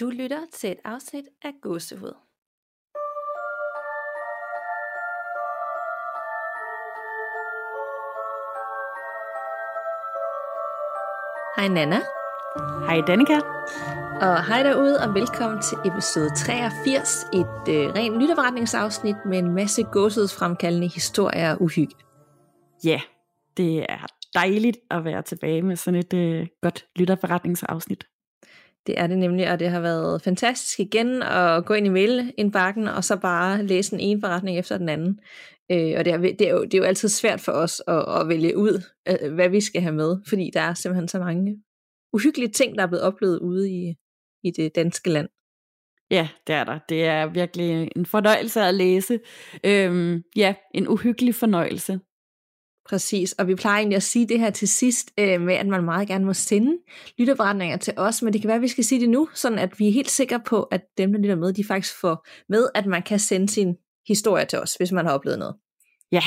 Du 0.00 0.10
lytter 0.10 0.40
til 0.52 0.70
et 0.70 0.78
afsnit 0.84 1.24
af 1.42 1.52
Gåsehud. 1.62 2.14
Hej 11.56 11.68
Nana. 11.68 12.00
Hej 12.86 13.00
Danika. 13.06 13.40
Og 14.20 14.46
hej 14.46 14.62
derude, 14.62 15.00
og 15.00 15.14
velkommen 15.14 15.62
til 15.62 15.78
episode 15.92 16.30
83, 16.36 17.24
et 17.32 17.74
øh, 17.74 17.94
rent 17.94 18.20
lytterforretningsafsnit 18.20 19.16
med 19.26 19.38
en 19.38 19.54
masse 19.54 19.82
gåsehudsfremkaldende 19.82 20.88
historier 20.88 21.52
og 21.54 21.62
uhygge. 21.62 21.94
Ja, 22.84 22.90
yeah, 22.90 23.00
det 23.56 23.86
er 23.88 24.06
dejligt 24.34 24.78
at 24.90 25.04
være 25.04 25.22
tilbage 25.22 25.62
med 25.62 25.76
sådan 25.76 26.00
et 26.00 26.14
øh, 26.14 26.46
godt 26.62 26.86
lytterforretningsafsnit. 26.96 28.04
Det 28.88 28.98
er 28.98 29.06
det 29.06 29.18
nemlig, 29.18 29.52
og 29.52 29.60
det 29.60 29.68
har 29.68 29.80
været 29.80 30.22
fantastisk 30.22 30.80
igen 30.80 31.22
at 31.22 31.64
gå 31.64 31.74
ind 31.74 31.86
i 31.86 31.90
mailindbakken, 31.90 32.88
og 32.88 33.04
så 33.04 33.16
bare 33.16 33.62
læse 33.62 33.94
en 33.94 34.00
ene 34.00 34.20
forretning 34.20 34.58
efter 34.58 34.78
den 34.78 34.88
anden. 34.88 35.20
Øh, 35.72 35.94
og 35.98 36.04
det 36.04 36.12
er, 36.12 36.16
det, 36.16 36.40
er 36.40 36.50
jo, 36.50 36.64
det 36.64 36.74
er 36.74 36.78
jo 36.78 36.84
altid 36.84 37.08
svært 37.08 37.40
for 37.40 37.52
os 37.52 37.82
at, 37.88 38.20
at 38.20 38.28
vælge 38.28 38.56
ud, 38.56 38.82
øh, 39.08 39.34
hvad 39.34 39.48
vi 39.48 39.60
skal 39.60 39.82
have 39.82 39.94
med, 39.94 40.16
fordi 40.28 40.50
der 40.54 40.60
er 40.60 40.74
simpelthen 40.74 41.08
så 41.08 41.18
mange 41.18 41.62
uhyggelige 42.12 42.52
ting, 42.52 42.78
der 42.78 42.82
er 42.82 42.86
blevet 42.86 43.02
oplevet 43.02 43.38
ude 43.38 43.70
i, 43.70 43.94
i 44.44 44.50
det 44.50 44.74
danske 44.74 45.10
land. 45.10 45.28
Ja, 46.10 46.28
det 46.46 46.54
er 46.54 46.64
der. 46.64 46.78
Det 46.88 47.04
er 47.04 47.26
virkelig 47.26 47.88
en 47.96 48.06
fornøjelse 48.06 48.60
at 48.60 48.74
læse. 48.74 49.18
Øhm, 49.64 50.22
ja, 50.36 50.54
en 50.74 50.88
uhyggelig 50.88 51.34
fornøjelse. 51.34 52.00
Præcis, 52.88 53.32
og 53.32 53.46
vi 53.46 53.54
plejer 53.54 53.78
egentlig 53.78 53.96
at 53.96 54.02
sige 54.02 54.28
det 54.28 54.40
her 54.40 54.50
til 54.50 54.68
sidst, 54.68 55.12
øh, 55.18 55.40
med 55.40 55.54
at 55.54 55.66
man 55.66 55.84
meget 55.84 56.08
gerne 56.08 56.24
må 56.24 56.32
sende 56.32 56.78
lytterberetninger 57.18 57.76
til 57.76 57.94
os, 57.96 58.22
men 58.22 58.32
det 58.32 58.40
kan 58.40 58.48
være, 58.48 58.56
at 58.56 58.62
vi 58.62 58.68
skal 58.68 58.84
sige 58.84 59.00
det 59.00 59.10
nu, 59.10 59.28
sådan 59.34 59.58
at 59.58 59.78
vi 59.78 59.88
er 59.88 59.92
helt 59.92 60.10
sikre 60.10 60.40
på, 60.40 60.62
at 60.62 60.80
dem, 60.98 61.12
der 61.12 61.20
lytter 61.20 61.36
med, 61.36 61.52
de 61.52 61.64
faktisk 61.64 62.00
får 62.00 62.26
med, 62.48 62.68
at 62.74 62.86
man 62.86 63.02
kan 63.02 63.18
sende 63.18 63.48
sin 63.48 63.76
historie 64.08 64.44
til 64.44 64.58
os, 64.58 64.74
hvis 64.74 64.92
man 64.92 65.06
har 65.06 65.12
oplevet 65.12 65.38
noget. 65.38 65.54
Ja. 66.12 66.22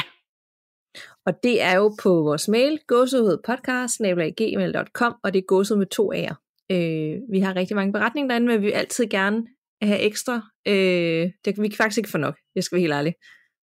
Og 1.25 1.33
det 1.43 1.61
er 1.61 1.75
jo 1.75 1.95
på 2.03 2.09
vores 2.09 2.47
mail, 2.47 2.79
gåsehudpodcast.gmail.com, 2.87 5.15
og 5.23 5.33
det 5.33 5.39
er 5.39 5.43
gåsehud 5.47 5.77
med 5.77 5.87
to 5.87 6.13
A'er. 6.13 6.65
Øh, 6.71 7.19
vi 7.31 7.39
har 7.39 7.55
rigtig 7.55 7.75
mange 7.75 7.93
beretninger 7.93 8.29
derinde, 8.29 8.47
men 8.47 8.61
vi 8.61 8.65
vil 8.65 8.71
altid 8.71 9.09
gerne 9.09 9.47
have 9.81 9.99
ekstra. 9.99 10.41
Øh, 10.67 11.31
det 11.45 11.55
kan 11.55 11.63
vi 11.63 11.75
faktisk 11.77 11.97
ikke 11.97 12.09
få 12.09 12.17
nok, 12.17 12.37
jeg 12.55 12.63
skal 12.63 12.75
være 12.75 12.81
helt 12.81 12.93
ærlig. 12.93 13.13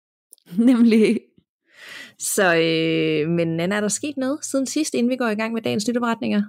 Nemlig. 0.73 1.21
Så, 2.19 2.55
øh, 2.55 3.31
men 3.31 3.61
Anna, 3.61 3.77
er 3.77 3.81
der 3.81 3.89
sket 3.89 4.17
noget 4.17 4.45
siden 4.45 4.67
sidst, 4.67 4.95
inden 4.95 5.11
vi 5.11 5.17
går 5.17 5.29
i 5.29 5.35
gang 5.35 5.53
med 5.53 5.63
dagens 5.63 5.87
lytterberetninger? 5.87 6.43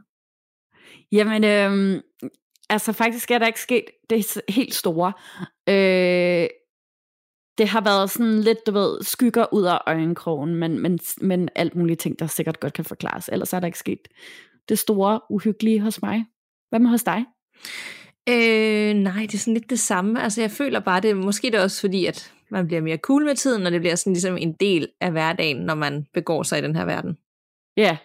Jamen, 1.11 1.43
øh, 1.43 2.01
altså 2.69 2.93
faktisk 2.93 3.31
er 3.31 3.37
der 3.37 3.47
ikke 3.47 3.61
sket 3.61 3.83
det 4.09 4.41
helt 4.49 4.73
store. 4.73 5.13
Øh, 5.69 6.47
det 7.57 7.67
har 7.67 7.81
været 7.81 8.09
sådan 8.09 8.39
lidt, 8.39 8.57
du 8.67 8.71
ved, 8.71 9.03
skygger 9.03 9.53
ud 9.53 9.63
af 9.63 9.79
øjenkrogen, 9.87 10.55
men, 10.55 10.79
men, 10.79 10.99
men 11.21 11.49
alt 11.55 11.75
muligt 11.75 11.99
ting, 11.99 12.19
der 12.19 12.27
sikkert 12.27 12.59
godt 12.59 12.73
kan 12.73 12.85
forklares. 12.85 13.29
Ellers 13.31 13.53
er 13.53 13.59
der 13.59 13.67
ikke 13.67 13.79
sket 13.79 14.07
det 14.69 14.79
store, 14.79 15.21
uhyggelige 15.29 15.79
hos 15.79 16.01
mig. 16.01 16.25
Hvad 16.69 16.79
med 16.79 16.89
hos 16.89 17.03
dig? 17.03 17.25
Øh, 18.29 18.93
nej, 18.93 19.21
det 19.21 19.33
er 19.33 19.37
sådan 19.37 19.53
lidt 19.53 19.69
det 19.69 19.79
samme. 19.79 20.23
Altså 20.23 20.41
jeg 20.41 20.51
føler 20.51 20.79
bare, 20.79 21.01
det 21.01 21.17
måske 21.17 21.47
det 21.47 21.55
er 21.55 21.63
også 21.63 21.81
fordi, 21.81 22.05
at 22.05 22.33
man 22.51 22.67
bliver 22.67 22.81
mere 22.81 22.97
cool 22.97 23.25
med 23.25 23.35
tiden, 23.35 23.65
og 23.65 23.71
det 23.71 23.81
bliver 23.81 23.95
sådan 23.95 24.13
ligesom 24.13 24.37
en 24.37 24.53
del 24.53 24.87
af 25.01 25.11
hverdagen, 25.11 25.57
når 25.57 25.75
man 25.75 26.05
begår 26.13 26.43
sig 26.43 26.59
i 26.59 26.61
den 26.61 26.75
her 26.75 26.85
verden. 26.85 27.17
Ja. 27.77 27.83
Yeah. 27.83 27.97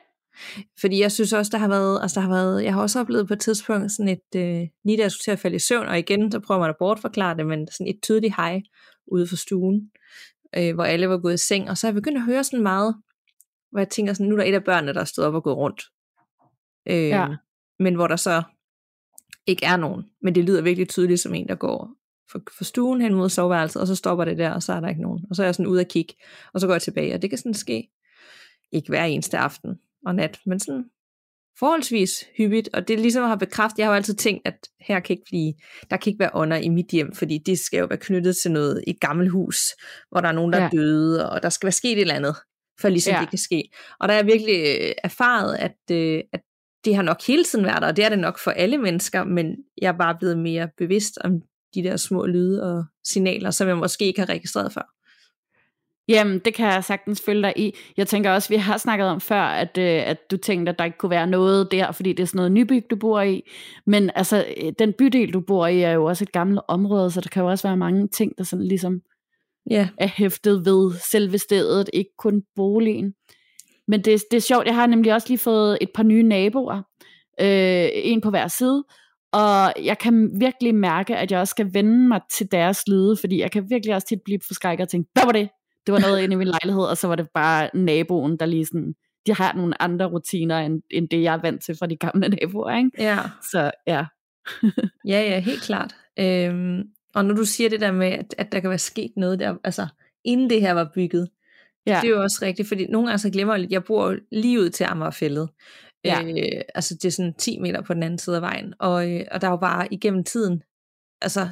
Fordi 0.80 1.00
jeg 1.00 1.12
synes 1.12 1.32
også, 1.32 1.50
der 1.50 1.58
har 1.58 1.68
været, 1.68 2.02
altså 2.02 2.20
der 2.20 2.26
har 2.26 2.34
været, 2.34 2.64
jeg 2.64 2.74
har 2.74 2.82
også 2.82 3.00
oplevet 3.00 3.28
på 3.28 3.34
et 3.34 3.40
tidspunkt 3.40 3.92
sådan 3.92 4.08
et, 4.08 4.36
øh, 4.36 4.68
lige 4.84 4.96
da 4.96 5.02
jeg 5.02 5.12
skulle 5.12 5.24
til 5.24 5.30
at 5.30 5.38
falde 5.38 5.56
i 5.56 5.58
søvn, 5.58 5.86
og 5.86 5.98
igen, 5.98 6.32
så 6.32 6.40
prøver 6.40 6.60
man 6.60 6.70
at 6.70 6.76
bortforklare 6.78 7.36
det, 7.36 7.46
men 7.46 7.68
sådan 7.70 7.86
et 7.86 8.02
tydeligt 8.02 8.36
hej 8.36 8.62
ude 9.06 9.26
for 9.26 9.36
stuen, 9.36 9.90
øh, 10.56 10.74
hvor 10.74 10.84
alle 10.84 11.08
var 11.08 11.18
gået 11.18 11.34
i 11.34 11.36
seng, 11.36 11.70
og 11.70 11.78
så 11.78 11.86
er 11.86 11.88
jeg 11.88 11.94
begyndt 11.94 12.18
at 12.18 12.24
høre 12.24 12.44
sådan 12.44 12.62
meget, 12.62 12.96
hvor 13.70 13.80
jeg 13.80 13.88
tænker 13.88 14.12
sådan, 14.12 14.26
nu 14.26 14.34
er 14.34 14.40
der 14.40 14.50
et 14.50 14.54
af 14.54 14.64
børnene, 14.64 14.94
der 14.94 15.00
er 15.00 15.04
stået 15.04 15.28
op 15.28 15.34
og 15.34 15.42
gået 15.42 15.56
rundt. 15.56 15.82
Øh, 16.88 17.08
ja. 17.08 17.28
Men 17.78 17.94
hvor 17.94 18.06
der 18.06 18.16
så 18.16 18.42
ikke 19.46 19.66
er 19.66 19.76
nogen, 19.76 20.04
men 20.22 20.34
det 20.34 20.44
lyder 20.44 20.62
virkelig 20.62 20.88
tydeligt 20.88 21.20
som 21.20 21.34
en, 21.34 21.48
der 21.48 21.54
går 21.54 21.96
for, 22.32 22.64
stuen 22.64 23.00
hen 23.00 23.14
mod 23.14 23.28
soveværelset, 23.28 23.82
og 23.82 23.86
så 23.86 23.94
stopper 23.94 24.24
det 24.24 24.38
der, 24.38 24.50
og 24.50 24.62
så 24.62 24.72
er 24.72 24.80
der 24.80 24.88
ikke 24.88 25.02
nogen. 25.02 25.24
Og 25.30 25.36
så 25.36 25.42
er 25.42 25.46
jeg 25.46 25.54
sådan 25.54 25.66
ude 25.66 25.80
at 25.80 25.88
kigge, 25.88 26.14
og 26.54 26.60
så 26.60 26.66
går 26.66 26.74
jeg 26.74 26.82
tilbage, 26.82 27.14
og 27.14 27.22
det 27.22 27.30
kan 27.30 27.38
sådan 27.38 27.54
ske, 27.54 27.88
ikke 28.72 28.88
hver 28.88 29.04
eneste 29.04 29.38
aften 29.38 29.78
og 30.06 30.14
nat, 30.14 30.38
men 30.46 30.60
sådan 30.60 30.84
forholdsvis 31.58 32.24
hyppigt, 32.38 32.68
og 32.72 32.88
det 32.88 33.00
ligesom 33.00 33.24
have 33.24 33.38
bekræftet, 33.38 33.78
jeg 33.78 33.86
har 33.86 33.92
jo 33.92 33.96
altid 33.96 34.14
tænkt, 34.14 34.48
at 34.48 34.68
her 34.80 35.00
kan 35.00 35.14
ikke 35.14 35.24
blive, 35.26 35.54
der 35.90 35.96
kan 35.96 36.10
ikke 36.10 36.20
være 36.20 36.30
ånder 36.34 36.56
i 36.56 36.68
mit 36.68 36.86
hjem, 36.86 37.14
fordi 37.14 37.38
det 37.38 37.58
skal 37.58 37.78
jo 37.78 37.86
være 37.86 37.98
knyttet 37.98 38.36
til 38.36 38.50
noget, 38.50 38.84
et 38.86 39.00
gammelt 39.00 39.30
hus, 39.30 39.58
hvor 40.10 40.20
der 40.20 40.28
er 40.28 40.32
nogen, 40.32 40.52
der 40.52 40.58
ja. 40.58 40.64
er 40.64 40.70
døde, 40.70 41.30
og 41.30 41.42
der 41.42 41.48
skal 41.48 41.66
være 41.66 41.72
sket 41.72 41.92
et 41.92 42.00
eller 42.00 42.14
andet, 42.14 42.36
for 42.80 42.88
ligesom 42.88 43.14
ja. 43.14 43.20
det 43.20 43.30
kan 43.30 43.38
ske. 43.38 43.70
Og 44.00 44.08
der 44.08 44.14
er 44.14 44.18
jeg 44.18 44.26
virkelig 44.26 44.78
øh, 44.80 44.92
erfaret, 45.04 45.56
at, 45.56 45.96
øh, 45.96 46.22
at 46.32 46.40
det 46.84 46.96
har 46.96 47.02
nok 47.02 47.22
hele 47.26 47.44
tiden 47.44 47.64
været 47.64 47.82
der, 47.82 47.88
og 47.88 47.96
det 47.96 48.04
er 48.04 48.08
det 48.08 48.18
nok 48.18 48.38
for 48.38 48.50
alle 48.50 48.78
mennesker, 48.78 49.24
men 49.24 49.56
jeg 49.82 49.88
er 49.88 49.98
bare 49.98 50.16
blevet 50.18 50.38
mere 50.38 50.68
bevidst 50.78 51.18
om 51.24 51.42
de 51.74 51.82
der 51.82 51.96
små 51.96 52.26
lyde 52.26 52.62
og 52.62 52.84
signaler, 53.04 53.50
som 53.50 53.68
jeg 53.68 53.76
måske 53.76 54.04
ikke 54.04 54.20
har 54.20 54.28
registreret 54.28 54.72
før. 54.72 54.92
Jamen, 56.08 56.38
det 56.38 56.54
kan 56.54 56.66
jeg 56.66 56.84
sagtens 56.84 57.22
følge 57.26 57.42
dig 57.42 57.52
i. 57.56 57.74
Jeg 57.96 58.06
tænker 58.06 58.30
også, 58.30 58.48
vi 58.48 58.56
har 58.56 58.76
snakket 58.76 59.06
om 59.08 59.20
før, 59.20 59.42
at, 59.42 59.78
øh, 59.78 60.02
at 60.06 60.30
du 60.30 60.36
tænkte, 60.36 60.72
at 60.72 60.78
der 60.78 60.84
ikke 60.84 60.98
kunne 60.98 61.10
være 61.10 61.26
noget 61.26 61.72
der, 61.72 61.92
fordi 61.92 62.12
det 62.12 62.22
er 62.22 62.26
sådan 62.26 62.36
noget 62.36 62.52
nybyg, 62.52 62.84
du 62.90 62.96
bor 62.96 63.20
i. 63.20 63.42
Men 63.86 64.10
altså, 64.14 64.44
øh, 64.56 64.72
den 64.78 64.92
bydel, 64.92 65.32
du 65.32 65.40
bor 65.40 65.66
i, 65.66 65.80
er 65.80 65.90
jo 65.90 66.04
også 66.04 66.24
et 66.24 66.32
gammelt 66.32 66.60
område, 66.68 67.10
så 67.10 67.20
der 67.20 67.28
kan 67.28 67.42
jo 67.42 67.48
også 67.48 67.68
være 67.68 67.76
mange 67.76 68.08
ting, 68.08 68.32
der 68.38 68.44
sådan 68.44 68.66
ligesom 68.66 69.00
yeah. 69.72 69.88
er 69.98 70.08
hæftet 70.08 70.64
ved 70.64 70.92
selve 71.10 71.38
stedet, 71.38 71.90
ikke 71.92 72.10
kun 72.18 72.42
boligen. 72.56 73.14
Men 73.88 74.04
det, 74.04 74.22
det 74.30 74.36
er 74.36 74.40
sjovt, 74.40 74.66
jeg 74.66 74.74
har 74.74 74.86
nemlig 74.86 75.14
også 75.14 75.28
lige 75.28 75.38
fået 75.38 75.78
et 75.80 75.90
par 75.94 76.02
nye 76.02 76.22
naboer, 76.22 76.82
øh, 77.40 77.88
en 77.94 78.20
på 78.20 78.30
hver 78.30 78.48
side, 78.48 78.84
og 79.32 79.72
jeg 79.84 79.98
kan 79.98 80.30
virkelig 80.40 80.74
mærke, 80.74 81.16
at 81.16 81.30
jeg 81.30 81.40
også 81.40 81.50
skal 81.50 81.74
vende 81.74 82.08
mig 82.08 82.20
til 82.30 82.52
deres 82.52 82.88
lyde, 82.88 83.16
fordi 83.20 83.40
jeg 83.40 83.50
kan 83.50 83.70
virkelig 83.70 83.94
også 83.94 84.06
tit 84.06 84.22
blive 84.24 84.38
forskrækket 84.46 84.84
og 84.84 84.88
tænke, 84.88 85.10
hvad 85.12 85.24
var 85.24 85.32
det? 85.32 85.48
Det 85.86 85.92
var 85.92 85.98
noget 86.00 86.22
inde 86.22 86.32
i 86.32 86.36
min 86.36 86.46
lejlighed, 86.46 86.82
og 86.82 86.96
så 86.96 87.08
var 87.08 87.16
det 87.16 87.28
bare 87.34 87.70
naboen, 87.74 88.36
der 88.36 88.46
lige 88.46 88.66
sådan, 88.66 88.94
de 89.26 89.34
har 89.34 89.52
nogle 89.52 89.82
andre 89.82 90.06
rutiner, 90.06 90.58
end, 90.58 90.82
end 90.90 91.08
det 91.08 91.22
jeg 91.22 91.34
er 91.34 91.40
vant 91.42 91.64
til 91.64 91.76
fra 91.78 91.86
de 91.86 91.96
gamle 91.96 92.28
naboer, 92.28 92.76
ikke? 92.76 92.90
Ja. 92.98 93.18
Så 93.50 93.70
ja. 93.86 94.04
ja, 95.12 95.20
ja, 95.22 95.40
helt 95.40 95.62
klart. 95.62 95.94
Øhm, 96.18 96.82
og 97.14 97.24
når 97.24 97.34
du 97.34 97.44
siger 97.44 97.70
det 97.70 97.80
der 97.80 97.92
med, 97.92 98.06
at, 98.06 98.34
at 98.38 98.52
der 98.52 98.60
kan 98.60 98.70
være 98.70 98.78
sket 98.78 99.12
noget 99.16 99.38
der, 99.38 99.56
altså 99.64 99.86
inden 100.24 100.50
det 100.50 100.60
her 100.60 100.72
var 100.72 100.90
bygget, 100.94 101.28
ja. 101.86 101.98
det 102.02 102.08
er 102.08 102.10
jo 102.10 102.22
også 102.22 102.38
rigtigt, 102.42 102.68
fordi 102.68 102.86
nogle 102.86 103.08
gange 103.08 103.18
så 103.18 103.30
glemmer 103.30 103.54
jeg 103.54 103.60
lidt, 103.60 103.72
jeg 103.72 103.84
bor 103.84 104.16
lige 104.32 104.60
ud 104.60 104.70
til 104.70 104.84
Amagerfællet. 104.84 105.48
Ja. 106.04 106.22
Øh, 106.22 106.62
altså 106.74 106.94
det 106.94 107.04
er 107.04 107.10
sådan 107.10 107.34
10 107.34 107.58
meter 107.58 107.82
på 107.82 107.94
den 107.94 108.02
anden 108.02 108.18
side 108.18 108.36
af 108.36 108.42
vejen, 108.42 108.74
og, 108.78 109.12
øh, 109.12 109.24
og 109.30 109.40
der 109.40 109.46
er 109.46 109.50
jo 109.50 109.56
bare 109.56 109.94
igennem 109.94 110.24
tiden, 110.24 110.62
altså 111.20 111.48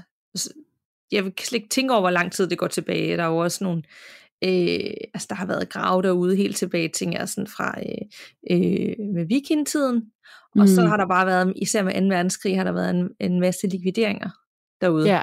jeg 1.13 1.25
vil 1.25 1.33
slet 1.41 1.59
ikke 1.59 1.69
tænke 1.69 1.93
over, 1.93 2.01
hvor 2.01 2.11
lang 2.11 2.33
tid 2.33 2.47
det 2.47 2.59
går 2.59 2.67
tilbage. 2.67 3.17
Der 3.17 3.23
er 3.23 3.29
jo 3.29 3.37
også 3.37 3.65
nogle, 3.65 3.83
øh, 4.45 4.91
altså 5.15 5.27
der 5.29 5.35
har 5.35 5.47
været 5.47 5.69
grave 5.69 6.03
derude 6.03 6.37
helt 6.37 6.57
tilbage, 6.57 6.89
tænker 6.89 7.19
jeg, 7.19 7.29
sådan 7.29 7.47
fra 7.47 7.75
øh, 7.79 8.07
øh, 8.51 8.95
med 9.15 9.27
vikingtiden. 9.27 10.03
Og 10.55 10.61
mm. 10.61 10.67
så 10.67 10.83
har 10.87 10.97
der 10.97 11.07
bare 11.07 11.27
været, 11.27 11.53
især 11.57 11.83
med 11.83 11.93
2. 11.93 12.07
verdenskrig, 12.07 12.57
har 12.57 12.65
der 12.65 12.73
været 12.73 12.91
en, 12.91 13.09
en 13.21 13.41
masse 13.41 13.67
likvideringer 13.67 14.31
derude. 14.81 15.09
Ja, 15.09 15.23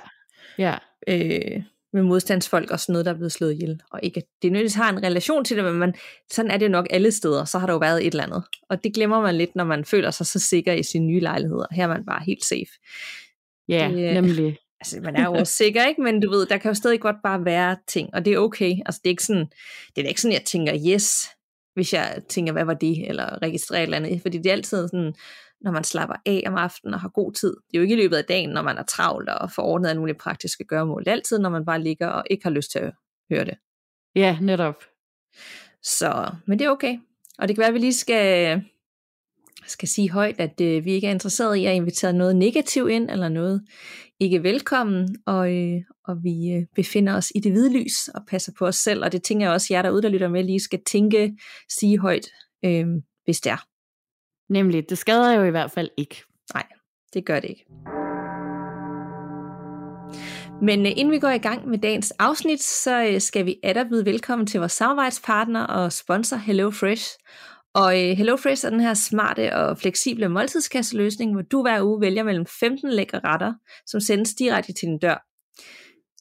ja. 0.57 0.75
Øh, 1.07 1.63
med 1.93 2.03
modstandsfolk 2.03 2.71
og 2.71 2.79
sådan 2.79 2.93
noget, 2.93 3.05
der 3.05 3.11
er 3.11 3.15
blevet 3.15 3.31
slået 3.31 3.53
ihjel. 3.53 3.81
Og 3.91 3.99
ikke, 4.03 4.21
det 4.41 4.51
nødvendigvis 4.51 4.75
har 4.75 4.89
en 4.89 5.03
relation 5.03 5.45
til 5.45 5.57
det, 5.57 5.65
men 5.65 5.73
man, 5.73 5.93
sådan 6.31 6.51
er 6.51 6.57
det 6.57 6.65
jo 6.65 6.71
nok 6.71 6.87
alle 6.89 7.11
steder, 7.11 7.45
så 7.45 7.59
har 7.59 7.67
der 7.67 7.73
jo 7.73 7.79
været 7.79 8.05
et 8.05 8.11
eller 8.11 8.23
andet. 8.23 8.43
Og 8.69 8.83
det 8.83 8.93
glemmer 8.93 9.21
man 9.21 9.35
lidt, 9.35 9.55
når 9.55 9.63
man 9.63 9.85
føler 9.85 10.11
sig 10.11 10.25
så 10.25 10.39
sikker 10.39 10.73
i 10.73 10.83
sin 10.83 11.07
nye 11.07 11.19
lejlighed. 11.19 11.59
Her 11.71 11.83
er 11.83 11.87
man 11.87 12.05
bare 12.05 12.23
helt 12.25 12.45
safe. 12.45 12.71
Ja, 13.69 13.89
det, 13.93 14.13
nemlig 14.13 14.57
altså 14.81 14.99
man 15.01 15.15
er 15.15 15.25
jo 15.25 15.33
også 15.33 15.53
sikker, 15.53 15.85
ikke? 15.85 16.01
Men 16.01 16.21
du 16.21 16.29
ved, 16.29 16.45
der 16.45 16.57
kan 16.57 16.69
jo 16.69 16.75
stadig 16.75 16.99
godt 16.99 17.15
bare 17.23 17.45
være 17.45 17.77
ting, 17.87 18.09
og 18.13 18.25
det 18.25 18.33
er 18.33 18.37
okay. 18.37 18.75
Altså 18.85 19.01
det 19.03 19.09
er 19.09 19.13
ikke 19.13 19.23
sådan, 19.23 19.47
det 19.95 20.03
er 20.03 20.07
ikke 20.07 20.21
sådan, 20.21 20.33
jeg 20.33 20.43
tænker, 20.45 20.73
yes, 20.87 21.27
hvis 21.73 21.93
jeg 21.93 22.21
tænker, 22.29 22.53
hvad 22.53 22.65
var 22.65 22.73
det, 22.73 23.09
eller 23.09 23.41
registrerer 23.41 23.79
et 23.79 23.83
eller 23.83 23.97
andet, 23.97 24.21
fordi 24.21 24.37
det 24.37 24.45
er 24.45 24.53
altid 24.53 24.87
sådan, 24.87 25.13
når 25.61 25.71
man 25.71 25.83
slapper 25.83 26.15
af 26.25 26.43
om 26.47 26.55
aftenen 26.55 26.93
og 26.93 26.99
har 26.99 27.09
god 27.09 27.33
tid. 27.33 27.49
Det 27.49 27.73
er 27.73 27.77
jo 27.77 27.81
ikke 27.81 27.95
i 27.95 28.01
løbet 28.01 28.15
af 28.15 28.25
dagen, 28.25 28.49
når 28.49 28.61
man 28.61 28.77
er 28.77 28.83
travlt 28.83 29.29
og 29.29 29.51
får 29.51 29.63
ordnet 29.63 29.89
alle 29.89 29.99
mulige 29.99 30.17
praktiske 30.17 30.63
gøremål. 30.63 31.05
Det 31.05 31.07
er 31.07 31.15
altid, 31.15 31.39
når 31.39 31.49
man 31.49 31.65
bare 31.65 31.81
ligger 31.81 32.07
og 32.07 32.23
ikke 32.29 32.43
har 32.43 32.51
lyst 32.51 32.71
til 32.71 32.79
at 32.79 32.93
høre 33.31 33.45
det. 33.45 33.57
Ja, 34.15 34.37
netop. 34.41 34.83
Så, 35.83 36.31
men 36.45 36.59
det 36.59 36.65
er 36.65 36.69
okay. 36.69 36.97
Og 37.39 37.47
det 37.47 37.55
kan 37.55 37.61
være, 37.61 37.67
at 37.67 37.73
vi 37.73 37.79
lige 37.79 37.93
skal 37.93 38.61
skal 39.67 39.87
sige 39.87 40.11
højt, 40.11 40.39
at 40.39 40.61
øh, 40.61 40.85
vi 40.85 40.91
ikke 40.91 41.07
er 41.07 41.11
interesseret 41.11 41.55
i 41.55 41.65
at 41.65 41.75
invitere 41.75 42.13
noget 42.13 42.35
negativt 42.35 42.91
ind, 42.91 43.09
eller 43.09 43.29
noget 43.29 43.61
ikke 44.19 44.43
velkommen, 44.43 45.15
og, 45.25 45.53
øh, 45.55 45.81
og 46.05 46.23
vi 46.23 46.51
øh, 46.51 46.65
befinder 46.75 47.15
os 47.15 47.31
i 47.35 47.39
det 47.39 47.51
hvide 47.51 47.79
lys, 47.79 48.07
og 48.07 48.21
passer 48.27 48.51
på 48.59 48.65
os 48.65 48.75
selv, 48.75 49.03
og 49.03 49.11
det 49.11 49.23
tænker 49.23 49.45
jeg 49.45 49.53
også, 49.53 49.67
jer 49.73 49.81
derude, 49.81 50.01
der 50.01 50.09
lytter 50.09 50.27
med, 50.27 50.43
lige 50.43 50.59
skal 50.59 50.79
tænke, 50.85 51.37
sige 51.69 51.99
højt, 51.99 52.27
øh, 52.65 52.87
hvis 53.25 53.41
det 53.41 53.51
er. 53.51 53.67
Nemlig, 54.49 54.89
det 54.89 54.97
skader 54.97 55.31
jo 55.31 55.43
i 55.43 55.49
hvert 55.49 55.71
fald 55.71 55.89
ikke. 55.97 56.23
Nej, 56.53 56.65
det 57.13 57.25
gør 57.25 57.39
det 57.39 57.49
ikke. 57.49 57.65
Men 60.61 60.85
øh, 60.85 60.91
inden 60.95 61.11
vi 61.11 61.19
går 61.19 61.29
i 61.29 61.37
gang 61.37 61.67
med 61.67 61.77
dagens 61.77 62.11
afsnit, 62.11 62.61
så 62.61 63.03
øh, 63.03 63.21
skal 63.21 63.45
vi 63.45 63.55
atter 63.63 63.89
byde 63.89 64.05
velkommen 64.05 64.47
til 64.47 64.59
vores 64.59 64.71
samarbejdspartner 64.71 65.63
og 65.63 65.93
sponsor 65.93 66.37
HelloFresh. 66.37 67.17
Og 67.73 68.03
øh, 68.03 68.17
HelloFresh 68.17 68.65
er 68.65 68.69
den 68.69 68.79
her 68.79 68.93
smarte 68.93 69.55
og 69.55 69.77
fleksible 69.77 70.29
måltidskasseløsning, 70.29 71.33
hvor 71.33 71.41
du 71.41 71.61
hver 71.61 71.81
uge 71.81 72.01
vælger 72.01 72.23
mellem 72.23 72.45
15 72.59 72.89
lækre 72.89 73.19
retter, 73.23 73.53
som 73.85 73.99
sendes 73.99 74.33
direkte 74.33 74.73
til 74.73 74.87
din 74.87 74.99
dør. 74.99 75.23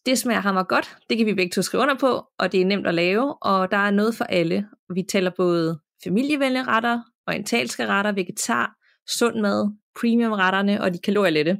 Det 0.07 0.19
smager 0.19 0.41
hammer 0.41 0.63
godt, 0.63 0.97
det 1.11 1.19
kan 1.19 1.27
vi 1.27 1.35
begge 1.35 1.51
to 1.51 1.63
skrive 1.63 1.83
under 1.83 1.99
på, 1.99 2.25
og 2.39 2.53
det 2.53 2.61
er 2.61 2.65
nemt 2.65 2.87
at 2.87 2.95
lave, 2.95 3.35
og 3.43 3.71
der 3.71 3.77
er 3.77 3.91
noget 3.91 4.15
for 4.15 4.25
alle. 4.25 4.67
Vi 4.95 5.03
tæller 5.03 5.31
både 5.37 5.81
familievenlige 6.05 6.65
retter, 6.65 7.01
orientalske 7.27 7.87
retter, 7.87 8.13
vegetar, 8.13 8.75
sund 9.09 9.41
mad, 9.41 9.77
premium-retterne 10.01 10.83
og 10.83 10.95
de 10.95 10.99
kalorielette. 10.99 11.59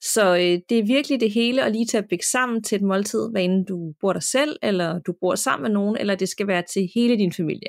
Så 0.00 0.34
øh, 0.36 0.58
det 0.68 0.78
er 0.78 0.86
virkelig 0.86 1.20
det 1.20 1.30
hele 1.30 1.64
at 1.64 1.72
lige 1.72 1.86
tage 1.86 2.04
at 2.12 2.24
sammen 2.24 2.62
til 2.62 2.76
et 2.76 2.82
måltid, 2.82 3.30
hvad 3.30 3.42
enten 3.42 3.64
du 3.64 3.94
bor 4.00 4.12
der 4.12 4.20
selv, 4.20 4.56
eller 4.62 4.98
du 4.98 5.14
bor 5.20 5.34
sammen 5.34 5.62
med 5.62 5.70
nogen, 5.70 5.96
eller 5.96 6.14
det 6.14 6.28
skal 6.28 6.46
være 6.46 6.62
til 6.72 6.88
hele 6.94 7.16
din 7.16 7.32
familie. 7.32 7.68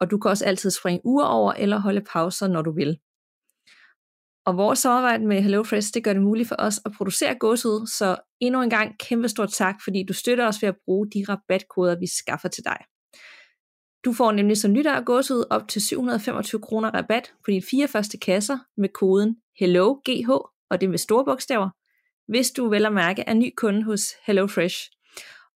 Og 0.00 0.10
du 0.10 0.18
kan 0.18 0.30
også 0.30 0.44
altid 0.44 0.70
springe 0.70 1.00
uger 1.04 1.24
over, 1.24 1.52
eller 1.52 1.78
holde 1.78 2.04
pauser, 2.12 2.48
når 2.48 2.62
du 2.62 2.72
vil. 2.72 2.98
Og 4.46 4.56
vores 4.56 4.78
samarbejde 4.78 5.26
med 5.26 5.42
HelloFresh, 5.42 5.94
det 5.94 6.04
gør 6.04 6.12
det 6.12 6.22
muligt 6.22 6.48
for 6.48 6.56
os 6.58 6.80
at 6.84 6.92
producere 6.96 7.34
gåsehud, 7.34 7.86
så 7.86 8.16
endnu 8.40 8.62
en 8.62 8.70
gang 8.70 8.98
kæmpe 8.98 9.28
stort 9.28 9.52
tak, 9.52 9.74
fordi 9.84 10.04
du 10.08 10.12
støtter 10.12 10.46
os 10.46 10.62
ved 10.62 10.68
at 10.68 10.76
bruge 10.84 11.06
de 11.10 11.24
rabatkoder, 11.28 11.98
vi 11.98 12.06
skaffer 12.06 12.48
til 12.48 12.64
dig. 12.64 12.76
Du 14.04 14.12
får 14.12 14.32
nemlig 14.32 14.56
som 14.56 14.74
lytter 14.74 14.92
af 14.92 15.04
gåsehud 15.04 15.44
op 15.50 15.68
til 15.68 15.82
725 15.82 16.60
kroner 16.60 16.90
rabat 16.90 17.32
på 17.44 17.50
dine 17.50 17.62
fire 17.70 17.88
første 17.88 18.18
kasser 18.18 18.58
med 18.76 18.88
koden 18.88 19.36
HELLOGH, 19.58 20.30
og 20.70 20.80
det 20.80 20.90
med 20.90 20.98
store 20.98 21.24
bogstaver, 21.24 21.70
hvis 22.28 22.50
du 22.50 22.68
vel 22.68 22.86
at 22.86 22.92
mærke 22.92 23.22
er 23.26 23.34
ny 23.34 23.52
kunde 23.56 23.82
hos 23.82 24.02
HelloFresh. 24.26 24.90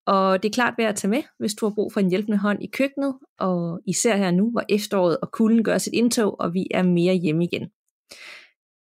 Og 0.06 0.44
det 0.44 0.50
er 0.50 0.54
klart 0.54 0.74
værd 0.78 0.90
at 0.90 0.96
tage 0.96 1.10
med, 1.10 1.24
hvis 1.40 1.54
du 1.54 1.66
har 1.66 1.74
brug 1.74 1.94
for 1.94 2.00
en 2.00 2.10
hjælpende 2.10 2.38
hånd 2.38 2.64
i 2.64 2.68
køkkenet, 2.68 3.16
og 3.40 3.82
især 3.88 4.16
her 4.16 4.32
nu, 4.32 4.52
hvor 4.52 4.64
efteråret 4.70 5.18
og 5.22 5.32
kulden 5.32 5.64
gør 5.64 5.78
sit 5.78 5.94
indtog, 5.94 6.40
og 6.40 6.54
vi 6.54 6.68
er 6.72 6.84
mere 6.84 7.14
hjemme 7.16 7.44
igen. 7.44 7.70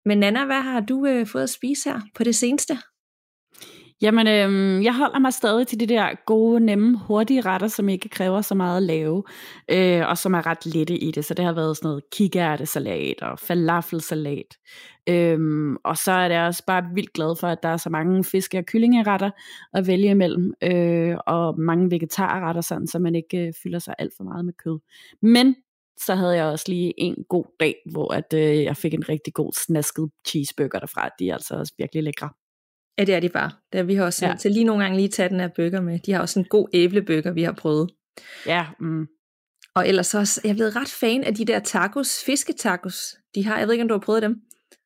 Men 0.04 0.18
Nana, 0.18 0.44
hvad 0.44 0.60
har 0.60 0.80
du 0.80 1.06
øh, 1.06 1.26
fået 1.26 1.42
at 1.42 1.50
spise 1.50 1.90
her 1.90 2.00
på 2.14 2.24
det 2.24 2.34
seneste? 2.34 2.78
Jamen, 4.02 4.26
øhm, 4.26 4.82
jeg 4.82 4.96
holder 4.96 5.18
mig 5.18 5.32
stadig 5.32 5.66
til 5.66 5.80
de 5.80 5.86
der 5.86 6.24
gode, 6.26 6.60
nemme, 6.60 6.98
hurtige 6.98 7.40
retter, 7.40 7.68
som 7.68 7.88
ikke 7.88 8.08
kræver 8.08 8.40
så 8.40 8.54
meget 8.54 8.76
at 8.76 8.82
lave, 8.82 9.22
øh, 9.70 10.08
og 10.08 10.18
som 10.18 10.34
er 10.34 10.46
ret 10.46 10.66
lette 10.66 10.98
i 10.98 11.10
det. 11.10 11.24
Så 11.24 11.34
det 11.34 11.44
har 11.44 11.52
været 11.52 11.76
sådan 11.76 11.88
noget 11.88 12.10
kikærtesalat 12.10 13.22
og 13.22 13.38
falafelsalat. 13.38 14.56
Øhm, 15.08 15.76
og 15.76 15.96
så 15.98 16.12
er 16.12 16.28
det 16.28 16.38
også 16.38 16.62
bare 16.66 16.84
vildt 16.94 17.12
glad 17.12 17.36
for, 17.40 17.48
at 17.48 17.62
der 17.62 17.68
er 17.68 17.76
så 17.76 17.90
mange 17.90 18.24
fiske- 18.24 18.58
og 18.58 18.64
kyllingeretter 18.66 19.30
at 19.74 19.86
vælge 19.86 20.10
imellem, 20.10 20.54
øh, 20.62 21.16
og 21.26 21.60
mange 21.60 21.90
vegetarretter, 21.90 22.60
sådan, 22.62 22.86
så 22.86 22.98
man 22.98 23.14
ikke 23.14 23.46
øh, 23.46 23.52
fylder 23.62 23.78
sig 23.78 23.94
alt 23.98 24.12
for 24.16 24.24
meget 24.24 24.44
med 24.44 24.52
kød. 24.64 24.78
Men 25.22 25.56
så 26.00 26.14
havde 26.14 26.36
jeg 26.36 26.44
også 26.44 26.64
lige 26.68 27.00
en 27.00 27.24
god 27.28 27.44
dag, 27.60 27.74
hvor 27.92 28.14
at, 28.14 28.34
øh, 28.34 28.64
jeg 28.64 28.76
fik 28.76 28.94
en 28.94 29.08
rigtig 29.08 29.34
god 29.34 29.52
snasket 29.66 30.10
cheeseburger 30.26 30.78
derfra. 30.78 31.08
De 31.18 31.28
er 31.30 31.34
altså 31.34 31.54
også 31.54 31.74
virkelig 31.78 32.02
lækre. 32.02 32.30
Ja, 32.98 33.04
det 33.04 33.14
er 33.14 33.20
de 33.20 33.28
bare. 33.28 33.50
Det 33.72 33.78
er, 33.78 33.82
vi 33.82 33.94
har 33.94 34.04
også 34.04 34.26
ja. 34.26 34.34
til 34.40 34.50
lige 34.50 34.64
nogle 34.64 34.82
gange 34.82 34.96
lige 34.96 35.08
tage 35.08 35.28
den 35.28 35.40
her 35.40 35.48
bøger 35.56 35.80
med. 35.80 35.98
De 35.98 36.12
har 36.12 36.20
også 36.20 36.40
en 36.40 36.46
god 36.50 36.68
æblebøger, 36.72 37.32
vi 37.32 37.42
har 37.42 37.52
prøvet. 37.52 37.90
Ja. 38.46 38.66
Mm. 38.80 39.06
Og 39.74 39.88
ellers 39.88 40.14
også, 40.14 40.40
jeg 40.44 40.50
er 40.50 40.54
blevet 40.54 40.76
ret 40.76 40.88
fan 40.88 41.24
af 41.24 41.34
de 41.34 41.44
der 41.44 41.58
tacos, 41.58 42.24
fisketacos. 42.26 43.14
De 43.34 43.44
har, 43.44 43.58
jeg 43.58 43.66
ved 43.66 43.74
ikke, 43.74 43.82
om 43.82 43.88
du 43.88 43.94
har 43.94 44.00
prøvet 44.00 44.22
dem? 44.22 44.36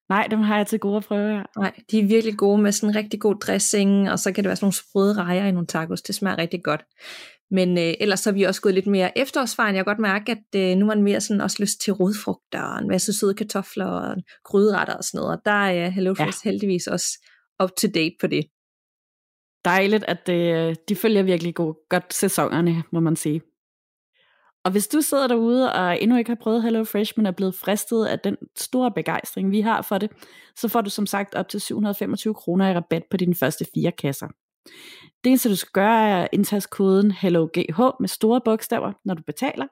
Nej, 0.08 0.26
dem 0.30 0.40
har 0.40 0.56
jeg 0.56 0.66
til 0.66 0.78
gode 0.78 0.96
at 0.96 1.04
prøve, 1.04 1.36
ja. 1.36 1.42
Nej, 1.56 1.72
de 1.90 1.98
er 1.98 2.06
virkelig 2.06 2.36
gode 2.36 2.62
med 2.62 2.72
sådan 2.72 2.90
en 2.90 2.96
rigtig 2.96 3.20
god 3.20 3.34
dressing, 3.34 4.10
og 4.10 4.18
så 4.18 4.32
kan 4.32 4.44
det 4.44 4.48
være 4.48 4.56
sådan 4.56 4.64
nogle 4.64 4.74
sprøde 4.74 5.14
rejer 5.14 5.46
i 5.46 5.52
nogle 5.52 5.66
tacos. 5.66 6.02
Det 6.02 6.14
smager 6.14 6.38
rigtig 6.38 6.64
godt. 6.64 6.84
Men 7.50 7.78
øh, 7.78 7.94
ellers 8.00 8.20
så 8.20 8.30
er 8.30 8.34
vi 8.34 8.42
også 8.42 8.60
gået 8.60 8.74
lidt 8.74 8.86
mere 8.86 9.18
efterårsvejen. 9.18 9.76
Jeg 9.76 9.84
kan 9.84 9.94
godt 9.94 10.02
mærke, 10.02 10.32
at 10.32 10.60
øh, 10.60 10.76
nu 10.76 10.84
er 10.84 10.94
man 10.94 11.02
mere 11.02 11.20
sådan 11.20 11.40
også 11.40 11.56
lyst 11.60 11.80
til 11.80 11.92
rodfrugter, 11.92 12.62
og 12.62 12.82
en 12.82 12.88
masse 12.88 13.18
søde 13.18 13.34
kartofler 13.34 13.86
og 13.86 14.16
gryderetter 14.44 14.94
og 14.94 15.04
sådan 15.04 15.18
noget. 15.18 15.36
Og 15.36 15.42
der 15.44 15.50
er 15.50 15.86
uh, 15.86 15.92
HelloFresh 15.92 16.46
ja. 16.46 16.50
heldigvis 16.50 16.86
også 16.86 17.06
up 17.62 17.70
to 17.76 17.88
date 17.94 18.16
på 18.20 18.26
det. 18.26 18.44
Dejligt, 19.64 20.04
at 20.08 20.26
det, 20.26 20.88
de 20.88 20.96
følger 20.96 21.22
virkelig 21.22 21.54
god, 21.54 21.74
godt 21.88 22.14
sæsonerne, 22.14 22.84
må 22.92 23.00
man 23.00 23.16
sige. 23.16 23.42
Og 24.64 24.70
hvis 24.72 24.88
du 24.88 25.00
sidder 25.00 25.26
derude 25.26 25.72
og 25.72 26.02
endnu 26.02 26.16
ikke 26.16 26.30
har 26.30 26.38
prøvet 26.42 26.62
Hello 26.62 26.84
Fresh, 26.84 27.12
men 27.16 27.26
er 27.26 27.30
blevet 27.30 27.54
fristet 27.54 28.06
af 28.06 28.20
den 28.20 28.36
store 28.56 28.90
begejstring, 28.90 29.50
vi 29.50 29.60
har 29.60 29.82
for 29.82 29.98
det, 29.98 30.10
så 30.56 30.68
får 30.68 30.80
du 30.80 30.90
som 30.90 31.06
sagt 31.06 31.34
op 31.34 31.48
til 31.48 31.60
725 31.60 32.34
kroner 32.34 32.70
i 32.70 32.74
rabat 32.74 33.02
på 33.10 33.16
dine 33.16 33.34
første 33.34 33.66
fire 33.74 33.92
kasser. 33.92 34.28
Det 35.24 35.30
eneste 35.30 35.48
du 35.48 35.56
skal 35.56 35.70
gøre 35.72 36.08
er 36.08 36.22
at 36.22 36.28
indtaste 36.32 36.68
koden 36.72 37.10
HelloGH 37.10 37.80
med 38.00 38.08
store 38.08 38.40
bogstaver, 38.44 38.92
når 39.04 39.14
du 39.14 39.22
betaler, 39.22 39.66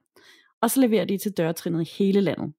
og 0.63 0.71
så 0.71 0.81
leverer 0.81 1.05
de 1.05 1.19
til 1.19 1.33
dørtrinnet 1.33 1.83
i 1.89 1.93
hele 1.99 2.21
landet. 2.21 2.53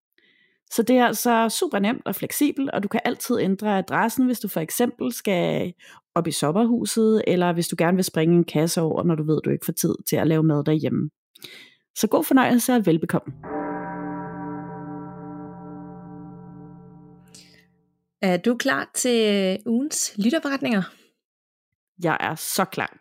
Så 0.71 0.83
det 0.83 0.97
er 0.97 1.05
altså 1.05 1.49
super 1.49 1.79
nemt 1.79 2.01
og 2.05 2.15
fleksibelt, 2.15 2.69
og 2.69 2.83
du 2.83 2.87
kan 2.87 2.99
altid 3.05 3.39
ændre 3.39 3.77
adressen, 3.77 4.25
hvis 4.25 4.39
du 4.39 4.47
for 4.47 4.59
eksempel 4.59 5.13
skal 5.13 5.73
op 6.15 6.27
i 6.27 6.31
sommerhuset, 6.31 7.23
eller 7.27 7.53
hvis 7.53 7.67
du 7.67 7.75
gerne 7.79 7.97
vil 7.97 8.03
springe 8.03 8.35
en 8.35 8.43
kasse 8.43 8.81
over, 8.81 9.03
når 9.03 9.15
du 9.15 9.23
ved, 9.23 9.41
du 9.45 9.49
ikke 9.49 9.65
får 9.65 9.73
tid 9.73 9.95
til 10.09 10.15
at 10.15 10.27
lave 10.27 10.43
mad 10.43 10.63
derhjemme. 10.63 11.09
Så 11.95 12.07
god 12.07 12.23
fornøjelse 12.23 12.73
og 12.73 12.85
velbekomme. 12.85 13.33
Er 18.21 18.37
du 18.37 18.57
klar 18.57 18.91
til 18.95 19.57
ugens 19.65 20.13
lytterberetninger? 20.17 20.81
Jeg 22.03 22.17
er 22.19 22.35
så 22.35 22.65
klar. 22.65 22.97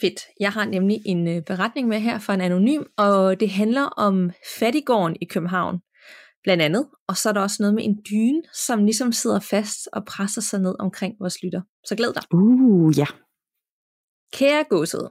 Fedt. 0.00 0.20
Jeg 0.40 0.52
har 0.52 0.64
nemlig 0.64 1.02
en 1.06 1.28
øh, 1.28 1.42
beretning 1.42 1.88
med 1.88 2.00
her 2.00 2.18
fra 2.18 2.34
en 2.34 2.40
anonym, 2.40 2.82
og 2.96 3.40
det 3.40 3.50
handler 3.50 3.82
om 3.82 4.30
fattigården 4.58 5.16
i 5.20 5.24
København 5.24 5.80
blandt 6.46 6.62
andet. 6.62 6.84
Og 7.08 7.16
så 7.16 7.28
er 7.28 7.32
der 7.32 7.40
også 7.40 7.56
noget 7.60 7.74
med 7.74 7.84
en 7.84 7.96
dyne, 8.10 8.42
som 8.66 8.84
ligesom 8.84 9.12
sidder 9.12 9.40
fast 9.40 9.88
og 9.92 10.04
presser 10.04 10.40
sig 10.40 10.60
ned 10.60 10.74
omkring 10.78 11.14
vores 11.20 11.42
lytter. 11.42 11.62
Så 11.88 11.96
glæd 11.96 12.12
dig. 12.12 12.22
Uh, 12.32 12.98
ja. 12.98 13.06
Kære 14.32 14.64
godset, 14.64 15.08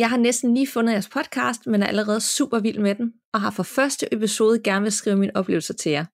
jeg 0.00 0.10
har 0.10 0.16
næsten 0.16 0.54
lige 0.54 0.66
fundet 0.66 0.92
jeres 0.92 1.08
podcast, 1.08 1.66
men 1.66 1.82
er 1.82 1.86
allerede 1.86 2.20
super 2.20 2.58
vild 2.60 2.78
med 2.78 2.94
den, 2.94 3.12
og 3.32 3.40
har 3.40 3.50
for 3.50 3.62
første 3.62 4.14
episode 4.14 4.62
gerne 4.62 4.82
vil 4.82 4.92
skrive 4.92 5.16
mine 5.16 5.36
oplevelser 5.36 5.74
til 5.74 5.92
jer. 5.92 6.04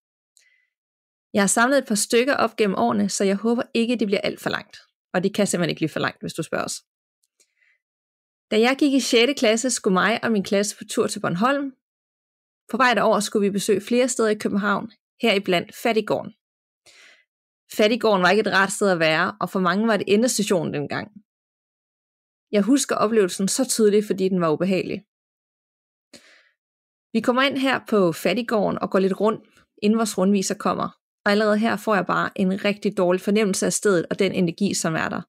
Jeg 1.35 1.43
har 1.43 1.47
samlet 1.47 1.79
et 1.79 1.87
par 1.89 1.95
stykker 1.95 2.35
op 2.35 2.57
gennem 2.57 2.77
årene, 2.79 3.09
så 3.09 3.25
jeg 3.25 3.37
håber 3.37 3.63
ikke, 3.75 3.97
det 3.97 4.07
bliver 4.07 4.21
alt 4.21 4.41
for 4.41 4.51
langt. 4.51 4.77
Og 5.15 5.25
det 5.25 5.35
kan 5.35 5.47
simpelthen 5.47 5.71
ikke 5.71 5.79
blive 5.79 5.89
for 5.89 6.01
langt, 6.01 6.21
hvis 6.21 6.35
du 6.35 6.43
spørger 6.43 6.65
os. 6.65 6.83
Da 8.51 8.61
jeg 8.61 8.77
gik 8.79 8.93
i 8.93 9.01
6. 9.01 9.33
klasse, 9.41 9.71
skulle 9.71 9.95
mig 9.95 10.25
og 10.25 10.33
min 10.33 10.45
klasse 10.45 10.77
på 10.77 10.85
tur 10.91 11.07
til 11.07 11.21
Bornholm, 11.21 11.73
på 12.71 12.77
vej 12.77 12.95
derover 12.95 13.21
skulle 13.21 13.47
vi 13.47 13.53
besøge 13.53 13.81
flere 13.81 14.09
steder 14.09 14.29
i 14.29 14.35
København, 14.35 14.91
heriblandt 15.23 15.77
Fattigården. 15.83 16.33
Fattigården 17.77 18.23
var 18.23 18.31
ikke 18.31 18.41
et 18.41 18.53
rart 18.53 18.73
sted 18.73 18.91
at 18.91 18.99
være, 18.99 19.37
og 19.41 19.51
for 19.51 19.61
mange 19.61 19.87
var 19.87 19.97
det 19.97 20.15
endestationen 20.15 20.75
dengang. 20.75 21.09
Jeg 22.53 22.63
husker 22.63 22.97
oplevelsen 22.97 23.49
så 23.49 23.65
tydeligt, 23.69 24.07
fordi 24.07 24.29
den 24.29 24.41
var 24.41 24.51
ubehagelig. 24.51 24.99
Vi 27.13 27.21
kommer 27.21 27.43
ind 27.43 27.59
her 27.59 27.81
på 27.89 28.13
Fattigården 28.13 28.79
og 28.79 28.91
går 28.91 28.99
lidt 28.99 29.21
rundt, 29.21 29.45
inden 29.83 29.99
vores 29.99 30.19
rundviser 30.19 30.55
kommer, 30.55 30.89
og 31.25 31.33
allerede 31.33 31.59
her 31.59 31.77
får 31.77 31.95
jeg 31.95 32.07
bare 32.07 32.31
en 32.37 32.65
rigtig 32.65 32.97
dårlig 32.97 33.21
fornemmelse 33.21 33.67
af 33.67 33.73
stedet 33.73 34.07
og 34.11 34.19
den 34.19 34.33
energi, 34.33 34.75
som 34.75 34.95
er 34.95 35.09
der. 35.09 35.23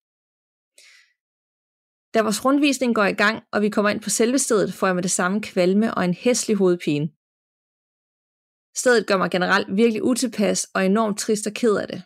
Da 2.14 2.22
vores 2.22 2.46
rundvisning 2.46 2.96
går 2.96 3.04
i 3.04 3.14
gang, 3.14 3.44
og 3.52 3.62
vi 3.62 3.70
kommer 3.70 3.90
ind 3.90 4.02
på 4.02 4.10
selve 4.10 4.40
stedet, 4.40 4.74
får 4.74 4.88
jeg 4.88 4.96
med 4.96 5.04
det 5.04 5.12
samme 5.12 5.42
kvalme 5.42 5.94
og 5.94 6.06
en 6.06 6.14
hæslig 6.14 6.58
hovedpine. 6.58 7.10
Stedet 8.78 9.08
gør 9.08 9.18
mig 9.18 9.32
generelt 9.32 9.76
virkelig 9.76 10.04
utilpas 10.04 10.68
og 10.74 10.86
enormt 10.86 11.20
trist 11.20 11.48
og 11.48 11.54
ked 11.54 11.76
af 11.76 11.88
det. 11.88 12.04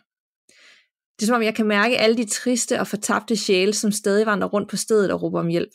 Det 1.16 1.22
er 1.22 1.26
som 1.26 1.36
om 1.36 1.42
jeg 1.42 1.54
kan 1.54 1.66
mærke 1.66 1.98
alle 1.98 2.16
de 2.16 2.28
triste 2.28 2.80
og 2.80 2.86
fortabte 2.86 3.36
sjæle, 3.36 3.74
som 3.74 3.92
stadig 3.92 4.26
vandrer 4.26 4.48
rundt 4.48 4.70
på 4.70 4.76
stedet 4.76 5.12
og 5.12 5.22
råber 5.22 5.40
om 5.40 5.48
hjælp. 5.48 5.74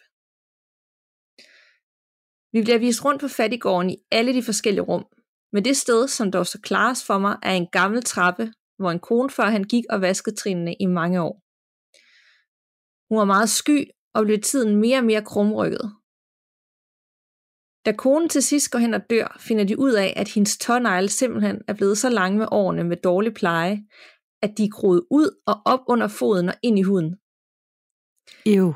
Vi 2.53 2.61
bliver 2.61 2.79
vist 2.79 3.05
rundt 3.05 3.21
på 3.21 3.27
fattigården 3.27 3.89
i 3.89 3.97
alle 4.11 4.33
de 4.33 4.43
forskellige 4.43 4.81
rum, 4.81 5.05
men 5.53 5.65
det 5.65 5.77
sted, 5.77 6.07
som 6.07 6.31
dog 6.31 6.45
så 6.47 6.59
klares 6.61 7.05
for 7.05 7.17
mig, 7.17 7.37
er 7.43 7.53
en 7.53 7.67
gammel 7.71 8.03
trappe, 8.03 8.53
hvor 8.79 8.91
en 8.91 8.99
kone 8.99 9.29
før 9.29 9.43
han 9.43 9.63
gik 9.63 9.83
og 9.89 10.01
vaskede 10.01 10.35
trinene 10.35 10.75
i 10.79 10.85
mange 10.85 11.21
år. 11.21 11.43
Hun 13.09 13.19
var 13.19 13.25
meget 13.25 13.49
sky 13.49 13.79
og 14.13 14.25
blev 14.25 14.41
tiden 14.41 14.75
mere 14.75 14.97
og 14.97 15.03
mere 15.05 15.25
krumrykket, 15.25 15.91
da 17.87 17.91
konen 17.91 18.29
til 18.29 18.43
sidst 18.43 18.71
går 18.71 18.79
hen 18.79 18.93
og 18.93 19.01
dør, 19.09 19.37
finder 19.39 19.63
de 19.63 19.79
ud 19.79 19.93
af, 19.93 20.13
at 20.15 20.27
hendes 20.27 20.57
tånegle 20.57 21.09
simpelthen 21.09 21.61
er 21.67 21.73
blevet 21.73 21.97
så 21.97 22.09
lange 22.09 22.37
med 22.37 22.47
årene 22.51 22.83
med 22.83 22.97
dårlig 22.97 23.33
pleje, 23.33 23.83
at 24.41 24.57
de 24.57 24.63
er 24.63 24.69
groet 24.69 25.03
ud 25.11 25.29
og 25.45 25.61
op 25.65 25.79
under 25.87 26.07
foden 26.07 26.49
og 26.49 26.55
ind 26.63 26.79
i 26.79 26.81
huden. 26.81 27.15
Ew. 28.45 28.73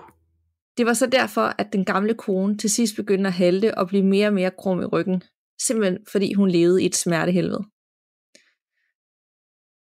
Det 0.77 0.86
var 0.86 0.94
så 0.94 1.06
derfor, 1.06 1.41
at 1.41 1.74
den 1.74 1.86
gamle 1.86 2.13
kone 2.13 2.58
til 2.58 2.70
sidst 2.70 2.96
begyndte 2.96 3.27
at 3.27 3.34
halte 3.34 3.77
og 3.77 3.88
blive 3.88 4.03
mere 4.03 4.27
og 4.27 4.34
mere 4.34 4.51
krum 4.60 4.82
i 4.82 4.86
ryggen, 4.86 5.24
simpelthen 5.62 6.06
fordi 6.12 6.34
hun 6.34 6.50
levede 6.50 6.84
i 6.84 6.86
et 6.86 6.96
smertehelvede. 6.96 7.63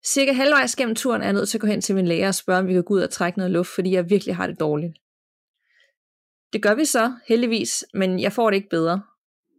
Cirka 0.05 0.31
halvvejs 0.31 0.75
gennem 0.75 0.95
turen 0.95 1.21
er 1.21 1.25
jeg 1.25 1.33
nødt 1.33 1.49
til 1.49 1.57
at 1.57 1.61
gå 1.61 1.67
hen 1.67 1.81
til 1.81 1.95
min 1.95 2.07
læge 2.07 2.27
og 2.27 2.35
spørge, 2.35 2.59
om 2.59 2.67
vi 2.67 2.73
kan 2.73 2.83
gå 2.83 2.93
ud 2.93 3.01
og 3.01 3.09
trække 3.09 3.39
noget 3.39 3.51
luft, 3.51 3.69
fordi 3.75 3.91
jeg 3.91 4.09
virkelig 4.09 4.35
har 4.35 4.47
det 4.47 4.59
dårligt. 4.59 4.93
Det 6.53 6.63
gør 6.63 6.75
vi 6.75 6.85
så, 6.85 7.15
heldigvis, 7.27 7.85
men 7.93 8.19
jeg 8.19 8.33
får 8.33 8.49
det 8.49 8.57
ikke 8.57 8.69
bedre. 8.69 9.01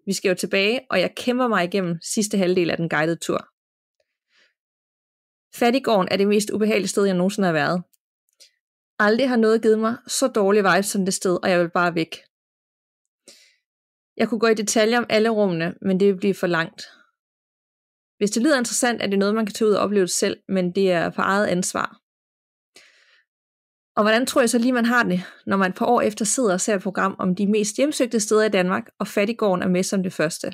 Vi 0.07 0.13
skal 0.13 0.29
jo 0.29 0.35
tilbage, 0.35 0.81
og 0.91 1.01
jeg 1.01 1.15
kæmper 1.17 1.49
mig 1.49 1.65
igennem 1.65 1.99
sidste 2.03 2.39
halvdel 2.39 2.71
af 2.71 2.77
den 2.77 2.89
guidede 2.89 3.17
tur. 3.17 3.49
Fattigården 5.55 6.09
er 6.11 6.17
det 6.17 6.29
mest 6.29 6.51
ubehagelige 6.51 6.89
sted, 6.89 7.05
jeg 7.05 7.15
nogensinde 7.15 7.47
har 7.47 7.53
været. 7.53 7.83
Aldrig 8.99 9.29
har 9.29 9.37
noget 9.37 9.63
givet 9.63 9.79
mig 9.79 9.97
så 10.07 10.29
dårlig 10.29 10.65
vibes 10.65 10.87
som 10.87 11.05
det 11.05 11.15
sted, 11.15 11.39
og 11.43 11.51
jeg 11.51 11.61
vil 11.61 11.71
bare 11.71 11.95
væk. 11.95 12.17
Jeg 14.17 14.29
kunne 14.29 14.41
gå 14.41 14.47
i 14.47 14.55
detaljer 14.55 14.99
om 14.99 15.07
alle 15.09 15.29
rummene, 15.29 15.75
men 15.83 16.01
det 16.01 16.09
vil 16.09 16.17
blive 16.17 16.35
for 16.35 16.47
langt. 16.47 16.83
Hvis 18.19 18.31
det 18.31 18.43
lyder 18.43 18.59
interessant, 18.59 19.03
er 19.03 19.07
det 19.07 19.19
noget, 19.19 19.35
man 19.35 19.47
kan 19.47 19.55
tage 19.55 19.69
ud 19.69 19.75
og 19.75 19.83
opleve 19.83 20.09
selv, 20.09 20.43
men 20.49 20.75
det 20.75 20.93
er 20.93 21.11
på 21.11 21.23
eget 21.23 21.47
ansvar. 21.47 22.02
Og 23.97 24.03
hvordan 24.03 24.27
tror 24.27 24.41
jeg 24.41 24.51
så 24.51 24.59
lige, 24.59 24.73
man 24.73 24.85
har 24.85 25.03
det, 25.03 25.21
når 25.47 25.57
man 25.57 25.71
et 25.71 25.77
par 25.77 25.87
år 25.87 26.01
efter 26.01 26.25
sidder 26.25 26.53
og 26.53 26.61
ser 26.61 26.75
et 26.75 26.83
program 26.83 27.17
om 27.19 27.35
de 27.35 27.47
mest 27.47 27.77
hjemsøgte 27.77 28.21
steder 28.21 28.45
i 28.45 28.49
Danmark, 28.49 28.91
og 28.99 29.09
Fattigården 29.09 29.63
er 29.63 29.69
med 29.69 29.83
som 29.83 30.03
det 30.03 30.13
første? 30.13 30.47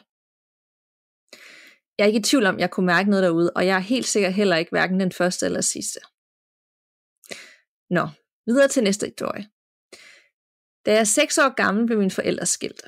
Jeg 1.99 2.05
er 2.05 2.07
ikke 2.07 2.19
i 2.19 2.23
tvivl 2.23 2.47
om, 2.47 2.59
jeg 2.59 2.71
kunne 2.71 2.87
mærke 2.87 3.11
noget 3.11 3.23
derude, 3.23 3.53
og 3.57 3.67
jeg 3.67 3.77
er 3.77 3.81
helt 3.81 4.07
sikkert 4.07 4.35
heller 4.35 4.57
ikke 4.57 4.71
hverken 4.71 5.01
den 5.01 5.13
første 5.13 5.47
eller 5.47 5.61
sidste. 5.61 6.01
Nå, 7.91 8.09
videre 8.47 8.69
til 8.69 8.83
næste 8.83 9.07
historie. 9.07 9.49
Da 10.87 10.93
jeg 10.93 11.01
er 11.01 11.05
6 11.05 11.39
år 11.39 11.55
gammel, 11.55 11.87
blev 11.87 11.99
mine 11.99 12.11
forældre 12.11 12.47
skilt. 12.47 12.83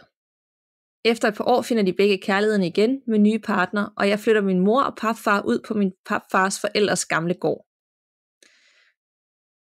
Efter 1.04 1.28
et 1.28 1.35
par 1.35 1.45
år 1.45 1.62
finder 1.62 1.83
de 1.83 1.92
begge 1.92 2.19
kærligheden 2.19 2.62
igen 2.62 3.02
med 3.07 3.19
nye 3.19 3.38
partner, 3.38 3.92
og 3.97 4.09
jeg 4.09 4.19
flytter 4.19 4.42
min 4.42 4.61
mor 4.61 4.83
og 4.83 4.97
papfar 4.97 5.42
ud 5.42 5.59
på 5.69 5.75
min 5.75 5.92
papfars 6.07 6.61
forældres 6.61 7.07
gamle 7.07 7.35
gård. 7.35 7.69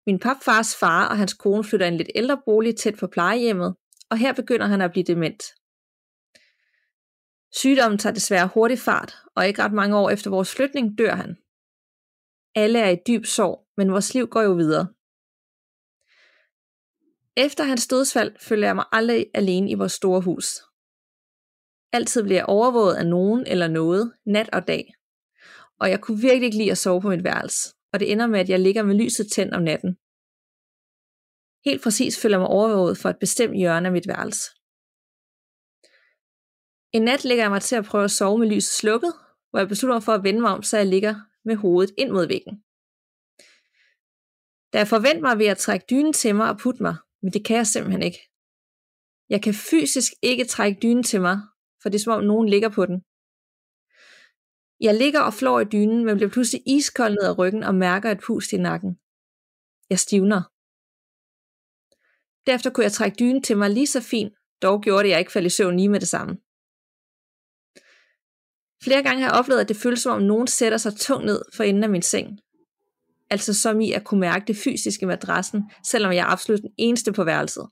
Min 0.07 0.19
papfars 0.19 0.75
far 0.75 1.09
og 1.09 1.17
hans 1.17 1.33
kone 1.33 1.63
flytter 1.63 1.88
en 1.88 1.97
lidt 1.97 2.09
ældre 2.15 2.41
bolig 2.45 2.75
tæt 2.77 2.95
på 3.00 3.07
plejehjemmet, 3.07 3.75
og 4.09 4.17
her 4.17 4.33
begynder 4.33 4.65
han 4.65 4.81
at 4.81 4.91
blive 4.91 5.03
dement. 5.03 5.43
Sygdommen 7.51 7.97
tager 7.97 8.13
desværre 8.13 8.50
hurtig 8.53 8.79
fart, 8.79 9.15
og 9.35 9.47
ikke 9.47 9.63
ret 9.63 9.74
mange 9.74 9.97
år 9.97 10.09
efter 10.09 10.29
vores 10.29 10.55
flytning 10.55 10.97
dør 10.97 11.15
han. 11.15 11.38
Alle 12.55 12.79
er 12.79 12.89
i 12.89 12.97
dyb 13.07 13.25
sorg, 13.25 13.67
men 13.77 13.91
vores 13.91 14.13
liv 14.13 14.27
går 14.27 14.41
jo 14.41 14.51
videre. 14.53 14.88
Efter 17.38 17.63
hans 17.63 17.88
dødsfald 17.88 18.35
føler 18.39 18.67
jeg 18.67 18.75
mig 18.75 18.85
aldrig 18.91 19.25
alene 19.33 19.71
i 19.71 19.74
vores 19.74 19.91
store 19.91 20.21
hus. 20.21 20.62
Altid 21.91 22.24
bliver 22.24 22.38
jeg 22.38 22.45
overvåget 22.45 22.95
af 22.95 23.07
nogen 23.07 23.47
eller 23.47 23.67
noget, 23.67 24.13
nat 24.25 24.50
og 24.53 24.67
dag. 24.67 24.93
Og 25.79 25.89
jeg 25.89 26.01
kunne 26.01 26.21
virkelig 26.21 26.45
ikke 26.45 26.57
lide 26.57 26.71
at 26.71 26.77
sove 26.77 27.01
på 27.01 27.09
mit 27.09 27.24
værelse, 27.24 27.75
og 27.94 28.00
det 28.00 28.12
ender 28.12 28.27
med, 28.27 28.39
at 28.39 28.50
jeg 28.50 28.60
ligger 28.60 28.84
med 28.84 28.96
lyset 28.96 29.32
tændt 29.32 29.54
om 29.54 29.63
natten. 29.63 29.92
Helt 31.65 31.84
præcis 31.84 32.22
føler 32.22 32.36
jeg 32.36 32.42
mig 32.42 32.50
overvåget 32.50 32.98
for 32.98 33.10
et 33.10 33.20
bestemt 33.20 33.58
hjørne 33.58 33.88
af 33.88 33.92
mit 33.92 34.08
værelse. 34.08 34.44
En 36.96 37.01
nat 37.01 37.24
ligger 37.25 37.44
jeg 37.44 37.51
mig 37.51 37.62
til 37.62 37.75
at 37.75 37.86
prøve 37.86 38.04
at 38.04 38.12
sove 38.12 38.38
med 38.39 38.48
lyset 38.48 38.74
slukket, 38.74 39.13
hvor 39.50 39.60
jeg 39.60 39.68
beslutter 39.68 39.96
mig 39.96 40.04
for 40.04 40.12
at 40.12 40.24
vende 40.24 40.42
mig 40.42 40.51
om, 40.51 40.63
så 40.63 40.77
jeg 40.77 40.86
ligger 40.86 41.15
med 41.46 41.56
hovedet 41.56 41.94
ind 41.98 42.12
mod 42.12 42.27
væggen. 42.27 42.56
Da 44.74 44.77
jeg 44.77 44.88
forventer 44.88 45.22
mig 45.22 45.39
ved 45.39 45.46
at 45.46 45.58
trække 45.58 45.86
dynen 45.89 46.13
til 46.13 46.36
mig 46.36 46.50
og 46.50 46.58
putte 46.58 46.84
mig, 46.84 46.96
men 47.22 47.34
det 47.34 47.46
kan 47.46 47.58
jeg 47.58 47.68
simpelthen 47.68 48.04
ikke. 48.04 48.20
Jeg 49.30 49.44
kan 49.44 49.54
fysisk 49.54 50.12
ikke 50.22 50.46
trække 50.46 50.80
dynen 50.84 51.04
til 51.04 51.22
mig, 51.22 51.38
for 51.82 51.89
det 51.89 51.96
er 52.00 52.04
som 52.04 52.13
om 52.13 52.24
nogen 52.24 52.50
ligger 52.50 52.70
på 52.70 52.86
den. 52.86 53.04
Jeg 54.79 54.96
ligger 54.96 55.22
og 55.22 55.34
flår 55.34 55.60
i 55.60 55.65
dynen, 55.65 56.05
men 56.05 56.15
bliver 56.15 56.29
pludselig 56.29 56.63
iskold 56.65 57.13
ned 57.13 57.24
ad 57.29 57.38
ryggen 57.38 57.63
og 57.63 57.75
mærker 57.75 58.12
et 58.12 58.20
pust 58.27 58.53
i 58.53 58.58
nakken. 58.58 59.00
Jeg 59.89 60.00
stivner. 60.00 60.41
Derefter 62.46 62.70
kunne 62.70 62.84
jeg 62.84 62.91
trække 62.91 63.15
dynen 63.20 63.44
til 63.44 63.58
mig 63.58 63.70
lige 63.70 63.88
så 63.88 64.01
fint, 64.01 64.34
dog 64.62 64.82
gjorde 64.82 65.03
det, 65.03 65.10
at 65.10 65.12
jeg 65.12 65.20
ikke 65.20 65.32
faldt 65.32 65.48
i 65.48 65.50
søvn 65.50 65.77
lige 65.77 65.89
med 65.89 66.00
det 66.00 66.08
samme. 66.08 66.38
Flere 68.84 69.03
gange 69.03 69.22
har 69.22 69.29
jeg 69.29 69.39
oplevet, 69.39 69.62
at 69.62 69.70
det 69.70 69.77
føles 69.77 70.00
som 70.00 70.15
om 70.15 70.22
nogen 70.22 70.48
sætter 70.48 70.77
sig 70.77 70.94
tungt 70.96 71.25
ned 71.25 71.41
for 71.53 71.63
enden 71.63 71.84
af 71.84 71.89
min 71.89 72.01
seng. 72.01 72.39
Altså 73.29 73.53
som 73.53 73.82
i 73.82 73.91
at 73.91 74.05
kunne 74.05 74.20
mærke 74.20 74.46
det 74.48 74.58
fysiske 74.58 75.05
madrassen, 75.05 75.72
selvom 75.86 76.12
jeg 76.12 76.20
er 76.20 76.32
absolut 76.32 76.62
den 76.62 76.74
eneste 76.77 77.13
på 77.13 77.24
værelset. 77.24 77.67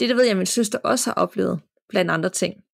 Det 0.00 0.16
ved 0.16 0.22
jeg, 0.22 0.30
at 0.30 0.36
min 0.36 0.46
søster 0.46 0.78
også 0.78 1.10
har 1.10 1.14
oplevet, 1.14 1.62
blandt 1.88 2.10
andre 2.10 2.30
ting. 2.30 2.64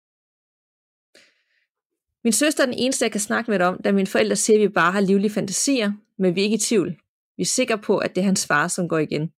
Min 2.26 2.33
søster 2.33 2.62
er 2.62 2.66
den 2.66 2.78
eneste, 2.78 3.04
jeg 3.04 3.12
kan 3.12 3.21
snakke 3.21 3.50
med 3.50 3.61
om, 3.61 3.83
da 3.83 3.92
mine 3.92 4.06
forældre 4.06 4.37
siger, 4.37 4.56
at 4.56 4.62
vi 4.62 4.68
bare 4.68 4.92
har 4.92 5.00
livlige 5.00 5.30
fantasier, 5.30 5.92
men 6.18 6.35
vi 6.35 6.40
er 6.40 6.45
ikke 6.45 6.56
i 6.56 6.59
tvivl. 6.68 6.88
Vi 7.37 7.42
er 7.42 7.47
sikre 7.47 7.78
på, 7.78 7.99
at 7.99 8.14
det 8.14 8.21
er 8.21 8.25
hans 8.25 8.47
far, 8.47 8.68
som 8.68 8.88
går 8.88 8.99
igen. 8.99 9.33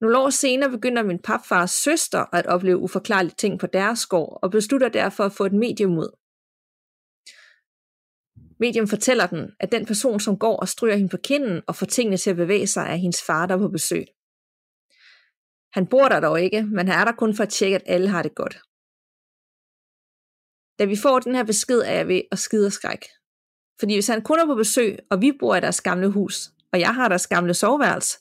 Nogle 0.00 0.18
år 0.18 0.30
senere 0.30 0.70
begynder 0.70 1.02
min 1.02 1.18
papfars 1.18 1.70
søster 1.70 2.34
at 2.34 2.46
opleve 2.46 2.78
uforklarlige 2.78 3.34
ting 3.38 3.60
på 3.60 3.66
deres 3.66 4.06
gård, 4.06 4.38
og 4.42 4.50
beslutter 4.50 4.88
derfor 4.88 5.24
at 5.24 5.32
få 5.32 5.44
et 5.44 5.52
medium 5.52 5.98
ud. 5.98 6.16
Medium 8.60 8.88
fortæller 8.88 9.26
den, 9.26 9.50
at 9.60 9.72
den 9.72 9.86
person, 9.86 10.20
som 10.20 10.38
går 10.38 10.56
og 10.56 10.68
stryger 10.68 10.96
hende 10.96 11.10
på 11.10 11.16
kinden 11.24 11.62
og 11.66 11.76
får 11.76 11.86
tingene 11.86 12.16
til 12.16 12.30
at 12.30 12.36
bevæge 12.36 12.66
sig, 12.66 12.86
er 12.88 12.96
hendes 12.96 13.22
far, 13.22 13.46
der 13.46 13.54
er 13.54 13.58
på 13.58 13.68
besøg. 13.68 14.04
Han 15.72 15.86
bor 15.86 16.08
der 16.08 16.20
dog 16.20 16.40
ikke, 16.40 16.62
men 16.62 16.88
han 16.88 17.00
er 17.00 17.04
der 17.04 17.12
kun 17.12 17.34
for 17.36 17.42
at 17.42 17.48
tjekke, 17.48 17.76
at 17.76 17.82
alle 17.86 18.08
har 18.08 18.22
det 18.22 18.34
godt. 18.34 18.67
Da 20.78 20.84
vi 20.84 20.96
får 20.96 21.18
den 21.18 21.34
her 21.34 21.44
besked, 21.44 21.78
er 21.78 21.92
jeg 21.92 22.08
ved 22.08 22.22
at 22.32 22.38
skide 22.38 22.66
og 22.66 22.72
skræk. 22.72 23.04
Fordi 23.80 23.94
hvis 23.94 24.06
han 24.06 24.22
kun 24.22 24.38
er 24.38 24.46
på 24.46 24.54
besøg, 24.54 24.98
og 25.10 25.20
vi 25.20 25.32
bor 25.40 25.56
i 25.56 25.60
deres 25.60 25.80
gamle 25.80 26.08
hus, 26.08 26.50
og 26.72 26.80
jeg 26.80 26.94
har 26.94 27.08
deres 27.08 27.26
gamle 27.26 27.54
soveværelse, 27.54 28.18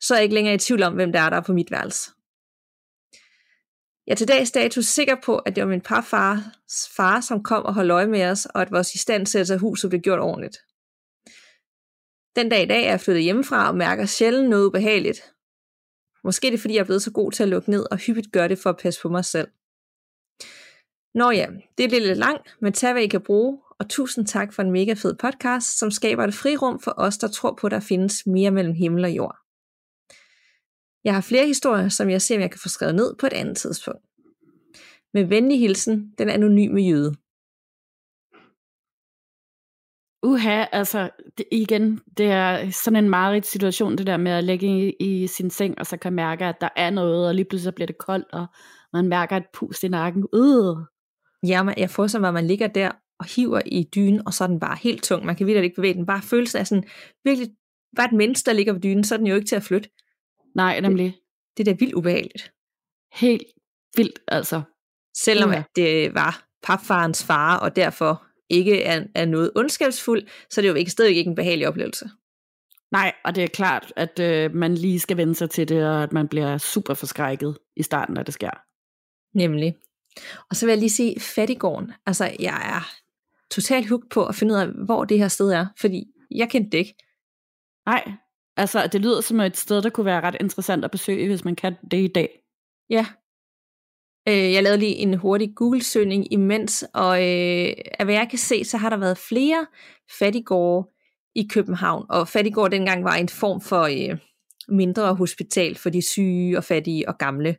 så 0.00 0.14
er 0.14 0.18
jeg 0.18 0.22
ikke 0.22 0.34
længere 0.34 0.54
i 0.54 0.58
tvivl 0.58 0.82
om, 0.82 0.94
hvem 0.94 1.12
der 1.12 1.20
er 1.20 1.30
der 1.30 1.40
på 1.40 1.52
mit 1.52 1.70
værelse. 1.70 2.10
Jeg 4.06 4.12
er 4.12 4.16
til 4.16 4.28
dags 4.28 4.50
dato 4.50 4.82
sikker 4.82 5.16
på, 5.24 5.38
at 5.38 5.56
det 5.56 5.62
var 5.62 5.70
min 5.70 5.80
parfars 5.80 6.40
far, 6.96 7.20
som 7.20 7.42
kom 7.42 7.64
og 7.64 7.74
holdt 7.74 7.90
øje 7.90 8.06
med 8.06 8.24
os, 8.24 8.46
og 8.46 8.62
at 8.62 8.70
vores 8.70 8.94
istandsættelse 8.94 9.54
af 9.54 9.60
huset 9.60 9.90
blev 9.90 10.00
gjort 10.00 10.20
ordentligt. 10.20 10.56
Den 12.36 12.48
dag 12.48 12.62
i 12.62 12.66
dag 12.66 12.84
er 12.84 12.90
jeg 12.90 13.00
flyttet 13.00 13.22
hjemmefra 13.22 13.68
og 13.68 13.76
mærker 13.76 14.06
sjældent 14.06 14.48
noget 14.48 14.66
ubehageligt. 14.66 15.34
Måske 16.24 16.46
er 16.46 16.50
det, 16.50 16.60
fordi 16.60 16.74
jeg 16.74 16.80
er 16.80 16.84
blevet 16.84 17.02
så 17.02 17.12
god 17.12 17.32
til 17.32 17.42
at 17.42 17.48
lukke 17.48 17.70
ned 17.70 17.86
og 17.90 17.98
hyppigt 17.98 18.32
gøre 18.32 18.48
det 18.48 18.58
for 18.58 18.70
at 18.70 18.76
passe 18.76 19.00
på 19.00 19.08
mig 19.08 19.24
selv. 19.24 19.48
Nå 21.14 21.30
ja, 21.30 21.46
det 21.78 21.90
bliver 21.90 22.06
lidt 22.06 22.18
langt, 22.18 22.56
men 22.60 22.72
tag 22.72 22.92
hvad 22.92 23.02
I 23.02 23.06
kan 23.06 23.20
bruge, 23.20 23.58
og 23.78 23.88
tusind 23.88 24.26
tak 24.26 24.52
for 24.52 24.62
en 24.62 24.70
mega 24.70 24.92
fed 24.92 25.14
podcast, 25.14 25.78
som 25.78 25.90
skaber 25.90 26.24
et 26.24 26.34
frirum 26.34 26.80
for 26.80 26.94
os, 26.96 27.18
der 27.18 27.28
tror 27.28 27.58
på, 27.60 27.66
at 27.66 27.70
der 27.70 27.80
findes 27.80 28.26
mere 28.26 28.50
mellem 28.50 28.74
himmel 28.74 29.04
og 29.04 29.10
jord. 29.10 29.36
Jeg 31.04 31.14
har 31.14 31.20
flere 31.20 31.46
historier, 31.46 31.88
som 31.88 32.10
jeg 32.10 32.22
ser, 32.22 32.36
om 32.36 32.40
jeg 32.40 32.50
kan 32.50 32.60
få 32.60 32.68
skrevet 32.68 32.94
ned 32.94 33.14
på 33.20 33.26
et 33.26 33.32
andet 33.32 33.56
tidspunkt. 33.56 34.04
Med 35.14 35.24
venlig 35.24 35.60
hilsen, 35.60 36.14
den 36.18 36.28
anonyme 36.28 36.80
jøde. 36.80 37.14
Uha, 40.22 40.64
altså 40.72 41.10
det, 41.38 41.46
igen, 41.52 42.00
det 42.16 42.26
er 42.26 42.70
sådan 42.70 43.04
en 43.04 43.10
meget 43.10 43.46
situation, 43.46 43.98
det 43.98 44.06
der 44.06 44.16
med 44.16 44.32
at 44.32 44.44
ligge 44.44 44.66
i, 44.66 44.92
i 45.00 45.26
sin 45.26 45.50
seng, 45.50 45.78
og 45.78 45.86
så 45.86 45.96
kan 45.96 46.12
mærke, 46.12 46.44
at 46.44 46.60
der 46.60 46.68
er 46.76 46.90
noget, 46.90 47.28
og 47.28 47.34
lige 47.34 47.44
pludselig 47.44 47.64
så 47.64 47.72
bliver 47.72 47.86
det 47.86 47.98
koldt, 47.98 48.32
og 48.32 48.46
man 48.92 49.08
mærker 49.08 49.36
et 49.36 49.46
pust 49.52 49.84
i 49.84 49.88
nakken. 49.88 50.26
Øh. 50.34 50.93
Ja, 51.46 51.62
man, 51.62 51.74
jeg 51.78 51.90
får 51.90 52.18
mig, 52.18 52.28
at 52.28 52.34
man 52.34 52.46
ligger 52.46 52.66
der 52.66 52.90
og 53.18 53.26
hiver 53.36 53.60
i 53.66 53.88
dynen, 53.94 54.26
og 54.26 54.34
så 54.34 54.44
er 54.44 54.48
den 54.48 54.60
bare 54.60 54.78
helt 54.82 55.02
tung. 55.02 55.26
Man 55.26 55.36
kan 55.36 55.46
virkelig 55.46 55.64
ikke 55.64 55.76
bevæge 55.76 55.94
den. 55.94 56.06
Bare 56.06 56.22
følelsen 56.22 56.58
af 56.58 56.66
sådan, 56.66 56.84
virkelig, 57.24 57.48
bare 57.96 58.06
et 58.06 58.12
menneske, 58.12 58.46
der 58.46 58.52
ligger 58.52 58.72
på 58.72 58.78
dynen, 58.78 59.04
så 59.04 59.14
er 59.14 59.16
den 59.16 59.26
jo 59.26 59.34
ikke 59.34 59.46
til 59.46 59.56
at 59.56 59.62
flytte. 59.62 59.88
Nej, 60.54 60.80
nemlig. 60.80 61.04
Det, 61.04 61.14
det 61.56 61.68
er 61.68 61.72
da 61.72 61.78
vildt 61.78 61.94
ubehageligt. 61.94 62.52
Helt 63.12 63.46
vildt, 63.96 64.18
altså. 64.28 64.62
Selvom 65.16 65.50
ja. 65.50 65.58
at 65.58 65.64
det 65.76 66.14
var 66.14 66.46
papfarens 66.62 67.24
far, 67.24 67.58
og 67.58 67.76
derfor 67.76 68.26
ikke 68.50 68.82
er, 68.82 69.04
er 69.14 69.24
noget 69.24 69.50
ondskabsfuld, 69.56 70.22
så 70.50 70.60
er 70.60 70.62
det 70.62 70.68
jo 70.68 70.74
ikke 70.74 70.90
stadig 70.90 71.16
ikke 71.16 71.28
en 71.28 71.34
behagelig 71.34 71.68
oplevelse. 71.68 72.10
Nej, 72.92 73.12
og 73.24 73.34
det 73.34 73.44
er 73.44 73.48
klart, 73.48 73.92
at 73.96 74.18
øh, 74.18 74.54
man 74.54 74.74
lige 74.74 75.00
skal 75.00 75.16
vende 75.16 75.34
sig 75.34 75.50
til 75.50 75.68
det, 75.68 75.86
og 75.86 76.02
at 76.02 76.12
man 76.12 76.28
bliver 76.28 76.58
super 76.58 76.94
forskrækket 76.94 77.58
i 77.76 77.82
starten, 77.82 78.14
når 78.14 78.22
det 78.22 78.34
sker. 78.34 78.50
Nemlig. 79.38 79.74
Og 80.50 80.56
så 80.56 80.66
vil 80.66 80.72
jeg 80.72 80.78
lige 80.78 80.90
sige 80.90 81.20
fattigården. 81.20 81.92
Altså, 82.06 82.36
jeg 82.38 82.62
er 82.64 82.90
totalt 83.50 83.88
hugt 83.88 84.10
på 84.10 84.26
at 84.26 84.34
finde 84.34 84.54
ud 84.54 84.58
af, 84.58 84.68
hvor 84.68 85.04
det 85.04 85.18
her 85.18 85.28
sted 85.28 85.50
er, 85.50 85.66
fordi 85.80 86.04
jeg 86.30 86.50
kendte 86.50 86.70
det 86.70 86.78
ikke. 86.78 86.94
Nej, 87.86 88.12
altså 88.56 88.86
det 88.86 89.00
lyder 89.00 89.20
som 89.20 89.40
et 89.40 89.56
sted, 89.56 89.82
der 89.82 89.90
kunne 89.90 90.06
være 90.06 90.20
ret 90.20 90.36
interessant 90.40 90.84
at 90.84 90.90
besøge, 90.90 91.26
hvis 91.26 91.44
man 91.44 91.56
kan 91.56 91.76
det 91.90 92.04
i 92.04 92.12
dag. 92.14 92.40
Ja. 92.90 93.06
Øh, 94.28 94.52
jeg 94.52 94.62
lavede 94.62 94.78
lige 94.78 94.94
en 94.94 95.14
hurtig 95.14 95.52
Google-søgning 95.56 96.32
imens, 96.32 96.84
og 96.94 97.16
øh, 97.18 97.74
af 97.98 98.04
hvad 98.04 98.14
jeg 98.14 98.28
kan 98.30 98.38
se, 98.38 98.64
så 98.64 98.76
har 98.76 98.90
der 98.90 98.96
været 98.96 99.18
flere 99.18 99.66
fattigårde 100.18 100.88
i 101.34 101.48
København, 101.52 102.06
og 102.10 102.28
fattigård 102.28 102.70
dengang 102.70 103.04
var 103.04 103.14
en 103.14 103.28
form 103.28 103.60
for... 103.60 103.82
Øh, 103.82 104.18
mindre 104.68 105.14
hospital 105.14 105.76
for 105.76 105.90
de 105.90 106.02
syge 106.02 106.58
og 106.58 106.64
fattige 106.64 107.08
og 107.08 107.18
gamle. 107.18 107.56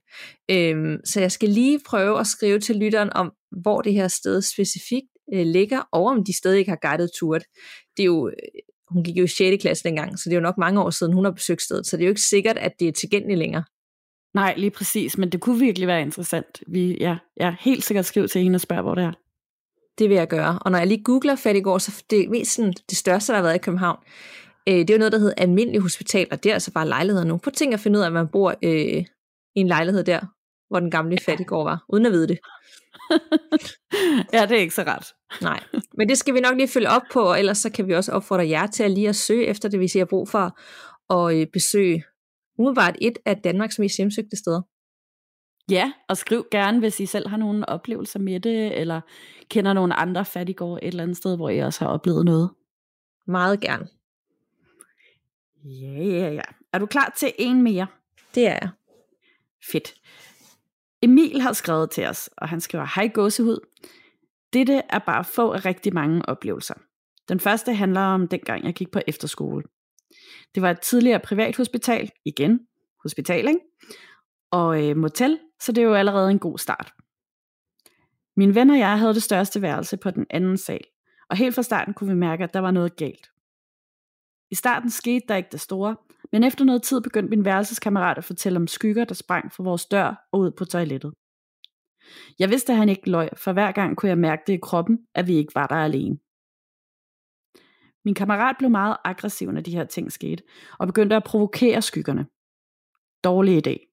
Øhm, 0.51 0.97
så 1.05 1.19
jeg 1.19 1.31
skal 1.31 1.49
lige 1.49 1.79
prøve 1.85 2.19
at 2.19 2.27
skrive 2.27 2.59
til 2.59 2.75
lytteren 2.75 3.13
om, 3.13 3.31
hvor 3.61 3.81
det 3.81 3.93
her 3.93 4.07
sted 4.07 4.41
specifikt 4.41 5.07
øh, 5.33 5.45
ligger, 5.45 5.89
og 5.91 6.05
om 6.05 6.23
de 6.23 6.37
stadig 6.37 6.59
ikke 6.59 6.71
har 6.71 6.89
guidet 6.89 7.09
turet. 7.19 7.43
Det 7.97 8.03
er 8.03 8.07
jo, 8.07 8.27
øh, 8.27 8.33
hun 8.89 9.03
gik 9.03 9.17
jo 9.17 9.23
i 9.23 9.27
6. 9.27 9.61
klasse 9.61 9.83
dengang, 9.83 10.19
så 10.19 10.29
det 10.29 10.31
er 10.31 10.39
jo 10.39 10.41
nok 10.41 10.57
mange 10.57 10.81
år 10.81 10.89
siden, 10.89 11.13
hun 11.13 11.25
har 11.25 11.31
besøgt 11.31 11.61
stedet, 11.61 11.87
så 11.87 11.97
det 11.97 12.03
er 12.03 12.07
jo 12.07 12.11
ikke 12.11 12.21
sikkert, 12.21 12.57
at 12.57 12.71
det 12.79 12.87
er 12.87 12.91
tilgængeligt 12.91 13.39
længere. 13.39 13.63
Nej, 14.33 14.53
lige 14.57 14.71
præcis, 14.71 15.17
men 15.17 15.29
det 15.29 15.41
kunne 15.41 15.59
virkelig 15.59 15.87
være 15.87 16.01
interessant. 16.01 16.63
Vi, 16.67 16.97
ja, 16.99 17.17
jeg 17.37 17.47
er 17.47 17.55
helt 17.59 17.83
sikkert 17.83 18.05
skrive 18.05 18.27
til 18.27 18.41
hende 18.41 18.57
og 18.57 18.61
spørge, 18.61 18.81
hvor 18.81 18.95
det 18.95 19.03
er. 19.03 19.11
Det 19.97 20.09
vil 20.09 20.15
jeg 20.15 20.27
gøre. 20.27 20.59
Og 20.61 20.71
når 20.71 20.77
jeg 20.77 20.87
lige 20.87 21.03
googler 21.03 21.35
Fattigård, 21.35 21.79
så 21.79 22.03
det 22.09 22.19
er 22.19 22.29
mest 22.29 22.55
sådan, 22.55 22.73
det 22.89 22.97
største, 22.97 23.31
der 23.31 23.37
har 23.37 23.43
været 23.43 23.55
i 23.55 23.63
København, 23.63 23.97
øh, 24.69 24.75
det 24.75 24.89
er 24.89 24.93
jo 24.93 24.97
noget, 24.97 25.11
der 25.11 25.19
hedder 25.19 25.33
almindelig 25.37 25.81
hospital, 25.81 26.27
og 26.31 26.43
det 26.43 26.49
er 26.49 26.53
altså 26.53 26.71
bare 26.71 26.87
lejligheder 26.87 27.25
nu. 27.25 27.39
At 27.47 27.53
tænke 27.53 27.73
at 27.73 27.79
finde 27.79 27.99
ud 27.99 28.03
af, 28.03 28.07
at 28.07 28.13
man 28.13 28.27
bor 28.27 28.55
øh, 28.63 29.05
i 29.55 29.59
en 29.59 29.67
lejlighed 29.67 30.03
der, 30.03 30.19
hvor 30.69 30.79
den 30.79 30.91
gamle 30.91 31.17
Fattigård 31.25 31.65
var, 31.65 31.85
uden 31.89 32.05
at 32.05 32.11
vide 32.11 32.27
det. 32.27 32.39
ja, 34.33 34.41
det 34.41 34.57
er 34.57 34.61
ikke 34.61 34.73
så 34.73 34.83
ret. 34.83 35.05
Nej, 35.41 35.63
men 35.97 36.09
det 36.09 36.17
skal 36.17 36.33
vi 36.33 36.39
nok 36.39 36.57
lige 36.57 36.67
følge 36.67 36.89
op 36.89 37.01
på, 37.13 37.21
og 37.21 37.39
ellers 37.39 37.57
så 37.57 37.69
kan 37.71 37.87
vi 37.87 37.93
også 37.95 38.11
opfordre 38.11 38.49
jer 38.49 38.67
til 38.67 38.83
at 38.83 38.91
lige 38.91 39.09
at 39.09 39.15
søge 39.15 39.45
efter 39.45 39.69
det, 39.69 39.79
hvis 39.79 39.95
I 39.95 39.97
har 39.97 40.05
brug 40.05 40.29
for 40.29 40.59
at 41.13 41.35
øh, 41.35 41.47
besøge 41.53 42.03
umiddelbart 42.59 42.95
et 43.01 43.17
af 43.25 43.37
Danmarks 43.37 43.79
mest 43.79 43.97
hjemsøgte 43.97 44.37
steder. 44.37 44.61
Ja, 45.71 45.91
og 46.09 46.17
skriv 46.17 46.45
gerne, 46.51 46.79
hvis 46.79 46.99
I 46.99 47.05
selv 47.05 47.27
har 47.27 47.37
nogle 47.37 47.69
oplevelser 47.69 48.19
med 48.19 48.39
det, 48.39 48.79
eller 48.79 49.01
kender 49.49 49.73
nogle 49.73 49.93
andre 49.93 50.25
fattigård 50.25 50.79
et 50.81 50.87
eller 50.87 51.03
andet 51.03 51.17
sted, 51.17 51.35
hvor 51.35 51.49
I 51.49 51.59
også 51.59 51.85
har 51.85 51.91
oplevet 51.91 52.25
noget. 52.25 52.49
Meget 53.27 53.61
gerne. 53.61 53.87
Ja, 55.67 56.03
ja, 56.03 56.29
ja. 56.29 56.41
Er 56.73 56.79
du 56.79 56.85
klar 56.85 57.13
til 57.17 57.33
en 57.39 57.61
mere? 57.61 57.87
Det 58.35 58.47
er 58.47 58.59
jeg. 58.61 58.69
Fedt. 59.71 59.93
Emil 61.01 61.41
har 61.41 61.53
skrevet 61.53 61.91
til 61.91 62.05
os, 62.05 62.29
og 62.37 62.49
han 62.49 62.61
skriver, 62.61 62.85
Hej 62.95 63.07
gåsehud. 63.07 63.59
Dette 64.53 64.81
er 64.89 64.99
bare 64.99 65.23
få 65.23 65.51
af 65.51 65.65
rigtig 65.65 65.93
mange 65.93 66.29
oplevelser. 66.29 66.73
Den 67.29 67.39
første 67.39 67.73
handler 67.73 68.01
om 68.01 68.27
dengang 68.27 68.65
jeg 68.65 68.73
gik 68.73 68.91
på 68.91 69.01
efterskole. 69.07 69.63
Det 70.55 70.61
var 70.61 70.71
et 70.71 70.81
tidligere 70.81 71.19
privathospital, 71.19 72.11
igen, 72.25 72.59
hospital, 73.03 73.47
ikke? 73.47 73.59
og 74.51 74.83
øh, 74.83 74.97
motel, 74.97 75.39
så 75.59 75.71
det 75.71 75.81
er 75.81 75.85
jo 75.85 75.93
allerede 75.93 76.31
en 76.31 76.39
god 76.39 76.57
start. 76.57 76.93
Min 78.37 78.55
ven 78.55 78.69
og 78.69 78.77
jeg 78.77 78.99
havde 78.99 79.13
det 79.13 79.23
største 79.23 79.61
værelse 79.61 79.97
på 79.97 80.11
den 80.11 80.25
anden 80.29 80.57
sal, 80.57 80.83
og 81.29 81.37
helt 81.37 81.55
fra 81.55 81.63
starten 81.63 81.93
kunne 81.93 82.09
vi 82.09 82.19
mærke, 82.19 82.43
at 82.43 82.53
der 82.53 82.59
var 82.59 82.71
noget 82.71 82.95
galt. 82.95 83.31
I 84.51 84.55
starten 84.55 84.89
skete 84.89 85.25
der 85.27 85.35
ikke 85.35 85.49
det 85.51 85.61
store, 85.61 85.95
men 86.31 86.43
efter 86.43 86.65
noget 86.65 86.83
tid 86.83 87.01
begyndte 87.01 87.29
min 87.29 87.45
værelseskammerat 87.45 88.17
at 88.17 88.23
fortælle 88.23 88.57
om 88.57 88.67
skygger, 88.67 89.05
der 89.05 89.15
sprang 89.15 89.53
fra 89.53 89.63
vores 89.63 89.85
dør 89.85 90.27
og 90.31 90.39
ud 90.39 90.51
på 90.51 90.65
toilettet. 90.65 91.13
Jeg 92.39 92.49
vidste, 92.49 92.73
at 92.73 92.77
han 92.77 92.89
ikke 92.89 93.09
løj, 93.09 93.29
for 93.37 93.53
hver 93.53 93.71
gang 93.71 93.97
kunne 93.97 94.09
jeg 94.09 94.17
mærke 94.17 94.43
det 94.47 94.53
i 94.53 94.59
kroppen, 94.61 94.99
at 95.15 95.27
vi 95.27 95.35
ikke 95.35 95.55
var 95.55 95.67
der 95.67 95.75
alene. 95.75 96.17
Min 98.05 98.13
kammerat 98.13 98.55
blev 98.59 98.69
meget 98.69 98.97
aggressiv, 99.03 99.51
når 99.51 99.61
de 99.61 99.75
her 99.75 99.85
ting 99.85 100.11
skete, 100.11 100.43
og 100.79 100.87
begyndte 100.87 101.15
at 101.15 101.23
provokere 101.23 101.81
skyggerne. 101.81 102.25
Dårlig 103.23 103.67
idé. 103.67 103.91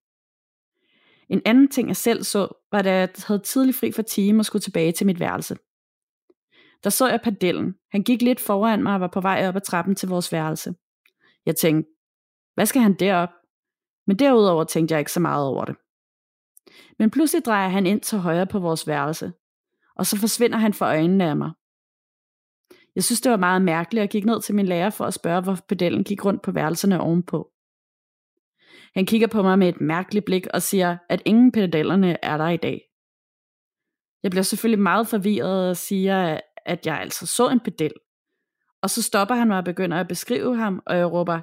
En 1.28 1.42
anden 1.44 1.68
ting, 1.68 1.88
jeg 1.88 1.96
selv 1.96 2.22
så, 2.22 2.66
var, 2.72 2.82
da 2.82 2.92
jeg 2.94 3.08
havde 3.26 3.42
tidlig 3.42 3.74
fri 3.74 3.92
for 3.92 4.02
time 4.02 4.40
og 4.40 4.44
skulle 4.44 4.62
tilbage 4.62 4.92
til 4.92 5.06
mit 5.06 5.20
værelse. 5.20 5.56
Der 6.84 6.90
så 6.90 7.08
jeg 7.08 7.20
padellen. 7.24 7.74
Han 7.92 8.02
gik 8.02 8.22
lidt 8.22 8.40
foran 8.40 8.82
mig 8.82 8.94
og 8.94 9.00
var 9.00 9.08
på 9.08 9.20
vej 9.20 9.48
op 9.48 9.56
ad 9.56 9.60
trappen 9.60 9.94
til 9.94 10.08
vores 10.08 10.32
værelse. 10.32 10.74
Jeg 11.46 11.56
tænkte, 11.56 11.90
hvad 12.54 12.66
skal 12.66 12.82
han 12.82 12.94
derop? 12.94 13.28
Men 14.06 14.18
derudover 14.18 14.64
tænkte 14.64 14.92
jeg 14.92 14.98
ikke 14.98 15.12
så 15.12 15.20
meget 15.20 15.46
over 15.46 15.64
det. 15.64 15.76
Men 16.98 17.10
pludselig 17.10 17.44
drejer 17.44 17.68
han 17.68 17.86
ind 17.86 18.00
til 18.00 18.18
højre 18.18 18.46
på 18.46 18.58
vores 18.58 18.86
værelse, 18.86 19.32
og 19.96 20.06
så 20.06 20.18
forsvinder 20.18 20.58
han 20.58 20.74
for 20.74 20.86
øjnene 20.86 21.24
af 21.24 21.36
mig. 21.36 21.50
Jeg 22.94 23.04
synes, 23.04 23.20
det 23.20 23.30
var 23.30 23.36
meget 23.36 23.62
mærkeligt, 23.62 24.02
og 24.02 24.08
gik 24.08 24.24
ned 24.24 24.42
til 24.42 24.54
min 24.54 24.66
lærer 24.66 24.90
for 24.90 25.04
at 25.04 25.14
spørge, 25.14 25.42
hvorfor 25.42 25.64
pedellen 25.68 26.04
gik 26.04 26.24
rundt 26.24 26.42
på 26.42 26.52
værelserne 26.52 27.00
ovenpå. 27.00 27.52
Han 28.94 29.06
kigger 29.06 29.26
på 29.26 29.42
mig 29.42 29.58
med 29.58 29.68
et 29.68 29.80
mærkeligt 29.80 30.24
blik 30.24 30.46
og 30.46 30.62
siger, 30.62 30.98
at 31.08 31.22
ingen 31.24 31.52
pedellerne 31.52 32.24
er 32.24 32.36
der 32.36 32.48
i 32.48 32.56
dag. 32.56 32.80
Jeg 34.22 34.30
bliver 34.30 34.42
selvfølgelig 34.42 34.82
meget 34.82 35.08
forvirret 35.08 35.70
og 35.70 35.76
siger, 35.76 36.40
at 36.66 36.86
jeg 36.86 37.00
altså 37.00 37.26
så 37.26 37.48
en 37.48 37.60
pedel. 37.60 37.92
Og 38.82 38.90
så 38.90 39.02
stopper 39.02 39.34
han 39.34 39.48
mig 39.48 39.58
og 39.58 39.64
begynder 39.64 40.00
at 40.00 40.08
beskrive 40.08 40.56
ham, 40.56 40.82
og 40.86 40.96
jeg 40.96 41.12
råber, 41.12 41.40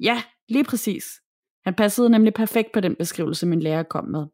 ja, 0.00 0.22
lige 0.48 0.64
præcis. 0.64 1.04
Han 1.64 1.74
passede 1.74 2.10
nemlig 2.10 2.34
perfekt 2.34 2.72
på 2.72 2.80
den 2.80 2.96
beskrivelse, 2.96 3.46
min 3.46 3.60
lærer 3.60 3.82
kom 3.82 4.04
med. 4.04 4.26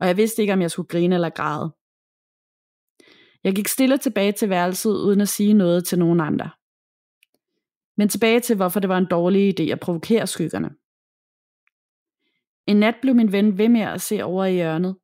Og 0.00 0.06
jeg 0.06 0.16
vidste 0.16 0.42
ikke, 0.42 0.52
om 0.52 0.62
jeg 0.62 0.70
skulle 0.70 0.88
grine 0.88 1.14
eller 1.14 1.30
græde. 1.30 1.74
Jeg 3.44 3.54
gik 3.54 3.68
stille 3.68 3.98
tilbage 3.98 4.32
til 4.32 4.50
værelset, 4.50 4.90
uden 4.90 5.20
at 5.20 5.28
sige 5.28 5.52
noget 5.52 5.84
til 5.84 5.98
nogen 5.98 6.20
andre. 6.20 6.50
Men 7.96 8.08
tilbage 8.08 8.40
til, 8.40 8.56
hvorfor 8.56 8.80
det 8.80 8.88
var 8.88 8.98
en 8.98 9.06
dårlig 9.10 9.60
idé 9.60 9.72
at 9.72 9.80
provokere 9.80 10.26
skyggerne. 10.26 10.70
En 12.66 12.76
nat 12.76 12.94
blev 13.02 13.14
min 13.14 13.32
ven 13.32 13.58
ved 13.58 13.68
med 13.68 13.80
at 13.80 14.00
se 14.00 14.24
over 14.24 14.44
i 14.44 14.54
hjørnet, 14.54 14.96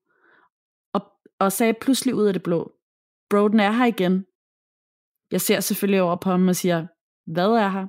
og, 0.93 1.13
og 1.39 1.53
sagde 1.53 1.75
pludselig 1.81 2.15
ud 2.15 2.27
af 2.27 2.33
det 2.33 2.43
blå, 2.43 2.76
Broden 3.31 3.61
er 3.61 3.71
her 3.71 3.85
igen. 3.85 4.25
Jeg 5.31 5.41
ser 5.41 5.61
selvfølgelig 5.61 6.03
over 6.03 6.17
på 6.17 6.31
ham 6.31 6.49
og 6.49 6.57
siger, 6.57 6.87
hvad 7.27 7.51
er 7.51 7.69
her? 7.69 7.87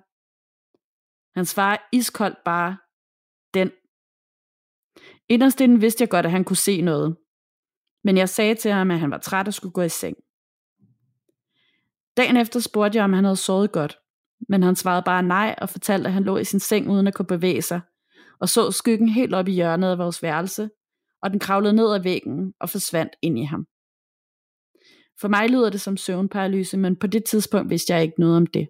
Han 1.37 1.45
svarer 1.45 1.77
iskoldt 1.91 2.37
bare, 2.45 2.77
den. 3.53 3.71
Inderst 5.29 5.61
inden 5.61 5.81
vidste 5.81 6.01
jeg 6.01 6.09
godt, 6.09 6.25
at 6.25 6.31
han 6.31 6.43
kunne 6.43 6.57
se 6.57 6.81
noget. 6.81 7.17
Men 8.03 8.17
jeg 8.17 8.29
sagde 8.29 8.55
til 8.55 8.71
ham, 8.71 8.91
at 8.91 8.99
han 8.99 9.11
var 9.11 9.17
træt 9.17 9.47
og 9.47 9.53
skulle 9.53 9.73
gå 9.73 9.81
i 9.81 9.89
seng. 9.89 10.17
Dagen 12.17 12.37
efter 12.37 12.59
spurgte 12.59 12.97
jeg, 12.97 13.03
om 13.03 13.13
han 13.13 13.23
havde 13.23 13.35
sovet 13.35 13.71
godt, 13.71 13.99
men 14.49 14.63
han 14.63 14.75
svarede 14.75 15.03
bare 15.05 15.23
nej 15.23 15.55
og 15.57 15.69
fortalte, 15.69 16.07
at 16.07 16.13
han 16.13 16.23
lå 16.23 16.37
i 16.37 16.43
sin 16.43 16.59
seng 16.59 16.89
uden 16.89 17.07
at 17.07 17.13
kunne 17.13 17.25
bevæge 17.25 17.61
sig, 17.61 17.81
og 18.39 18.49
så 18.49 18.71
skyggen 18.71 19.09
helt 19.09 19.33
op 19.33 19.47
i 19.47 19.51
hjørnet 19.51 19.91
af 19.91 19.97
vores 19.97 20.23
værelse, 20.23 20.69
og 21.21 21.31
den 21.31 21.39
kravlede 21.39 21.73
ned 21.73 21.93
ad 21.93 22.03
væggen 22.03 22.53
og 22.59 22.69
forsvandt 22.69 23.13
ind 23.21 23.39
i 23.39 23.43
ham. 23.43 23.67
For 25.21 25.27
mig 25.27 25.49
lyder 25.49 25.69
det 25.69 25.81
som 25.81 25.97
søvnparalyse, 25.97 26.77
men 26.77 26.95
på 26.95 27.07
det 27.07 27.23
tidspunkt 27.25 27.69
vidste 27.69 27.93
jeg 27.93 28.03
ikke 28.03 28.19
noget 28.19 28.37
om 28.37 28.47
det. 28.47 28.69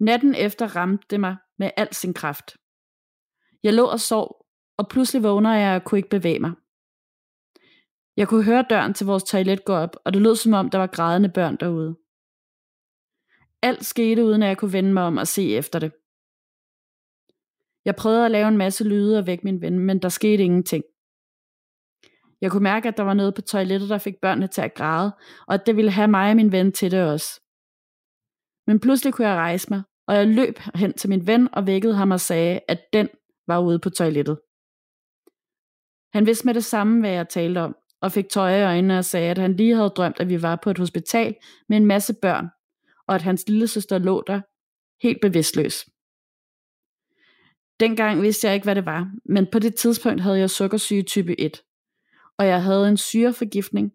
Natten 0.00 0.34
efter 0.34 0.76
ramte 0.76 1.06
det 1.10 1.20
mig 1.20 1.36
med 1.58 1.70
al 1.76 1.94
sin 1.94 2.14
kraft. 2.14 2.56
Jeg 3.62 3.74
lå 3.74 3.84
og 3.84 4.00
sov, 4.00 4.46
og 4.76 4.88
pludselig 4.88 5.22
vågner 5.22 5.54
jeg 5.54 5.76
og 5.76 5.84
kunne 5.84 5.98
ikke 5.98 6.08
bevæge 6.08 6.38
mig. 6.38 6.52
Jeg 8.16 8.28
kunne 8.28 8.44
høre 8.44 8.66
døren 8.70 8.94
til 8.94 9.06
vores 9.06 9.24
toilet 9.24 9.64
gå 9.64 9.72
op, 9.72 9.96
og 10.04 10.14
det 10.14 10.22
lød 10.22 10.36
som 10.36 10.52
om, 10.52 10.70
der 10.70 10.78
var 10.78 10.86
grædende 10.86 11.28
børn 11.28 11.56
derude. 11.56 11.96
Alt 13.62 13.84
skete, 13.84 14.24
uden 14.24 14.42
at 14.42 14.48
jeg 14.48 14.58
kunne 14.58 14.72
vende 14.72 14.92
mig 14.92 15.02
om 15.02 15.16
og 15.16 15.26
se 15.26 15.56
efter 15.56 15.78
det. 15.78 15.92
Jeg 17.84 17.96
prøvede 17.96 18.24
at 18.24 18.30
lave 18.30 18.48
en 18.48 18.56
masse 18.56 18.84
lyde 18.84 19.18
og 19.18 19.26
vække 19.26 19.44
min 19.44 19.60
ven, 19.60 19.78
men 19.78 20.02
der 20.02 20.08
skete 20.08 20.42
ingenting. 20.42 20.84
Jeg 22.40 22.50
kunne 22.50 22.62
mærke, 22.62 22.88
at 22.88 22.96
der 22.96 23.02
var 23.02 23.14
noget 23.14 23.34
på 23.34 23.42
toilettet, 23.42 23.88
der 23.88 23.98
fik 23.98 24.14
børnene 24.22 24.46
til 24.46 24.60
at 24.60 24.74
græde, 24.74 25.16
og 25.48 25.54
at 25.54 25.66
det 25.66 25.76
ville 25.76 25.90
have 25.90 26.08
mig 26.08 26.30
og 26.30 26.36
min 26.36 26.52
ven 26.52 26.72
til 26.72 26.90
det 26.90 27.10
også. 27.12 27.40
Men 28.66 28.80
pludselig 28.80 29.14
kunne 29.14 29.28
jeg 29.28 29.36
rejse 29.36 29.66
mig, 29.70 29.82
og 30.06 30.14
jeg 30.14 30.26
løb 30.26 30.58
hen 30.74 30.92
til 30.92 31.10
min 31.10 31.26
ven 31.26 31.54
og 31.54 31.66
vækkede 31.66 31.94
ham 31.94 32.10
og 32.10 32.20
sagde, 32.20 32.60
at 32.68 32.80
den 32.92 33.08
var 33.46 33.58
ude 33.58 33.78
på 33.78 33.90
toilettet. 33.90 34.38
Han 36.12 36.26
vidste 36.26 36.46
med 36.46 36.54
det 36.54 36.64
samme, 36.64 37.00
hvad 37.00 37.10
jeg 37.10 37.28
talte 37.28 37.58
om, 37.58 37.76
og 38.00 38.12
fik 38.12 38.28
tøj 38.28 38.58
i 38.58 38.62
øjnene 38.62 38.98
og 38.98 39.04
sagde, 39.04 39.30
at 39.30 39.38
han 39.38 39.56
lige 39.56 39.74
havde 39.74 39.88
drømt, 39.88 40.20
at 40.20 40.28
vi 40.28 40.42
var 40.42 40.56
på 40.62 40.70
et 40.70 40.78
hospital 40.78 41.34
med 41.68 41.76
en 41.76 41.86
masse 41.86 42.14
børn, 42.22 42.48
og 43.08 43.14
at 43.14 43.22
hans 43.22 43.48
lille 43.48 43.68
søster 43.68 43.98
lå 43.98 44.24
der, 44.26 44.40
helt 45.02 45.18
bevidstløs. 45.22 45.84
Dengang 47.80 48.22
vidste 48.22 48.46
jeg 48.46 48.54
ikke, 48.54 48.64
hvad 48.64 48.74
det 48.74 48.86
var, 48.86 49.10
men 49.24 49.46
på 49.52 49.58
det 49.58 49.74
tidspunkt 49.74 50.20
havde 50.20 50.38
jeg 50.38 50.50
sukkersyge 50.50 51.02
type 51.02 51.40
1, 51.40 51.62
og 52.38 52.46
jeg 52.46 52.62
havde 52.62 52.88
en 52.88 52.96
syreforgiftning, 52.96 53.92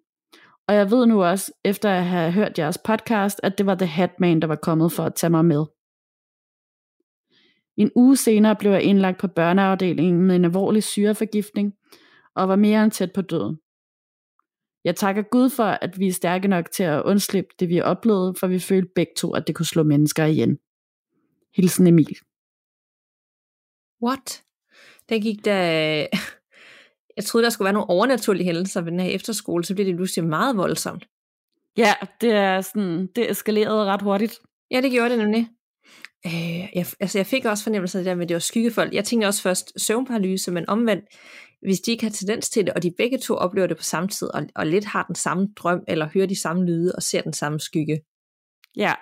og 0.67 0.75
jeg 0.75 0.91
ved 0.91 1.05
nu 1.05 1.23
også, 1.23 1.51
efter 1.65 1.89
at 1.89 2.05
have 2.05 2.31
hørt 2.31 2.59
jeres 2.59 2.77
podcast, 2.77 3.39
at 3.43 3.57
det 3.57 3.65
var 3.65 3.75
The 3.75 3.85
Hatman, 3.85 4.39
der 4.39 4.47
var 4.47 4.55
kommet 4.55 4.91
for 4.91 5.03
at 5.03 5.15
tage 5.15 5.31
mig 5.31 5.45
med. 5.45 5.65
En 7.77 7.91
uge 7.95 8.17
senere 8.17 8.55
blev 8.55 8.71
jeg 8.71 8.83
indlagt 8.83 9.19
på 9.19 9.27
børneafdelingen 9.27 10.21
med 10.21 10.35
en 10.35 10.45
alvorlig 10.45 10.83
syreforgiftning, 10.83 11.73
og 12.35 12.49
var 12.49 12.55
mere 12.55 12.83
end 12.83 12.91
tæt 12.91 13.13
på 13.13 13.21
døden. 13.21 13.57
Jeg 14.83 14.95
takker 14.95 15.21
Gud 15.21 15.49
for, 15.49 15.63
at 15.63 15.99
vi 15.99 16.07
er 16.07 16.13
stærke 16.13 16.47
nok 16.47 16.71
til 16.71 16.83
at 16.83 17.03
undslippe 17.03 17.49
det, 17.59 17.69
vi 17.69 17.81
oplevede, 17.81 18.33
for 18.39 18.47
vi 18.47 18.59
følte 18.59 18.91
begge 18.95 19.13
to, 19.17 19.33
at 19.33 19.47
det 19.47 19.55
kunne 19.55 19.65
slå 19.65 19.83
mennesker 19.83 20.25
igen. 20.25 20.59
Hilsen 21.55 21.87
Emil. 21.87 22.17
What? 24.03 24.43
Den 25.09 25.21
gik 25.21 25.45
da... 25.45 26.07
Jeg 27.21 27.25
troede, 27.25 27.43
der 27.43 27.49
skulle 27.49 27.65
være 27.65 27.73
nogle 27.73 27.89
overnaturlige 27.89 28.45
hændelser 28.45 28.81
ved 28.81 28.91
den 28.91 28.99
her 28.99 29.09
efterskole, 29.09 29.63
så 29.65 29.73
bliver 29.73 29.85
det 29.85 29.95
pludselig 29.95 30.25
meget 30.25 30.57
voldsomt. 30.57 31.07
Ja, 31.77 31.93
det 32.21 32.31
er 32.31 32.61
sådan, 32.61 33.07
det 33.15 33.31
eskalerede 33.31 33.85
ret 33.85 34.01
hurtigt. 34.01 34.39
Ja, 34.71 34.81
det 34.81 34.91
gjorde 34.91 35.09
det 35.09 35.17
nemlig. 35.17 35.47
Øh, 36.25 36.59
jeg, 36.59 36.85
altså 36.99 37.17
jeg 37.19 37.25
fik 37.25 37.45
også 37.45 37.63
fornemmelsen 37.63 37.99
af 37.99 38.03
det 38.03 38.09
der 38.09 38.15
med, 38.15 38.23
at 38.23 38.29
det 38.29 38.35
var 38.35 38.39
skyggefolk. 38.39 38.93
Jeg 38.93 39.05
tænkte 39.05 39.25
også 39.25 39.41
først 39.41 39.81
søvnparalyse, 39.81 40.51
men 40.51 40.69
omvendt, 40.69 41.05
hvis 41.61 41.79
de 41.79 41.91
ikke 41.91 42.03
har 42.03 42.11
tendens 42.11 42.49
til 42.49 42.65
det, 42.65 42.73
og 42.73 42.83
de 42.83 42.91
begge 42.97 43.17
to 43.17 43.33
oplever 43.35 43.67
det 43.67 43.77
på 43.77 43.83
samme 43.83 44.09
tid, 44.09 44.27
og, 44.33 44.43
og 44.55 44.67
lidt 44.67 44.85
har 44.85 45.03
den 45.03 45.15
samme 45.15 45.47
drøm, 45.55 45.83
eller 45.87 46.09
hører 46.13 46.27
de 46.27 46.41
samme 46.41 46.65
lyde, 46.65 46.93
og 46.95 47.03
ser 47.03 47.21
den 47.21 47.33
samme 47.33 47.59
skygge. 47.59 48.01
Ja. 48.75 48.93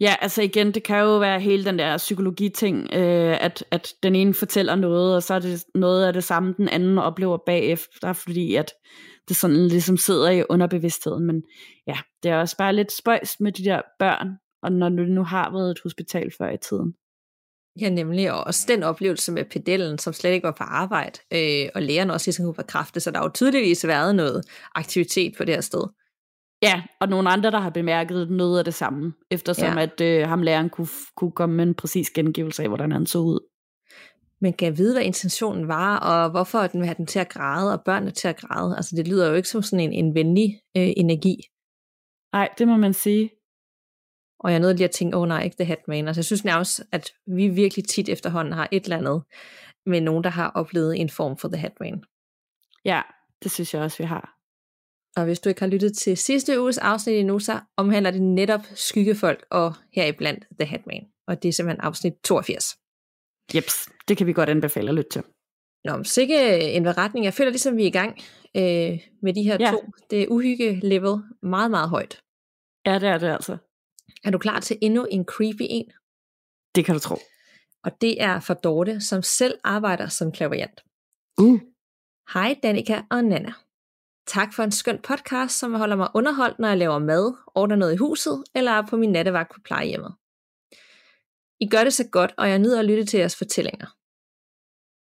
Ja, 0.00 0.14
altså 0.20 0.42
igen, 0.42 0.74
det 0.74 0.82
kan 0.82 0.98
jo 0.98 1.18
være 1.18 1.40
hele 1.40 1.64
den 1.64 1.78
der 1.78 1.96
psykologi-ting, 1.96 2.94
øh, 2.94 3.44
at, 3.44 3.64
at 3.70 3.88
den 4.02 4.14
ene 4.14 4.34
fortæller 4.34 4.74
noget, 4.74 5.16
og 5.16 5.22
så 5.22 5.34
er 5.34 5.38
det 5.38 5.64
noget 5.74 6.06
af 6.06 6.12
det 6.12 6.24
samme, 6.24 6.54
den 6.56 6.68
anden 6.68 6.98
oplever 6.98 7.38
bagefter, 7.46 8.12
fordi 8.12 8.54
at 8.54 8.72
det 9.28 9.36
sådan 9.36 9.66
ligesom 9.66 9.96
sidder 9.96 10.30
i 10.30 10.44
underbevidstheden. 10.48 11.26
Men 11.26 11.42
ja, 11.86 11.98
det 12.22 12.30
er 12.30 12.36
også 12.36 12.56
bare 12.56 12.74
lidt 12.74 12.92
spøjs 12.92 13.40
med 13.40 13.52
de 13.52 13.64
der 13.64 13.82
børn, 13.98 14.28
og 14.62 14.72
når 14.72 14.88
du 14.88 15.02
nu 15.02 15.24
har 15.24 15.52
været 15.52 15.70
et 15.70 15.80
hospital 15.82 16.32
før 16.38 16.50
i 16.50 16.58
tiden. 16.58 16.94
Ja, 17.80 17.88
nemlig, 17.88 18.32
og 18.32 18.44
også 18.44 18.64
den 18.68 18.82
oplevelse 18.82 19.32
med 19.32 19.44
pedellen, 19.44 19.98
som 19.98 20.12
slet 20.12 20.30
ikke 20.30 20.46
var 20.46 20.54
på 20.58 20.64
arbejde, 20.64 21.18
øh, 21.32 21.68
og 21.74 21.82
lægerne 21.82 22.12
også 22.12 22.26
ligesom 22.26 22.44
kunne 22.44 22.54
bekræfte, 22.54 23.00
så 23.00 23.10
der 23.10 23.18
har 23.18 23.24
jo 23.24 23.30
tydeligvis 23.34 23.86
været 23.86 24.14
noget 24.14 24.44
aktivitet 24.74 25.34
på 25.36 25.44
det 25.44 25.54
her 25.54 25.60
sted. 25.60 25.86
Ja, 26.66 26.82
og 27.00 27.08
nogle 27.08 27.30
andre, 27.30 27.50
der 27.50 27.60
har 27.60 27.70
bemærket 27.70 28.30
noget 28.30 28.58
af 28.58 28.64
det 28.64 28.74
samme, 28.74 29.12
eftersom 29.30 29.78
ja. 29.78 29.82
at 29.82 30.00
øh, 30.00 30.28
ham 30.28 30.42
læreren 30.42 30.70
kunne, 30.70 30.88
kunne 31.16 31.32
komme 31.32 31.56
med 31.56 31.66
en 31.66 31.74
præcis 31.74 32.10
gengivelse 32.10 32.62
af, 32.62 32.68
hvordan 32.68 32.92
han 32.92 33.06
så 33.06 33.18
ud. 33.18 33.40
Men 34.40 34.52
kan 34.52 34.66
jeg 34.66 34.78
vide, 34.78 34.94
hvad 34.94 35.02
intentionen 35.02 35.68
var, 35.68 35.98
og 35.98 36.30
hvorfor 36.30 36.66
den 36.66 36.80
vil 36.80 36.86
have 36.86 36.96
den 36.96 37.06
til 37.06 37.18
at 37.18 37.28
græde, 37.28 37.72
og 37.72 37.84
børnene 37.84 38.10
til 38.10 38.28
at 38.28 38.36
græde? 38.36 38.76
Altså, 38.76 38.96
det 38.96 39.08
lyder 39.08 39.28
jo 39.28 39.34
ikke 39.34 39.48
som 39.48 39.62
sådan 39.62 39.92
en, 39.92 39.92
en 39.92 40.14
venlig 40.14 40.60
øh, 40.76 40.92
energi. 40.96 41.36
Nej, 42.32 42.48
det 42.58 42.68
må 42.68 42.76
man 42.76 42.92
sige. 42.92 43.30
Og 44.40 44.50
jeg 44.50 44.56
er 44.56 44.60
nødt 44.60 44.76
lige 44.76 44.88
at 44.88 44.90
tænke, 44.90 45.16
åh 45.16 45.22
oh, 45.22 45.28
nej, 45.28 45.42
ikke 45.42 45.56
The 45.56 45.64
Hatman. 45.64 46.06
Altså 46.06 46.18
jeg 46.18 46.24
synes 46.24 46.44
nærmest, 46.44 46.82
at 46.92 47.12
vi 47.26 47.48
virkelig 47.48 47.84
tit 47.88 48.08
efterhånden 48.08 48.52
har 48.52 48.68
et 48.72 48.84
eller 48.84 48.96
andet 48.96 49.22
med 49.86 50.00
nogen, 50.00 50.24
der 50.24 50.30
har 50.30 50.50
oplevet 50.50 51.00
en 51.00 51.10
form 51.10 51.36
for 51.36 51.48
The 51.48 51.56
Hatman. 51.56 52.04
Ja, 52.84 53.02
det 53.42 53.50
synes 53.50 53.74
jeg 53.74 53.82
også, 53.82 53.98
vi 53.98 54.04
har. 54.04 54.35
Og 55.16 55.24
hvis 55.24 55.40
du 55.40 55.48
ikke 55.48 55.60
har 55.60 55.68
lyttet 55.68 55.96
til 55.96 56.16
sidste 56.16 56.60
uges 56.60 56.78
afsnit 56.78 57.16
endnu, 57.16 57.38
så 57.38 57.60
omhandler 57.76 58.10
det 58.10 58.22
netop 58.22 58.60
skyggefolk 58.74 59.46
og 59.50 59.74
heriblandt 59.92 60.44
The 60.60 60.66
Hatman. 60.66 61.06
Og 61.28 61.42
det 61.42 61.48
er 61.48 61.52
simpelthen 61.52 61.80
afsnit 61.80 62.14
82. 62.24 62.76
Jeps, 63.54 63.88
det 64.08 64.16
kan 64.16 64.26
vi 64.26 64.32
godt 64.32 64.48
anbefale 64.48 64.88
at 64.88 64.94
lytte 64.94 65.10
til. 65.10 65.22
Nå, 65.84 66.04
så 66.04 66.20
ikke 66.20 66.60
en 66.60 66.82
beretning. 66.82 67.24
Jeg 67.24 67.34
føler 67.34 67.50
ligesom, 67.50 67.76
vi 67.76 67.82
er 67.82 67.86
i 67.86 67.98
gang 68.00 68.18
øh, 68.56 69.00
med 69.22 69.34
de 69.34 69.42
her 69.42 69.56
ja. 69.60 69.70
to. 69.70 69.80
Det 70.10 70.22
er 70.22 70.26
uhygge-level 70.28 71.22
meget, 71.42 71.70
meget 71.70 71.88
højt. 71.88 72.20
Ja, 72.86 72.94
det 72.98 73.08
er 73.08 73.18
det 73.18 73.26
altså. 73.26 73.56
Er 74.24 74.30
du 74.30 74.38
klar 74.38 74.60
til 74.60 74.78
endnu 74.82 75.04
en 75.04 75.24
creepy 75.24 75.66
en? 75.70 75.92
Det 76.74 76.84
kan 76.84 76.94
du 76.94 77.00
tro. 77.00 77.16
Og 77.84 78.00
det 78.00 78.22
er 78.22 78.40
for 78.40 78.54
Dorte, 78.54 79.00
som 79.00 79.22
selv 79.22 79.58
arbejder 79.64 80.08
som 80.08 80.32
klaverjant. 80.32 80.80
Uh. 81.38 81.60
Hej 82.34 82.58
Danika 82.62 83.02
og 83.10 83.24
Nana. 83.24 83.52
Tak 84.26 84.54
for 84.54 84.62
en 84.62 84.72
skøn 84.72 84.98
podcast, 85.02 85.58
som 85.58 85.74
holder 85.74 85.96
mig 85.96 86.08
underholdt, 86.14 86.58
når 86.58 86.68
jeg 86.68 86.78
laver 86.78 86.98
mad, 86.98 87.34
ordner 87.54 87.76
noget 87.76 87.94
i 87.94 87.96
huset, 87.96 88.44
eller 88.54 88.72
er 88.72 88.86
på 88.86 88.96
min 88.96 89.12
nattevagt 89.12 89.54
på 89.54 89.60
plejehjemmet. 89.64 90.14
I 91.60 91.68
gør 91.68 91.84
det 91.84 91.92
så 91.92 92.08
godt, 92.12 92.34
og 92.38 92.48
jeg 92.48 92.58
nyder 92.58 92.78
at 92.78 92.84
lytte 92.84 93.04
til 93.04 93.18
jeres 93.18 93.36
fortællinger. 93.36 93.86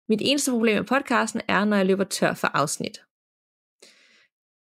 Mit 0.10 0.22
eneste 0.22 0.52
problem 0.52 0.76
med 0.76 0.84
podcasten 0.84 1.42
er, 1.48 1.66
når 1.66 1.78
jeg 1.78 1.86
løber 1.86 2.04
tør 2.04 2.34
for 2.34 2.48
afsnit. 2.48 3.02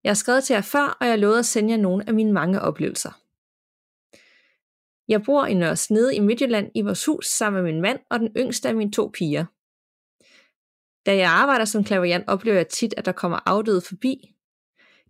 Jeg 0.05 0.11
har 0.11 0.15
skrevet 0.15 0.45
til 0.45 0.55
jer 0.55 0.61
før, 0.61 0.97
og 1.01 1.07
jeg 1.07 1.19
lovede 1.19 1.39
at 1.39 1.47
sende 1.47 1.71
jer 1.71 1.77
nogle 1.77 2.05
af 2.09 2.15
mine 2.15 2.33
mange 2.33 2.61
oplevelser. 2.61 3.11
Jeg 5.09 5.23
bor 5.23 5.47
i 5.47 5.55
Nørre 5.55 5.77
Snede 5.77 6.17
i 6.17 6.21
Midtjylland 6.21 6.71
i 6.75 6.83
vores 6.83 7.05
hus 7.05 7.27
sammen 7.27 7.63
med 7.63 7.73
min 7.73 7.83
mand 7.83 8.01
og 8.11 8.21
den 8.21 8.29
yngste 8.37 8.69
af 8.69 8.75
mine 8.75 8.93
to 8.93 9.11
piger. 9.15 9.45
Da 11.07 11.17
jeg 11.17 11.31
arbejder 11.31 11.65
som 11.65 11.85
klaverjant, 11.85 12.29
oplever 12.29 12.57
jeg 12.57 12.69
tit, 12.69 12.95
at 12.97 13.05
der 13.05 13.13
kommer 13.13 13.39
afdøde 13.47 13.81
forbi. 13.81 14.32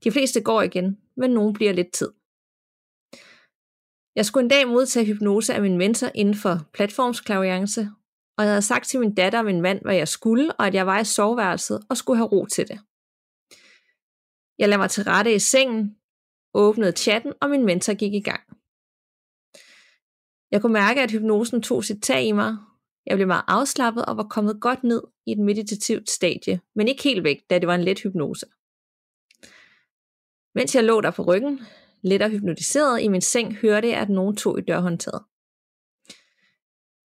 De 0.05 0.13
fleste 0.13 0.41
går 0.41 0.63
igen, 0.63 0.99
men 1.17 1.31
nogen 1.31 1.53
bliver 1.53 1.73
lidt 1.73 1.93
tid. 1.93 2.13
Jeg 4.17 4.27
skulle 4.27 4.45
en 4.45 4.51
dag 4.51 4.69
modtage 4.69 5.07
hypnose 5.07 5.55
af 5.55 5.63
min 5.63 5.79
mentor 5.79 6.11
inden 6.15 6.35
for 6.35 6.71
platformsklaviance, 6.73 7.89
og 8.39 8.45
jeg 8.45 8.53
havde 8.53 8.63
sagt 8.63 8.87
til 8.87 9.01
min 9.01 9.15
datter 9.15 9.39
og 9.39 9.45
min 9.45 9.61
mand, 9.61 9.83
hvad 9.83 9.95
jeg 9.95 10.09
skulle, 10.09 10.53
og 10.53 10.67
at 10.67 10.75
jeg 10.75 10.87
var 10.87 11.01
i 11.01 11.05
soveværelset 11.05 11.87
og 11.91 11.97
skulle 11.97 12.17
have 12.17 12.29
ro 12.29 12.47
til 12.47 12.69
det. 12.69 12.81
Jeg 14.59 14.69
lader 14.69 14.79
mig 14.79 14.91
til 14.91 15.05
rette 15.05 15.35
i 15.35 15.39
sengen, 15.39 15.97
åbnede 16.55 16.93
chatten, 16.93 17.33
og 17.41 17.51
min 17.51 17.65
mentor 17.65 17.95
gik 17.95 18.15
i 18.15 18.21
gang. 18.21 18.43
Jeg 20.51 20.61
kunne 20.61 20.73
mærke, 20.73 21.03
at 21.03 21.11
hypnosen 21.11 21.63
tog 21.63 21.85
sit 21.85 22.03
tag 22.03 22.25
i 22.25 22.33
mig. 22.33 22.57
Jeg 23.07 23.17
blev 23.17 23.27
meget 23.27 23.45
afslappet 23.49 24.05
og 24.05 24.17
var 24.17 24.27
kommet 24.31 24.61
godt 24.61 24.85
ned 24.85 25.03
i 25.27 25.33
et 25.33 25.39
meditativt 25.39 26.11
stadie, 26.11 26.61
men 26.75 26.89
ikke 26.89 27.03
helt 27.03 27.25
væk, 27.25 27.39
da 27.51 27.59
det 27.59 27.67
var 27.69 27.75
en 27.75 27.85
let 27.85 28.01
hypnose. 28.03 28.47
Mens 30.55 30.75
jeg 30.75 30.85
lå 30.85 31.01
der 31.01 31.11
på 31.11 31.23
ryggen, 31.23 31.61
let 32.03 32.23
og 32.23 32.31
hypnotiseret 32.31 33.03
i 33.03 33.09
min 33.09 33.21
seng, 33.21 33.57
hørte 33.57 33.89
jeg, 33.89 33.99
at 33.99 34.09
nogen 34.09 34.37
tog 34.37 34.59
i 34.59 34.63
dørhåndtaget. 34.63 35.23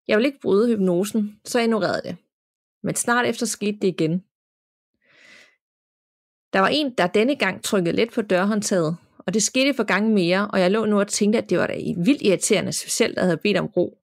Jeg 0.07 0.17
ville 0.17 0.27
ikke 0.27 0.39
bryde 0.41 0.67
hypnosen, 0.67 1.39
så 1.45 1.59
jeg 1.59 1.65
ignorerede 1.65 2.01
det. 2.03 2.17
Men 2.83 2.95
snart 2.95 3.25
efter 3.25 3.45
skete 3.45 3.77
det 3.81 3.87
igen. 3.87 4.23
Der 6.53 6.59
var 6.59 6.67
en, 6.67 6.93
der 6.97 7.07
denne 7.07 7.35
gang 7.35 7.63
trykkede 7.63 7.95
let 7.95 8.11
på 8.13 8.21
dørhåndtaget, 8.21 8.97
og 9.19 9.33
det 9.33 9.43
skete 9.43 9.73
for 9.73 9.83
gange 9.83 10.13
mere, 10.13 10.47
og 10.47 10.59
jeg 10.59 10.71
lå 10.71 10.85
nu 10.85 10.99
og 10.99 11.07
tænkte, 11.07 11.37
at 11.37 11.49
det 11.49 11.57
var 11.57 11.67
da 11.67 11.73
vildt 11.97 12.21
irriterende, 12.21 12.73
specielt 12.73 13.17
at 13.17 13.23
havde 13.23 13.37
bedt 13.37 13.57
om 13.57 13.65
ro. 13.65 13.97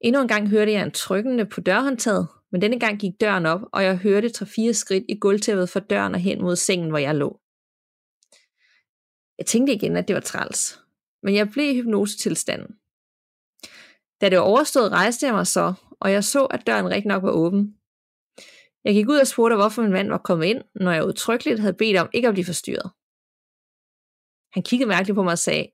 Endnu 0.00 0.22
en 0.22 0.28
gang 0.28 0.48
hørte 0.48 0.72
jeg 0.72 0.82
en 0.82 0.90
trykkende 0.90 1.46
på 1.46 1.60
dørhåndtaget, 1.60 2.28
men 2.52 2.62
denne 2.62 2.80
gang 2.80 2.98
gik 2.98 3.20
døren 3.20 3.46
op, 3.46 3.60
og 3.72 3.84
jeg 3.84 3.96
hørte 3.96 4.28
tre 4.28 4.46
fire 4.46 4.74
skridt 4.74 5.04
i 5.08 5.14
gulvtæppet 5.14 5.68
fra 5.68 5.80
døren 5.80 6.14
og 6.14 6.20
hen 6.20 6.42
mod 6.42 6.56
sengen, 6.56 6.88
hvor 6.88 6.98
jeg 6.98 7.14
lå. 7.14 7.40
Jeg 9.38 9.46
tænkte 9.46 9.72
igen, 9.72 9.96
at 9.96 10.08
det 10.08 10.14
var 10.14 10.20
træls, 10.20 10.80
men 11.22 11.34
jeg 11.34 11.50
blev 11.50 11.70
i 11.70 11.74
hypnosetilstanden. 11.74 12.76
Da 14.20 14.28
det 14.28 14.38
var 14.38 14.44
overstået, 14.44 14.92
rejste 14.92 15.26
jeg 15.26 15.34
mig 15.34 15.46
så, 15.46 15.74
og 16.00 16.12
jeg 16.12 16.24
så, 16.24 16.44
at 16.44 16.66
døren 16.66 16.90
rigtig 16.90 17.08
nok 17.08 17.22
var 17.22 17.30
åben. 17.30 17.74
Jeg 18.84 18.94
gik 18.94 19.08
ud 19.08 19.18
og 19.18 19.26
spurgte, 19.26 19.56
hvorfor 19.56 19.82
min 19.82 19.92
mand 19.92 20.08
var 20.08 20.18
kommet 20.18 20.46
ind, 20.46 20.64
når 20.74 20.92
jeg 20.92 21.04
udtrykkeligt 21.04 21.60
havde 21.60 21.74
bedt 21.74 21.96
om 21.96 22.08
ikke 22.12 22.28
at 22.28 22.34
blive 22.34 22.44
forstyrret. 22.44 22.90
Han 24.52 24.62
kiggede 24.62 24.88
mærkeligt 24.88 25.14
på 25.14 25.22
mig 25.22 25.32
og 25.32 25.38
sagde, 25.38 25.66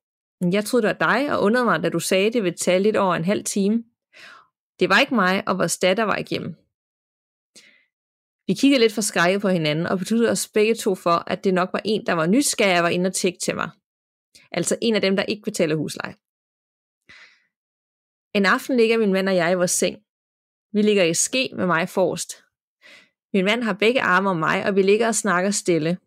jeg 0.53 0.65
troede, 0.65 0.87
det 0.87 0.97
var 0.99 1.13
dig, 1.13 1.33
og 1.33 1.43
undrede 1.43 1.65
mig, 1.65 1.83
da 1.83 1.89
du 1.89 2.01
sagde, 2.01 2.33
det 2.33 2.43
ville 2.43 2.57
tage 2.57 2.79
lidt 2.79 2.97
over 2.97 3.15
en 3.15 3.25
halv 3.25 3.45
time. 3.45 3.85
Det 4.81 4.89
var 4.89 5.01
ikke 5.01 5.15
mig, 5.15 5.49
og 5.49 5.59
vores 5.59 5.79
datter 5.79 6.05
var 6.05 6.17
igennem. 6.17 6.57
Vi 8.47 8.55
kiggede 8.55 8.81
lidt 8.81 8.93
forskrækket 8.93 9.41
på 9.41 9.49
hinanden, 9.49 9.87
og 9.87 9.99
besluttede 9.99 10.31
os 10.31 10.49
begge 10.49 10.75
to 10.75 10.95
for, 10.95 11.31
at 11.31 11.45
det 11.45 11.55
nok 11.55 11.71
var 11.73 11.81
en, 11.85 12.07
der 12.07 12.13
var 12.13 12.27
nysgerrig 12.27 12.79
og 12.79 12.83
var 12.83 12.89
inde 12.89 13.07
og 13.07 13.15
tjekke 13.15 13.39
til 13.39 13.55
mig. 13.55 13.71
Altså 14.53 14.79
en 14.83 14.95
af 14.95 15.01
dem, 15.01 15.17
der 15.17 15.23
ikke 15.23 15.43
betaler 15.43 15.77
husleje. 15.77 16.15
En 18.35 18.47
aften 18.47 18.77
ligger 18.77 18.99
min 18.99 19.13
mand 19.13 19.29
og 19.29 19.37
jeg 19.37 19.53
i 19.53 19.55
vores 19.55 19.71
seng. 19.71 19.97
Vi 20.73 20.83
ligger 20.83 21.05
i 21.05 21.15
ske 21.15 21.51
med 21.57 21.67
mig 21.67 21.89
forrest. 21.89 22.45
Min 23.33 23.45
mand 23.45 23.63
har 23.63 23.73
begge 23.73 24.03
arme 24.03 24.31
om 24.31 24.37
mig, 24.37 24.67
og 24.67 24.77
vi 24.77 24.83
ligger 24.83 25.09
og 25.09 25.15
snakker 25.15 25.51
stille. 25.51 25.99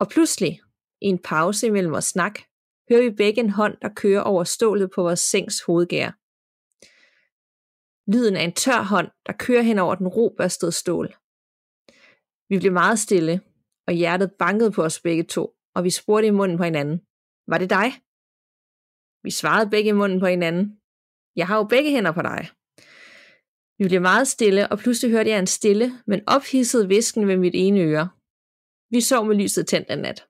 Og 0.00 0.08
pludselig, 0.08 0.60
i 1.00 1.06
en 1.06 1.18
pause 1.18 1.66
imellem 1.66 1.92
vores 1.92 2.04
snak, 2.04 2.40
hører 2.88 3.02
vi 3.02 3.10
begge 3.10 3.40
en 3.40 3.50
hånd, 3.50 3.76
der 3.82 3.88
kører 3.88 4.20
over 4.20 4.44
stålet 4.44 4.90
på 4.94 5.02
vores 5.02 5.20
sengs 5.20 5.62
hovedgær. 5.62 6.10
Lyden 8.12 8.36
af 8.36 8.44
en 8.44 8.52
tør 8.52 8.82
hånd, 8.82 9.08
der 9.26 9.32
kører 9.32 9.62
hen 9.62 9.78
over 9.78 9.94
den 9.94 10.08
robørstede 10.08 10.72
stål. 10.72 11.14
Vi 12.48 12.58
blev 12.58 12.72
meget 12.72 12.98
stille, 12.98 13.40
og 13.86 13.94
hjertet 13.94 14.32
bankede 14.38 14.72
på 14.72 14.82
os 14.82 15.00
begge 15.00 15.22
to, 15.22 15.44
og 15.74 15.84
vi 15.84 15.90
spurgte 15.90 16.28
i 16.28 16.30
munden 16.30 16.58
på 16.58 16.64
hinanden. 16.64 16.98
Var 17.50 17.58
det 17.58 17.70
dig? 17.70 17.88
Vi 19.24 19.30
svarede 19.30 19.70
begge 19.70 19.88
i 19.90 19.98
munden 20.00 20.20
på 20.20 20.26
hinanden. 20.26 20.80
Jeg 21.36 21.46
har 21.46 21.56
jo 21.56 21.64
begge 21.64 21.90
hænder 21.90 22.12
på 22.12 22.22
dig. 22.22 22.48
Vi 23.78 23.88
blev 23.88 24.00
meget 24.00 24.28
stille, 24.28 24.68
og 24.68 24.78
pludselig 24.78 25.10
hørte 25.10 25.30
jeg 25.30 25.38
en 25.38 25.46
stille, 25.46 25.86
men 26.06 26.20
ophidset 26.26 26.88
visken 26.88 27.28
ved 27.28 27.36
mit 27.36 27.54
ene 27.54 27.80
øre. 27.80 28.08
Vi 28.90 29.00
sov 29.00 29.26
med 29.26 29.36
lyset 29.36 29.66
tændt 29.66 29.88
af 29.88 29.98
nat. 29.98 30.20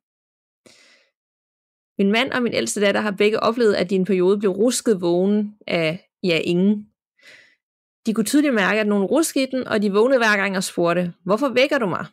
Min 1.98 2.12
mand 2.12 2.32
og 2.32 2.42
min 2.42 2.54
ældste 2.54 2.80
datter 2.80 3.00
har 3.00 3.10
begge 3.10 3.40
oplevet, 3.40 3.74
at 3.74 3.90
din 3.90 4.04
periode 4.04 4.38
blev 4.38 4.50
rusket 4.50 5.00
vågen 5.00 5.58
af, 5.66 6.10
ja, 6.22 6.38
ingen. 6.44 6.93
De 8.06 8.14
kunne 8.14 8.24
tydeligt 8.24 8.54
mærke, 8.54 8.80
at 8.80 8.86
nogen 8.86 9.04
ruskede 9.04 9.50
den, 9.50 9.68
og 9.68 9.82
de 9.82 9.92
vågnede 9.92 10.18
hver 10.18 10.36
gang 10.36 10.56
og 10.56 10.64
spurgte, 10.64 11.14
hvorfor 11.24 11.48
vækker 11.48 11.78
du 11.78 11.86
mig? 11.86 12.06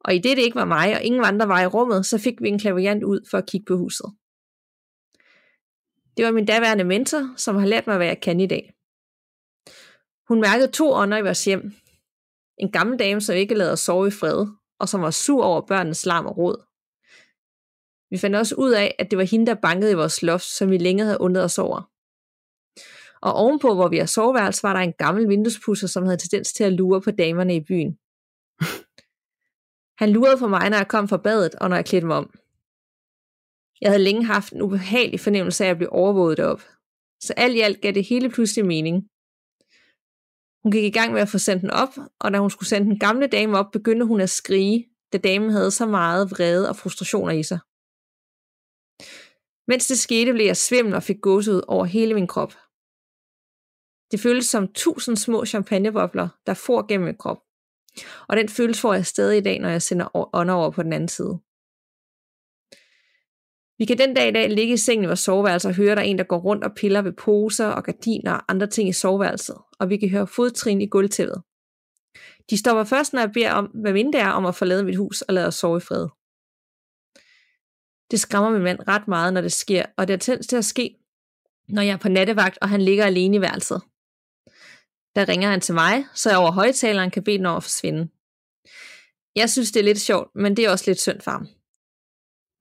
Og 0.00 0.14
i 0.14 0.18
det, 0.18 0.36
det 0.36 0.42
ikke 0.42 0.54
var 0.54 0.64
mig, 0.64 0.96
og 0.96 1.02
ingen 1.02 1.24
andre 1.24 1.48
var 1.48 1.60
i 1.62 1.66
rummet, 1.66 2.06
så 2.06 2.18
fik 2.18 2.42
vi 2.42 2.48
en 2.48 2.58
klaviant 2.58 3.04
ud 3.04 3.20
for 3.30 3.38
at 3.38 3.46
kigge 3.46 3.64
på 3.64 3.76
huset. 3.76 4.06
Det 6.16 6.24
var 6.24 6.30
min 6.30 6.46
daværende 6.46 6.84
mentor, 6.84 7.34
som 7.36 7.56
har 7.56 7.66
lært 7.66 7.86
mig, 7.86 7.96
hvad 7.96 8.06
jeg 8.06 8.20
kan 8.20 8.40
i 8.40 8.46
dag. 8.46 8.74
Hun 10.28 10.40
mærkede 10.40 10.70
to 10.70 10.92
ånder 10.92 11.18
i 11.18 11.22
vores 11.22 11.44
hjem. 11.44 11.72
En 12.58 12.72
gammel 12.72 12.98
dame, 12.98 13.20
som 13.20 13.36
ikke 13.36 13.54
lader 13.54 13.72
os 13.72 13.80
sove 13.80 14.08
i 14.08 14.10
fred, 14.10 14.46
og 14.78 14.88
som 14.88 15.02
var 15.02 15.10
sur 15.10 15.44
over 15.44 15.60
børnenes 15.60 16.06
larm 16.06 16.26
og 16.26 16.36
råd. 16.36 16.64
Vi 18.10 18.18
fandt 18.18 18.36
også 18.36 18.54
ud 18.54 18.70
af, 18.70 18.94
at 18.98 19.10
det 19.10 19.18
var 19.18 19.24
hende, 19.24 19.46
der 19.46 19.54
bankede 19.54 19.90
i 19.90 19.94
vores 19.94 20.22
loft, 20.22 20.44
som 20.44 20.70
vi 20.70 20.78
længe 20.78 21.04
havde 21.04 21.20
undret 21.20 21.44
os 21.44 21.58
over. 21.58 21.90
Og 23.22 23.32
ovenpå, 23.32 23.74
hvor 23.74 23.88
vi 23.88 23.98
har 23.98 24.06
soveværelse, 24.06 24.62
var 24.62 24.72
der 24.72 24.80
en 24.80 24.92
gammel 24.92 25.28
vinduespusser, 25.28 25.86
som 25.86 26.04
havde 26.04 26.16
tendens 26.16 26.52
til 26.52 26.64
at 26.64 26.72
lure 26.72 27.00
på 27.00 27.10
damerne 27.10 27.56
i 27.56 27.60
byen. 27.60 27.98
Han 30.00 30.10
lurede 30.10 30.38
på 30.38 30.48
mig, 30.48 30.70
når 30.70 30.76
jeg 30.76 30.88
kom 30.88 31.08
fra 31.08 31.16
badet, 31.16 31.54
og 31.54 31.68
når 31.68 31.76
jeg 31.76 31.84
klædte 31.84 32.06
mig 32.06 32.16
om. 32.16 32.30
Jeg 33.80 33.90
havde 33.90 34.04
længe 34.04 34.24
haft 34.24 34.52
en 34.52 34.62
ubehagelig 34.62 35.20
fornemmelse 35.20 35.64
af 35.64 35.70
at 35.70 35.76
blive 35.76 35.92
overvåget 35.92 36.38
derop. 36.38 36.62
Så 37.20 37.34
alt 37.36 37.56
i 37.56 37.60
alt 37.60 37.80
gav 37.80 37.92
det 37.92 38.04
hele 38.04 38.30
pludselig 38.30 38.66
mening. 38.66 39.08
Hun 40.62 40.72
gik 40.72 40.84
i 40.84 40.90
gang 40.90 41.12
med 41.12 41.20
at 41.20 41.28
få 41.28 41.38
sendt 41.38 41.62
den 41.62 41.70
op, 41.70 41.94
og 42.20 42.32
da 42.32 42.38
hun 42.38 42.50
skulle 42.50 42.68
sende 42.68 42.86
den 42.86 42.98
gamle 42.98 43.26
dame 43.26 43.58
op, 43.58 43.70
begyndte 43.72 44.06
hun 44.06 44.20
at 44.20 44.30
skrige, 44.30 44.88
da 45.12 45.18
damen 45.18 45.50
havde 45.50 45.70
så 45.70 45.86
meget 45.86 46.30
vrede 46.30 46.68
og 46.68 46.76
frustrationer 46.76 47.32
i 47.32 47.42
sig. 47.42 47.58
Mens 49.68 49.86
det 49.86 49.98
skete, 49.98 50.32
blev 50.32 50.46
jeg 50.46 50.56
svimmel 50.56 50.94
og 50.94 51.02
fik 51.02 51.20
gåsehud 51.20 51.62
over 51.68 51.84
hele 51.84 52.14
min 52.14 52.26
krop. 52.26 52.54
Det 54.10 54.20
føles 54.20 54.46
som 54.46 54.72
tusind 54.72 55.16
små 55.16 55.44
champagnebobler, 55.44 56.28
der 56.46 56.54
for 56.54 56.86
gennem 56.86 57.06
min 57.06 57.16
krop. 57.16 57.38
Og 58.28 58.36
den 58.36 58.48
følelse 58.48 58.80
får 58.80 58.94
jeg 58.94 59.06
stadig 59.06 59.38
i 59.38 59.40
dag, 59.40 59.58
når 59.58 59.68
jeg 59.68 59.82
sender 59.82 60.34
ånder 60.36 60.54
over 60.54 60.70
på 60.70 60.82
den 60.82 60.92
anden 60.92 61.08
side. 61.08 61.38
Vi 63.78 63.84
kan 63.84 63.98
den 63.98 64.14
dag 64.14 64.28
i 64.28 64.32
dag 64.32 64.50
ligge 64.50 64.74
i 64.74 64.76
sengen 64.76 65.04
i 65.04 65.06
vores 65.06 65.20
soveværelse 65.20 65.68
og 65.68 65.74
høre, 65.74 65.94
der 65.94 66.00
er 66.00 66.06
en, 66.06 66.18
der 66.18 66.24
går 66.24 66.38
rundt 66.38 66.64
og 66.64 66.74
piller 66.74 67.02
ved 67.02 67.12
poser 67.12 67.66
og 67.66 67.84
gardiner 67.84 68.32
og 68.32 68.42
andre 68.48 68.66
ting 68.66 68.88
i 68.88 68.92
soveværelset, 68.92 69.56
og 69.78 69.88
vi 69.88 69.96
kan 69.96 70.08
høre 70.08 70.26
fodtrin 70.26 70.80
i 70.80 70.86
gulvtæppet. 70.86 71.42
De 72.50 72.56
stopper 72.56 72.84
først, 72.84 73.12
når 73.12 73.20
jeg 73.20 73.32
beder 73.32 73.52
om, 73.52 73.64
hvad 73.64 73.92
mindre 73.92 74.18
er, 74.18 74.30
om 74.30 74.46
at 74.46 74.54
forlade 74.54 74.84
mit 74.84 74.96
hus 74.96 75.22
og 75.22 75.34
lade 75.34 75.46
os 75.46 75.54
sove 75.54 75.76
i 75.76 75.80
fred. 75.80 76.08
Det 78.10 78.20
skræmmer 78.20 78.50
min 78.50 78.62
mand 78.62 78.88
ret 78.88 79.08
meget, 79.08 79.34
når 79.34 79.40
det 79.40 79.52
sker, 79.52 79.84
og 79.96 80.08
det 80.08 80.14
er 80.14 80.18
tændt 80.18 80.48
til 80.48 80.56
at 80.56 80.64
ske, 80.64 80.96
når 81.68 81.82
jeg 81.82 81.92
er 81.92 81.96
på 81.96 82.08
nattevagt, 82.08 82.58
og 82.60 82.68
han 82.68 82.82
ligger 82.82 83.04
alene 83.04 83.36
i 83.36 83.40
værelset. 83.40 83.82
Der 85.16 85.28
ringer 85.28 85.50
han 85.50 85.60
til 85.60 85.74
mig, 85.74 86.06
så 86.14 86.30
jeg 86.30 86.38
over 86.38 86.52
højtaleren 86.52 87.10
kan 87.10 87.24
bede 87.24 87.38
den 87.38 87.46
over 87.46 87.56
at 87.56 87.62
forsvinde. 87.62 88.08
Jeg 89.36 89.50
synes, 89.50 89.72
det 89.72 89.80
er 89.80 89.84
lidt 89.84 90.00
sjovt, 90.00 90.34
men 90.34 90.56
det 90.56 90.64
er 90.64 90.70
også 90.70 90.84
lidt 90.90 91.00
synd 91.00 91.20
for 91.20 91.30
ham. 91.30 91.46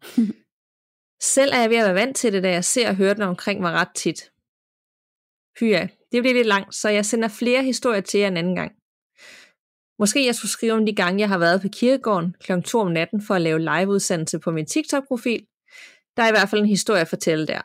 Selv 1.35 1.51
er 1.53 1.59
jeg 1.59 1.69
ved 1.69 1.77
at 1.77 1.85
være 1.85 1.95
vant 1.95 2.17
til 2.17 2.33
det, 2.33 2.43
da 2.43 2.51
jeg 2.51 2.65
ser 2.65 2.89
og 2.89 2.95
hører 2.95 3.13
den 3.13 3.23
omkring 3.23 3.61
mig 3.61 3.71
ret 3.71 3.95
tit. 3.95 4.31
Hyja, 5.59 5.87
det 6.11 6.23
bliver 6.23 6.33
lidt 6.33 6.47
langt, 6.47 6.75
så 6.75 6.89
jeg 6.89 7.05
sender 7.05 7.27
flere 7.27 7.63
historier 7.63 8.01
til 8.01 8.19
jer 8.19 8.27
en 8.27 8.37
anden 8.37 8.55
gang. 8.55 8.71
Måske 9.99 10.25
jeg 10.25 10.35
skulle 10.35 10.51
skrive 10.51 10.73
om 10.73 10.85
de 10.85 10.95
gange, 10.95 11.19
jeg 11.19 11.29
har 11.29 11.37
været 11.37 11.61
på 11.61 11.67
kirkegården 11.71 12.35
kl. 12.39 12.61
2 12.61 12.79
om 12.79 12.91
natten 12.91 13.21
for 13.21 13.35
at 13.35 13.41
lave 13.41 13.59
liveudsendelse 13.59 14.39
på 14.39 14.51
min 14.51 14.65
TikTok-profil. 14.65 15.45
Der 16.17 16.23
er 16.23 16.27
i 16.27 16.31
hvert 16.31 16.49
fald 16.49 16.61
en 16.61 16.67
historie 16.67 17.01
at 17.01 17.07
fortælle 17.07 17.47
der. 17.47 17.61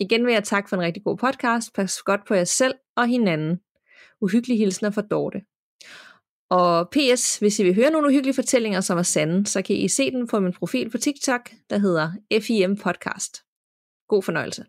Igen 0.00 0.26
vil 0.26 0.32
jeg 0.32 0.44
takke 0.44 0.68
for 0.68 0.76
en 0.76 0.82
rigtig 0.82 1.04
god 1.04 1.16
podcast. 1.16 1.72
Pas 1.74 2.02
godt 2.02 2.26
på 2.26 2.34
jer 2.34 2.44
selv 2.44 2.74
og 2.98 3.06
hinanden. 3.06 3.60
Uhyggelige 4.20 4.58
hilsner 4.58 4.90
fra 4.90 5.02
Dorte. 5.02 5.40
Og 6.50 6.88
PS, 6.90 7.38
hvis 7.38 7.58
I 7.58 7.64
vil 7.64 7.74
høre 7.74 7.90
nogle 7.90 8.08
uhyggelige 8.08 8.34
fortællinger, 8.34 8.80
som 8.80 8.98
er 8.98 9.02
sande, 9.02 9.46
så 9.46 9.62
kan 9.62 9.76
I 9.76 9.88
se 9.88 10.10
den 10.10 10.26
på 10.26 10.40
min 10.40 10.52
profil 10.52 10.90
på 10.90 10.98
TikTok, 10.98 11.50
der 11.70 11.78
hedder 11.78 12.12
FIM 12.40 12.76
Podcast. 12.76 13.42
God 14.08 14.22
fornøjelse. 14.22 14.64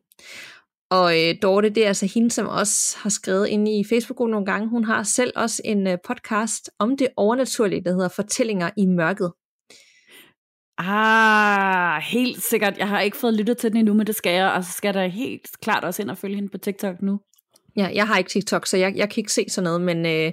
Og 0.91 1.19
øh, 1.19 1.35
Dorte, 1.41 1.69
det 1.69 1.83
er 1.83 1.87
altså 1.87 2.05
hende, 2.13 2.31
som 2.31 2.47
også 2.47 2.97
har 2.97 3.09
skrevet 3.09 3.47
ind 3.47 3.67
i 3.67 3.83
Facebook 3.89 4.19
nogle 4.19 4.45
gange. 4.45 4.69
Hun 4.69 4.83
har 4.83 5.03
selv 5.03 5.33
også 5.35 5.61
en 5.65 5.87
øh, 5.87 5.97
podcast 6.07 6.69
om 6.79 6.97
det 6.97 7.07
overnaturlige, 7.17 7.83
der 7.83 7.91
hedder 7.91 8.09
Fortællinger 8.09 8.69
i 8.77 8.85
mørket. 8.85 9.31
Ah, 10.77 12.01
helt 12.01 12.43
sikkert. 12.43 12.77
Jeg 12.77 12.87
har 12.87 13.01
ikke 13.01 13.17
fået 13.17 13.33
lyttet 13.33 13.57
til 13.57 13.69
den 13.69 13.77
endnu, 13.77 13.93
men 13.93 14.07
det 14.07 14.15
skal 14.15 14.33
jeg, 14.33 14.51
og 14.51 14.63
så 14.63 14.71
skal 14.71 14.93
der 14.93 15.07
helt 15.07 15.47
klart 15.61 15.83
også 15.83 16.01
ind 16.01 16.09
og 16.09 16.17
følge 16.17 16.35
hende 16.35 16.49
på 16.49 16.57
TikTok 16.57 17.01
nu. 17.01 17.19
Ja, 17.79 17.89
jeg 17.93 18.07
har 18.07 18.17
ikke 18.17 18.29
TikTok, 18.29 18.65
så 18.65 18.77
jeg, 18.77 18.93
jeg 18.95 19.09
kan 19.09 19.21
ikke 19.21 19.33
se 19.33 19.45
sådan 19.49 19.63
noget, 19.63 19.81
men 19.81 20.05
øh, 20.05 20.31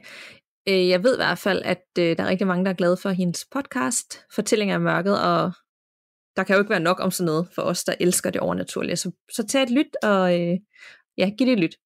øh, 0.69 0.89
jeg 0.89 1.03
ved 1.03 1.15
i 1.15 1.19
hvert 1.19 1.39
fald, 1.39 1.63
at 1.65 1.85
øh, 1.99 2.17
der 2.17 2.25
er 2.25 2.29
rigtig 2.29 2.47
mange, 2.47 2.65
der 2.65 2.71
er 2.71 2.75
glade 2.75 2.97
for 2.97 3.11
hendes 3.11 3.47
podcast, 3.53 4.21
Fortællinger 4.35 4.75
af 4.75 4.81
mørket, 4.81 5.23
og 5.23 5.53
der 6.37 6.43
kan 6.43 6.55
jo 6.55 6.61
ikke 6.61 6.71
være 6.71 6.81
nok 6.81 7.01
om 7.01 7.11
sådan 7.11 7.27
noget 7.27 7.49
for 7.55 7.63
os, 7.63 7.85
der 7.85 7.95
elsker 8.01 8.31
det 8.31 8.41
overnaturlige. 8.41 8.97
Så, 8.97 9.11
så 9.33 9.47
tag 9.47 9.63
et 9.63 9.71
lyt, 9.71 9.97
og 10.03 10.41
øh, 10.41 10.57
ja, 11.19 11.31
giv 11.39 11.47
det 11.47 11.53
et 11.53 11.61
lyt. 11.61 11.77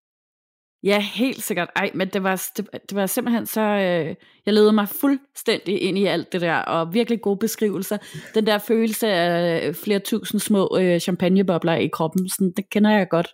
Ja, 0.82 1.00
helt 1.00 1.42
sikkert. 1.42 1.68
Ej, 1.76 1.90
men 1.94 2.08
det 2.08 2.22
var, 2.22 2.48
det, 2.56 2.68
det 2.72 2.94
var 2.94 3.06
simpelthen 3.06 3.46
så... 3.46 3.60
Øh, 3.60 4.14
jeg 4.46 4.54
ledede 4.54 4.72
mig 4.72 4.88
fuldstændig 4.88 5.82
ind 5.82 5.98
i 5.98 6.06
alt 6.06 6.32
det 6.32 6.40
der, 6.40 6.56
og 6.56 6.94
virkelig 6.94 7.20
gode 7.20 7.38
beskrivelser. 7.38 7.98
Den 8.34 8.46
der 8.46 8.58
følelse 8.58 9.06
af 9.06 9.76
flere 9.76 9.98
tusind 9.98 10.40
små 10.40 10.78
øh, 10.80 11.00
champagnebobler 11.00 11.74
i 11.74 11.88
kroppen, 11.88 12.28
sådan, 12.28 12.52
det 12.56 12.70
kender 12.70 12.90
jeg 12.90 13.08
godt. 13.08 13.28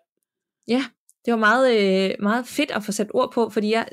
Ja, 0.69 0.85
det 1.27 1.33
var 1.33 1.39
meget, 1.39 1.67
øh, 1.77 2.15
meget 2.21 2.47
fedt 2.47 2.71
at 2.71 2.83
få 2.85 2.93
sat 2.93 3.11
ord 3.15 3.33
på, 3.33 3.51
fordi 3.51 3.71
jeg, 3.73 3.89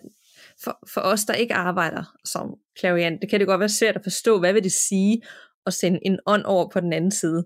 for, 0.64 0.80
for 0.94 1.02
os, 1.02 1.26
der 1.26 1.34
ikke 1.34 1.54
arbejder 1.54 2.04
som 2.26 2.56
klaviant, 2.80 3.22
det 3.22 3.30
kan 3.30 3.40
det 3.40 3.48
godt 3.48 3.60
være 3.60 3.70
svært 3.70 3.96
at 3.96 4.04
forstå, 4.04 4.40
hvad 4.40 4.54
vil 4.54 4.64
det 4.64 4.72
sige 4.72 5.22
at 5.66 5.74
sende 5.74 6.00
en 6.06 6.20
ånd 6.26 6.44
over 6.46 6.70
på 6.70 6.80
den 6.80 6.94
anden 6.94 7.12
side. 7.12 7.46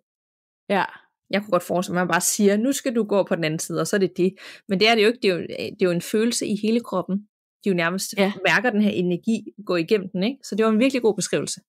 Ja. 0.70 0.84
Jeg 1.30 1.42
kunne 1.42 1.52
godt 1.52 1.64
forestille 1.64 1.94
mig, 1.94 2.02
at 2.02 2.08
man 2.08 2.14
bare 2.14 2.22
siger, 2.22 2.58
nu 2.58 2.72
skal 2.72 2.96
du 2.96 3.04
gå 3.04 3.24
på 3.24 3.36
den 3.36 3.44
anden 3.44 3.60
side, 3.60 3.82
og 3.82 3.88
så 3.88 3.96
er 3.96 4.00
det 4.00 4.18
det. 4.18 4.34
Men 4.68 4.80
det 4.80 4.88
er 4.90 4.96
det 4.96 5.04
jo 5.04 5.08
ikke, 5.08 5.20
det 5.22 5.30
er 5.30 5.34
jo, 5.34 5.42
det 5.42 5.82
er 5.82 5.86
jo 5.86 5.92
en 5.92 6.02
følelse 6.02 6.48
i 6.48 6.56
hele 6.62 6.80
kroppen. 6.80 7.18
De 7.64 7.70
jo 7.70 7.76
nærmest 7.76 8.14
ja. 8.18 8.34
mærker 8.48 8.70
den 8.70 8.82
her 8.82 8.90
energi 8.90 9.44
gå 9.66 9.76
igennem 9.76 10.10
den, 10.14 10.24
ikke? 10.24 10.38
Så 10.44 10.56
det 10.56 10.66
var 10.66 10.72
en 10.72 10.80
virkelig 10.80 11.02
god 11.02 11.16
beskrivelse. 11.16 11.62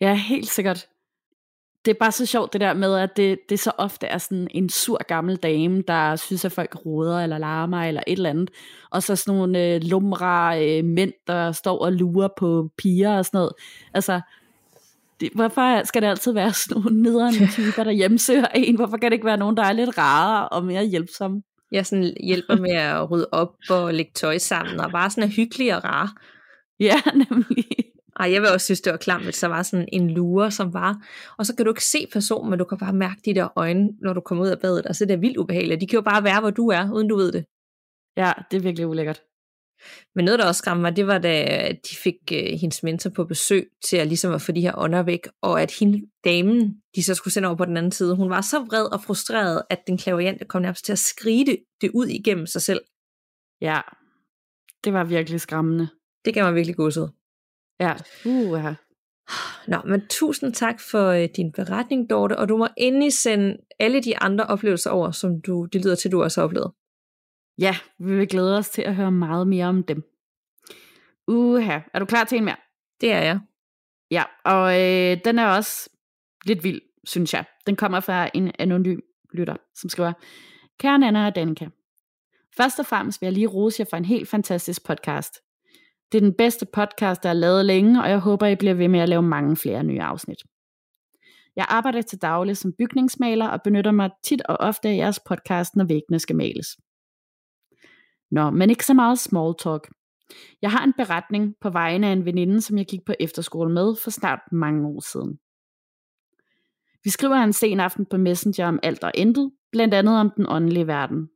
Ja, 0.00 0.14
helt 0.14 0.48
sikkert. 0.48 0.88
Det 1.84 1.90
er 1.90 1.98
bare 2.00 2.12
så 2.12 2.26
sjovt 2.26 2.52
det 2.52 2.60
der 2.60 2.74
med, 2.74 2.94
at 2.94 3.16
det, 3.16 3.38
det 3.48 3.60
så 3.60 3.72
ofte 3.78 4.06
er 4.06 4.18
sådan 4.18 4.48
en 4.50 4.68
sur 4.68 5.00
gammel 5.08 5.36
dame, 5.36 5.82
der 5.88 6.16
synes, 6.16 6.44
at 6.44 6.52
folk 6.52 6.76
råder 6.86 7.20
eller 7.20 7.38
larmer 7.38 7.82
eller 7.82 8.02
et 8.06 8.12
eller 8.12 8.30
andet. 8.30 8.50
Og 8.90 9.02
så 9.02 9.16
sådan 9.16 9.34
nogle 9.34 9.66
øh, 9.66 9.80
lumre 9.82 10.66
øh, 10.66 10.84
mænd, 10.84 11.12
der 11.26 11.52
står 11.52 11.78
og 11.78 11.92
lurer 11.92 12.28
på 12.38 12.70
piger 12.78 13.18
og 13.18 13.24
sådan 13.24 13.38
noget. 13.38 13.52
Altså, 13.94 14.20
det, 15.20 15.30
hvorfor 15.34 15.84
skal 15.84 16.02
det 16.02 16.08
altid 16.08 16.32
være 16.32 16.52
sådan 16.68 16.82
nogle 16.82 17.02
nederen 17.02 17.48
typer, 17.48 17.84
der 17.84 17.90
hjemsøger 17.90 18.46
en? 18.54 18.76
Hvorfor 18.76 18.96
kan 18.96 19.10
det 19.10 19.14
ikke 19.14 19.26
være 19.26 19.36
nogen, 19.36 19.56
der 19.56 19.62
er 19.64 19.72
lidt 19.72 19.98
rarere 19.98 20.48
og 20.48 20.64
mere 20.64 20.84
hjælpsomme? 20.84 21.42
Jeg 21.72 21.86
sådan 21.86 22.14
hjælper 22.20 22.56
med 22.56 22.70
at 22.70 23.10
rydde 23.10 23.28
op 23.32 23.54
og 23.70 23.94
lægge 23.94 24.12
tøj 24.14 24.38
sammen, 24.38 24.80
og 24.80 24.90
bare 24.90 25.10
sådan 25.10 25.24
er 25.24 25.34
hyggelig 25.36 25.76
og 25.76 25.84
rar. 25.84 26.12
Ja, 26.80 27.00
nemlig. 27.14 27.66
Ej, 28.20 28.32
jeg 28.32 28.42
vil 28.42 28.50
også 28.50 28.64
synes, 28.64 28.80
det 28.80 28.90
var 28.90 28.96
klamt, 28.96 29.24
hvis 29.24 29.38
der 29.38 29.46
var 29.46 29.62
sådan 29.62 29.88
en 29.92 30.10
lure, 30.10 30.50
som 30.50 30.74
var, 30.74 31.06
og 31.38 31.46
så 31.46 31.56
kan 31.56 31.64
du 31.64 31.70
ikke 31.70 31.84
se 31.84 32.06
personen, 32.12 32.50
men 32.50 32.58
du 32.58 32.64
kan 32.64 32.78
bare 32.78 32.92
mærke 32.92 33.20
de 33.24 33.34
der 33.34 33.48
øjne, 33.56 33.88
når 34.00 34.12
du 34.12 34.20
kommer 34.20 34.44
ud 34.44 34.48
af 34.48 34.60
badet, 34.60 34.86
og 34.86 34.96
så 34.96 35.04
er 35.04 35.08
det 35.08 35.20
vildt 35.20 35.36
ubehageligt. 35.36 35.80
De 35.80 35.86
kan 35.86 35.96
jo 35.96 36.02
bare 36.02 36.24
være, 36.24 36.40
hvor 36.40 36.50
du 36.50 36.68
er, 36.68 36.92
uden 36.92 37.08
du 37.08 37.16
ved 37.16 37.32
det. 37.32 37.44
Ja, 38.16 38.32
det 38.50 38.56
er 38.56 38.60
virkelig 38.60 38.86
ulækkert. 38.86 39.22
Men 40.14 40.24
noget, 40.24 40.38
der 40.38 40.46
også 40.46 40.58
skræmte 40.58 40.82
mig, 40.82 40.96
det 40.96 41.06
var, 41.06 41.18
da 41.18 41.68
de 41.90 41.96
fik 41.96 42.14
uh, 42.32 42.60
hendes 42.60 42.82
mentor 42.82 43.10
på 43.10 43.24
besøg 43.24 43.68
til 43.84 43.96
at, 43.96 44.06
ligesom 44.06 44.32
at 44.32 44.42
få 44.42 44.52
de 44.52 44.60
her 44.60 44.78
ånder 44.78 45.02
væk, 45.02 45.28
og 45.42 45.62
at 45.62 45.70
hende, 45.80 46.06
damen, 46.24 46.82
de 46.94 47.02
så 47.02 47.14
skulle 47.14 47.34
sende 47.34 47.48
over 47.48 47.56
på 47.56 47.64
den 47.64 47.76
anden 47.76 47.92
side, 47.92 48.16
hun 48.16 48.30
var 48.30 48.40
så 48.40 48.58
vred 48.58 48.92
og 48.92 49.02
frustreret, 49.02 49.62
at 49.70 49.78
den 49.86 49.98
klaverjante 49.98 50.44
kom 50.44 50.62
nærmest 50.62 50.84
til 50.84 50.92
at 50.92 50.98
skrige 50.98 51.46
det, 51.46 51.58
det 51.80 51.90
ud 51.94 52.06
igennem 52.06 52.46
sig 52.46 52.62
selv. 52.62 52.80
Ja, 53.60 53.80
det 54.84 54.92
var 54.92 55.04
virkelig 55.04 55.40
skræmmende. 55.40 55.88
Det 56.24 56.34
gav 56.34 56.44
mig 56.44 56.54
virkelig 56.54 56.76
godset. 56.76 57.12
Ja, 57.80 57.94
uh, 58.24 58.60
ja. 58.64 58.74
Nå, 59.66 59.76
men 59.84 60.06
tusind 60.10 60.54
tak 60.54 60.80
for 60.80 61.12
uh, 61.12 61.24
din 61.36 61.52
beretning, 61.52 62.10
Dorte, 62.10 62.38
og 62.38 62.48
du 62.48 62.56
må 62.56 62.68
endelig 62.76 63.12
sende 63.12 63.56
alle 63.78 64.02
de 64.02 64.18
andre 64.18 64.46
oplevelser 64.46 64.90
over, 64.90 65.10
som 65.10 65.40
du, 65.40 65.64
det 65.64 65.84
lyder 65.84 65.94
til, 65.94 66.12
du 66.12 66.22
også 66.22 66.40
har 66.40 66.44
oplevet. 66.44 66.72
Ja, 67.58 67.76
vi 67.98 68.16
vil 68.16 68.28
glæde 68.28 68.58
os 68.58 68.70
til 68.70 68.82
at 68.82 68.94
høre 68.94 69.12
meget 69.12 69.48
mere 69.48 69.66
om 69.66 69.82
dem. 69.82 70.02
Uha, 71.28 71.78
er 71.94 71.98
du 71.98 72.04
klar 72.04 72.24
til 72.24 72.38
en 72.38 72.44
mere? 72.44 72.56
Det 73.00 73.12
er 73.12 73.22
jeg. 73.22 73.40
Ja, 74.10 74.24
og 74.44 74.80
øh, 74.80 75.18
den 75.24 75.38
er 75.38 75.46
også 75.46 75.90
lidt 76.44 76.64
vild, 76.64 76.80
synes 77.04 77.34
jeg. 77.34 77.44
Den 77.66 77.76
kommer 77.76 78.00
fra 78.00 78.30
en 78.34 78.52
anonym 78.58 79.00
lytter, 79.32 79.56
som 79.74 79.90
skriver, 79.90 80.12
Kære 80.78 80.98
Nana 80.98 81.26
og 81.26 81.34
Danika, 81.34 81.66
Først 82.56 82.78
og 82.78 82.86
fremmest 82.86 83.20
vil 83.20 83.26
jeg 83.26 83.32
lige 83.32 83.46
rose 83.46 83.80
jer 83.80 83.86
for 83.90 83.96
en 83.96 84.04
helt 84.04 84.28
fantastisk 84.28 84.84
podcast. 84.84 85.34
Det 86.12 86.18
er 86.18 86.22
den 86.22 86.34
bedste 86.34 86.66
podcast, 86.66 87.22
der 87.22 87.28
er 87.28 87.32
lavet 87.32 87.64
længe, 87.64 88.02
og 88.02 88.10
jeg 88.10 88.18
håber, 88.18 88.46
I 88.46 88.56
bliver 88.56 88.74
ved 88.74 88.88
med 88.88 89.00
at 89.00 89.08
lave 89.08 89.22
mange 89.22 89.56
flere 89.56 89.84
nye 89.84 90.02
afsnit. 90.02 90.42
Jeg 91.56 91.66
arbejder 91.68 92.02
til 92.02 92.22
daglig 92.22 92.56
som 92.56 92.72
bygningsmaler 92.78 93.48
og 93.48 93.62
benytter 93.62 93.90
mig 93.90 94.10
tit 94.24 94.42
og 94.42 94.56
ofte 94.60 94.88
af 94.88 94.96
jeres 94.96 95.20
podcast, 95.28 95.76
når 95.76 95.84
væggene 95.84 96.18
skal 96.18 96.36
males. 96.36 96.66
Nå, 98.30 98.50
men 98.50 98.70
ikke 98.70 98.86
så 98.86 98.94
meget 98.94 99.18
small 99.18 99.54
talk. 99.58 99.88
Jeg 100.62 100.70
har 100.70 100.84
en 100.84 100.92
beretning 100.92 101.54
på 101.60 101.70
vegne 101.70 102.06
af 102.06 102.12
en 102.12 102.24
veninde, 102.24 102.60
som 102.60 102.78
jeg 102.78 102.86
gik 102.86 103.00
på 103.06 103.14
efterskole 103.20 103.72
med 103.72 103.96
for 103.96 104.10
snart 104.10 104.40
mange 104.52 104.88
år 104.88 105.00
siden. 105.00 105.38
Vi 107.04 107.10
skriver 107.10 107.36
en 107.36 107.52
sen 107.52 107.80
aften 107.80 108.06
på 108.06 108.16
Messenger 108.16 108.68
om 108.68 108.78
alt 108.82 109.04
og 109.04 109.12
intet, 109.14 109.52
blandt 109.72 109.94
andet 109.94 110.20
om 110.20 110.30
den 110.36 110.46
åndelige 110.48 110.86
verden. 110.86 111.28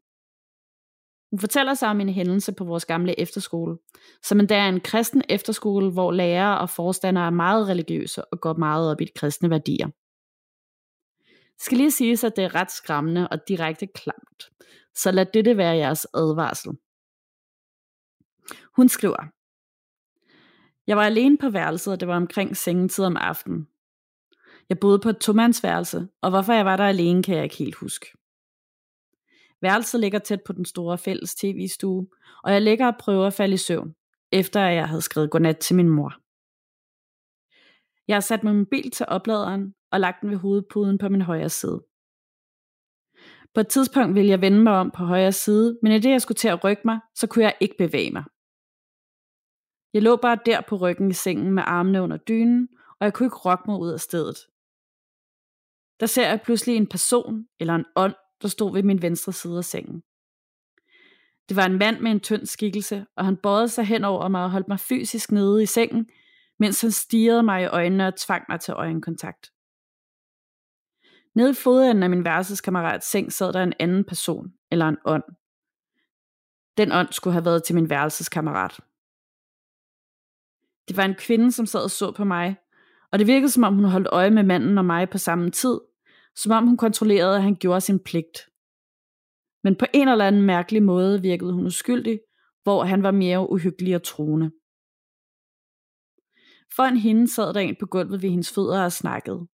Hun 1.34 1.38
fortæller 1.38 1.74
sig 1.74 1.88
om 1.88 2.00
en 2.00 2.08
hændelse 2.08 2.52
på 2.52 2.64
vores 2.64 2.84
gamle 2.84 3.20
efterskole, 3.20 3.78
som 4.22 4.40
endda 4.40 4.56
er 4.56 4.68
en 4.68 4.80
kristen 4.80 5.22
efterskole, 5.28 5.92
hvor 5.92 6.12
lærere 6.12 6.58
og 6.58 6.70
forstandere 6.70 7.26
er 7.26 7.30
meget 7.30 7.68
religiøse 7.68 8.24
og 8.24 8.40
går 8.40 8.54
meget 8.54 8.90
op 8.90 9.00
i 9.00 9.04
de 9.04 9.10
kristne 9.16 9.50
værdier. 9.50 9.86
Det 11.26 11.62
skal 11.62 11.76
lige 11.76 11.90
siges, 11.90 12.24
at 12.24 12.36
det 12.36 12.44
er 12.44 12.54
ret 12.54 12.70
skræmmende 12.70 13.28
og 13.28 13.48
direkte 13.48 13.86
klamt. 13.86 14.50
så 14.94 15.10
lad 15.10 15.26
dette 15.34 15.56
være 15.56 15.76
jeres 15.76 16.06
advarsel. 16.14 16.72
Hun 18.76 18.88
skriver, 18.88 19.22
Jeg 20.86 20.96
var 20.96 21.04
alene 21.04 21.38
på 21.38 21.50
værelset, 21.50 21.92
og 21.92 22.00
det 22.00 22.08
var 22.08 22.16
omkring 22.16 22.56
sengetid 22.56 23.04
om 23.04 23.16
aftenen. 23.16 23.68
Jeg 24.68 24.78
boede 24.78 24.98
på 24.98 25.08
et 25.08 25.18
tomandsværelse, 25.18 26.08
og 26.22 26.30
hvorfor 26.30 26.52
jeg 26.52 26.64
var 26.64 26.76
der 26.76 26.84
alene, 26.84 27.22
kan 27.22 27.36
jeg 27.36 27.44
ikke 27.44 27.56
helt 27.56 27.74
huske. 27.74 28.06
Værelset 29.64 30.00
ligger 30.00 30.18
tæt 30.18 30.42
på 30.46 30.52
den 30.52 30.64
store 30.64 30.98
fælles 30.98 31.34
tv-stue, 31.34 32.06
og 32.42 32.52
jeg 32.52 32.62
ligger 32.62 32.86
og 32.86 32.96
prøver 33.00 33.26
at 33.26 33.32
falde 33.32 33.54
i 33.54 33.56
søvn, 33.56 33.94
efter 34.32 34.60
at 34.60 34.74
jeg 34.74 34.88
havde 34.88 35.02
skrevet 35.02 35.30
godnat 35.30 35.58
til 35.58 35.76
min 35.76 35.88
mor. 35.88 36.12
Jeg 38.08 38.16
har 38.16 38.20
sat 38.20 38.44
min 38.44 38.58
mobil 38.58 38.90
til 38.90 39.06
opladeren 39.08 39.74
og 39.92 40.00
lagt 40.00 40.20
den 40.20 40.30
ved 40.30 40.36
hovedpuden 40.36 40.98
på 40.98 41.08
min 41.08 41.20
højre 41.20 41.48
side. 41.48 41.84
På 43.54 43.60
et 43.60 43.68
tidspunkt 43.68 44.14
ville 44.14 44.30
jeg 44.30 44.40
vende 44.40 44.62
mig 44.62 44.72
om 44.72 44.90
på 44.90 45.04
højre 45.04 45.32
side, 45.32 45.78
men 45.82 45.92
i 45.92 45.98
det 45.98 46.10
jeg 46.10 46.22
skulle 46.22 46.36
til 46.36 46.48
at 46.48 46.64
rykke 46.64 46.82
mig, 46.84 47.00
så 47.14 47.26
kunne 47.26 47.44
jeg 47.44 47.56
ikke 47.60 47.76
bevæge 47.78 48.10
mig. 48.10 48.24
Jeg 49.94 50.02
lå 50.02 50.16
bare 50.16 50.38
der 50.46 50.60
på 50.68 50.76
ryggen 50.76 51.10
i 51.10 51.14
sengen 51.14 51.52
med 51.52 51.62
armene 51.66 52.02
under 52.02 52.16
dynen, 52.16 52.68
og 53.00 53.04
jeg 53.04 53.14
kunne 53.14 53.26
ikke 53.26 53.36
rokke 53.36 53.64
mig 53.66 53.78
ud 53.80 53.90
af 53.92 54.00
stedet. 54.00 54.38
Der 56.00 56.06
ser 56.06 56.28
jeg 56.28 56.40
pludselig 56.44 56.76
en 56.76 56.86
person 56.86 57.46
eller 57.60 57.74
en 57.74 57.84
ånd, 57.96 58.14
der 58.44 58.48
stod 58.48 58.72
ved 58.72 58.82
min 58.82 59.02
venstre 59.02 59.32
side 59.32 59.58
af 59.58 59.64
sengen. 59.64 60.02
Det 61.48 61.56
var 61.56 61.66
en 61.66 61.78
mand 61.78 62.00
med 62.00 62.10
en 62.10 62.20
tynd 62.20 62.46
skikkelse, 62.46 63.06
og 63.16 63.24
han 63.24 63.36
bøjede 63.36 63.68
sig 63.68 63.84
hen 63.84 64.04
over 64.04 64.28
mig 64.28 64.44
og 64.44 64.50
holdt 64.50 64.68
mig 64.68 64.80
fysisk 64.80 65.32
nede 65.32 65.62
i 65.62 65.66
sengen, 65.66 66.08
mens 66.58 66.80
han 66.80 66.90
stirrede 66.90 67.42
mig 67.42 67.62
i 67.62 67.66
øjnene 67.66 68.06
og 68.06 68.16
tvang 68.16 68.44
mig 68.48 68.60
til 68.60 68.74
øjenkontakt. 68.74 69.52
Nede 71.34 71.50
i 71.50 71.54
fodenden 71.54 72.02
af 72.02 72.10
min 72.10 72.24
værelseskammerats 72.24 73.10
seng 73.10 73.32
sad 73.32 73.52
der 73.52 73.62
en 73.62 73.72
anden 73.78 74.04
person, 74.04 74.52
eller 74.70 74.88
en 74.88 74.98
ånd. 75.04 75.24
Den 76.76 76.92
ånd 76.92 77.08
skulle 77.12 77.32
have 77.32 77.44
været 77.44 77.64
til 77.64 77.74
min 77.74 77.90
værelseskammerat. 77.90 78.80
Det 80.88 80.96
var 80.96 81.04
en 81.04 81.14
kvinde, 81.14 81.52
som 81.52 81.66
sad 81.66 81.84
og 81.84 81.90
så 81.90 82.12
på 82.12 82.24
mig, 82.24 82.56
og 83.12 83.18
det 83.18 83.26
virkede 83.26 83.50
som 83.50 83.64
om 83.64 83.74
hun 83.74 83.84
holdt 83.84 84.08
øje 84.12 84.30
med 84.30 84.42
manden 84.42 84.78
og 84.78 84.84
mig 84.84 85.10
på 85.10 85.18
samme 85.18 85.50
tid, 85.50 85.80
som 86.36 86.52
om 86.52 86.66
hun 86.66 86.76
kontrollerede, 86.76 87.36
at 87.36 87.42
han 87.42 87.56
gjorde 87.56 87.80
sin 87.80 87.98
pligt. 87.98 88.38
Men 89.64 89.76
på 89.76 89.86
en 89.94 90.08
eller 90.08 90.26
anden 90.26 90.42
mærkelig 90.42 90.82
måde 90.82 91.22
virkede 91.22 91.52
hun 91.52 91.66
uskyldig, 91.66 92.20
hvor 92.62 92.84
han 92.84 93.02
var 93.02 93.10
mere 93.10 93.50
uhyggelig 93.50 93.94
og 93.94 94.02
troende. 94.02 94.50
Foran 96.76 96.96
hende 96.96 97.28
sad 97.28 97.54
der 97.54 97.60
en 97.60 97.76
på 97.80 97.86
gulvet 97.86 98.22
ved 98.22 98.30
hendes 98.30 98.52
fødder 98.54 98.84
og 98.84 98.92
snakkede. 98.92 99.46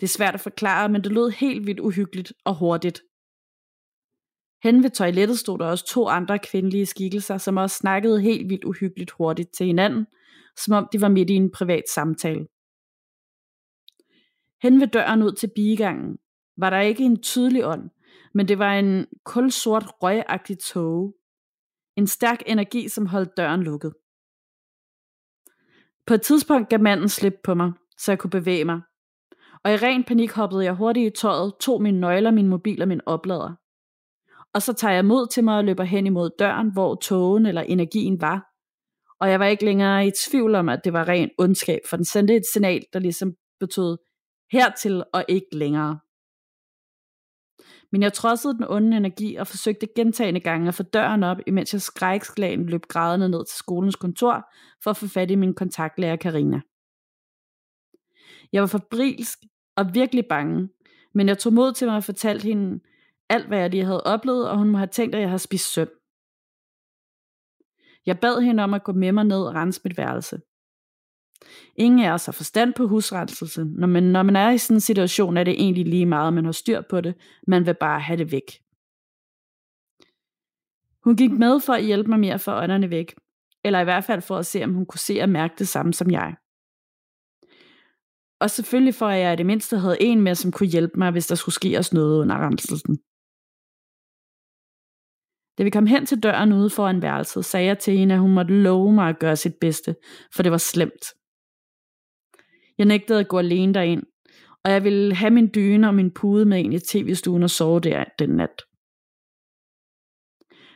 Det 0.00 0.06
er 0.06 0.16
svært 0.16 0.34
at 0.34 0.40
forklare, 0.40 0.88
men 0.88 1.04
det 1.04 1.12
lød 1.12 1.30
helt 1.30 1.66
vildt 1.66 1.80
uhyggeligt 1.80 2.32
og 2.44 2.58
hurtigt. 2.58 3.02
Hen 4.62 4.82
ved 4.82 4.90
toilettet 4.90 5.38
stod 5.38 5.58
der 5.58 5.66
også 5.66 5.86
to 5.86 6.08
andre 6.08 6.38
kvindelige 6.38 6.86
skikkelser, 6.86 7.38
som 7.38 7.56
også 7.56 7.76
snakkede 7.76 8.20
helt 8.20 8.48
vildt 8.48 8.64
uhyggeligt 8.64 9.10
hurtigt 9.10 9.48
til 9.56 9.66
hinanden, 9.66 10.06
som 10.56 10.74
om 10.74 10.88
de 10.92 11.00
var 11.00 11.08
midt 11.08 11.30
i 11.30 11.34
en 11.34 11.50
privat 11.50 11.84
samtale. 11.94 12.46
Hen 14.62 14.80
ved 14.80 14.86
døren 14.86 15.22
ud 15.22 15.32
til 15.32 15.50
bigangen 15.54 16.18
var 16.56 16.70
der 16.70 16.80
ikke 16.80 17.04
en 17.04 17.22
tydelig 17.22 17.66
ånd, 17.66 17.90
men 18.34 18.48
det 18.48 18.58
var 18.58 18.74
en 18.74 19.06
kulsort 19.24 19.86
røgagtig 20.02 20.58
tåge. 20.58 21.12
En 21.96 22.06
stærk 22.06 22.42
energi, 22.46 22.88
som 22.88 23.06
holdt 23.06 23.36
døren 23.36 23.62
lukket. 23.62 23.92
På 26.06 26.14
et 26.14 26.22
tidspunkt 26.22 26.68
gav 26.68 26.80
manden 26.80 27.08
slip 27.08 27.34
på 27.44 27.54
mig, 27.54 27.72
så 27.98 28.12
jeg 28.12 28.18
kunne 28.18 28.30
bevæge 28.30 28.64
mig. 28.64 28.80
Og 29.64 29.72
i 29.72 29.76
ren 29.76 30.04
panik 30.04 30.32
hoppede 30.32 30.64
jeg 30.64 30.74
hurtigt 30.74 31.16
i 31.16 31.20
tøjet, 31.20 31.52
tog 31.60 31.82
mine 31.82 32.00
nøgler, 32.00 32.30
min 32.30 32.48
mobil 32.48 32.82
og 32.82 32.88
min 32.88 33.00
oplader. 33.06 33.54
Og 34.54 34.62
så 34.62 34.72
tager 34.72 34.94
jeg 34.94 35.04
mod 35.04 35.26
til 35.26 35.44
mig 35.44 35.56
og 35.56 35.64
løber 35.64 35.84
hen 35.84 36.06
imod 36.06 36.30
døren, 36.38 36.72
hvor 36.72 36.94
togen 36.94 37.46
eller 37.46 37.62
energien 37.62 38.20
var. 38.20 38.44
Og 39.20 39.30
jeg 39.30 39.40
var 39.40 39.46
ikke 39.46 39.64
længere 39.64 40.06
i 40.06 40.10
tvivl 40.26 40.54
om, 40.54 40.68
at 40.68 40.80
det 40.84 40.92
var 40.92 41.08
ren 41.08 41.30
ondskab, 41.38 41.80
for 41.90 41.96
den 41.96 42.04
sendte 42.04 42.36
et 42.36 42.46
signal, 42.52 42.82
der 42.92 42.98
ligesom 42.98 43.34
betød 43.60 43.96
hertil 44.52 45.04
og 45.12 45.24
ikke 45.28 45.56
længere. 45.56 45.98
Men 47.92 48.02
jeg 48.02 48.12
trodsede 48.12 48.54
den 48.54 48.64
onde 48.68 48.96
energi 48.96 49.34
og 49.36 49.46
forsøgte 49.46 49.88
gentagende 49.96 50.40
gange 50.40 50.68
at 50.68 50.74
få 50.74 50.82
døren 50.82 51.22
op, 51.22 51.38
imens 51.46 51.72
jeg 51.72 51.82
skræksklæden 51.82 52.66
løb 52.66 52.86
grædende 52.88 53.28
ned 53.28 53.44
til 53.46 53.56
skolens 53.56 53.96
kontor 53.96 54.50
for 54.82 54.90
at 54.90 54.96
få 54.96 55.06
fat 55.08 55.30
i 55.30 55.34
min 55.34 55.54
kontaktlærer 55.54 56.16
Karina. 56.16 56.60
Jeg 58.52 58.60
var 58.62 58.66
forbrilsk 58.66 59.38
og 59.76 59.94
virkelig 59.94 60.24
bange, 60.28 60.68
men 61.14 61.28
jeg 61.28 61.38
tog 61.38 61.52
mod 61.52 61.72
til 61.72 61.86
mig 61.86 61.96
og 61.96 62.04
fortalte 62.04 62.42
hende 62.42 62.80
alt, 63.28 63.46
hvad 63.46 63.58
jeg 63.58 63.70
lige 63.70 63.84
havde 63.84 64.04
oplevet, 64.04 64.50
og 64.50 64.58
hun 64.58 64.70
må 64.70 64.78
have 64.78 64.86
tænkt, 64.86 65.14
at 65.14 65.20
jeg 65.20 65.30
har 65.30 65.36
spist 65.36 65.72
søm. 65.72 65.88
Jeg 68.06 68.20
bad 68.20 68.40
hende 68.40 68.62
om 68.62 68.74
at 68.74 68.84
gå 68.84 68.92
med 68.92 69.12
mig 69.12 69.24
ned 69.24 69.42
og 69.46 69.54
rense 69.54 69.80
mit 69.84 69.98
værelse. 69.98 70.40
Ingen 71.76 72.00
af 72.00 72.12
os 72.12 72.26
har 72.26 72.32
forstand 72.32 72.74
på 72.74 72.86
husrettelse, 72.86 73.64
når 73.64 73.86
man, 73.86 74.02
når 74.02 74.22
man 74.22 74.36
er 74.36 74.50
i 74.50 74.58
sådan 74.58 74.76
en 74.76 74.80
situation, 74.80 75.36
er 75.36 75.44
det 75.44 75.54
egentlig 75.54 75.86
lige 75.86 76.06
meget, 76.06 76.32
man 76.32 76.44
har 76.44 76.52
styr 76.52 76.82
på 76.90 77.00
det, 77.00 77.14
man 77.46 77.66
vil 77.66 77.74
bare 77.74 78.00
have 78.00 78.16
det 78.16 78.32
væk. 78.32 78.62
Hun 81.04 81.16
gik 81.16 81.30
med 81.30 81.60
for 81.60 81.72
at 81.72 81.84
hjælpe 81.84 82.10
mig 82.10 82.20
med 82.20 82.28
at 82.28 82.40
få 82.40 82.52
ånderne 82.52 82.90
væk, 82.90 83.14
eller 83.64 83.80
i 83.80 83.84
hvert 83.84 84.04
fald 84.04 84.22
for 84.22 84.36
at 84.36 84.46
se, 84.46 84.64
om 84.64 84.74
hun 84.74 84.86
kunne 84.86 85.00
se 85.00 85.20
og 85.22 85.28
mærke 85.28 85.54
det 85.58 85.68
samme 85.68 85.92
som 85.94 86.10
jeg. 86.10 86.34
Og 88.40 88.50
selvfølgelig 88.50 88.94
for, 88.94 89.06
at 89.06 89.20
jeg 89.20 89.32
i 89.32 89.36
det 89.36 89.46
mindste 89.46 89.78
havde 89.78 90.02
en 90.02 90.20
med, 90.20 90.34
som 90.34 90.52
kunne 90.52 90.68
hjælpe 90.68 90.98
mig, 90.98 91.10
hvis 91.10 91.26
der 91.26 91.34
skulle 91.34 91.54
ske 91.54 91.78
os 91.78 91.92
noget 91.92 92.20
under 92.20 92.36
renselsen. 92.46 92.98
Da 95.58 95.62
vi 95.62 95.70
kom 95.70 95.86
hen 95.86 96.06
til 96.06 96.22
døren 96.22 96.52
ude 96.52 96.70
foran 96.70 97.02
værelset, 97.02 97.44
sagde 97.44 97.66
jeg 97.66 97.78
til 97.78 97.98
hende, 97.98 98.14
at 98.14 98.20
hun 98.20 98.34
måtte 98.34 98.54
love 98.54 98.92
mig 98.92 99.08
at 99.08 99.18
gøre 99.18 99.36
sit 99.36 99.54
bedste, 99.60 99.96
for 100.34 100.42
det 100.42 100.52
var 100.52 100.58
slemt. 100.58 101.04
Jeg 102.78 102.86
nægtede 102.86 103.20
at 103.20 103.28
gå 103.28 103.38
alene 103.38 103.74
derind, 103.74 104.02
og 104.64 104.70
jeg 104.70 104.84
ville 104.84 105.14
have 105.14 105.30
min 105.30 105.50
dyne 105.54 105.88
og 105.88 105.94
min 105.94 106.14
pude 106.14 106.44
med 106.44 106.58
ind 106.58 106.74
i 106.74 106.78
tv-stuen 106.78 107.42
og 107.42 107.50
sove 107.50 107.80
der 107.80 108.04
den 108.18 108.30
nat. 108.30 108.62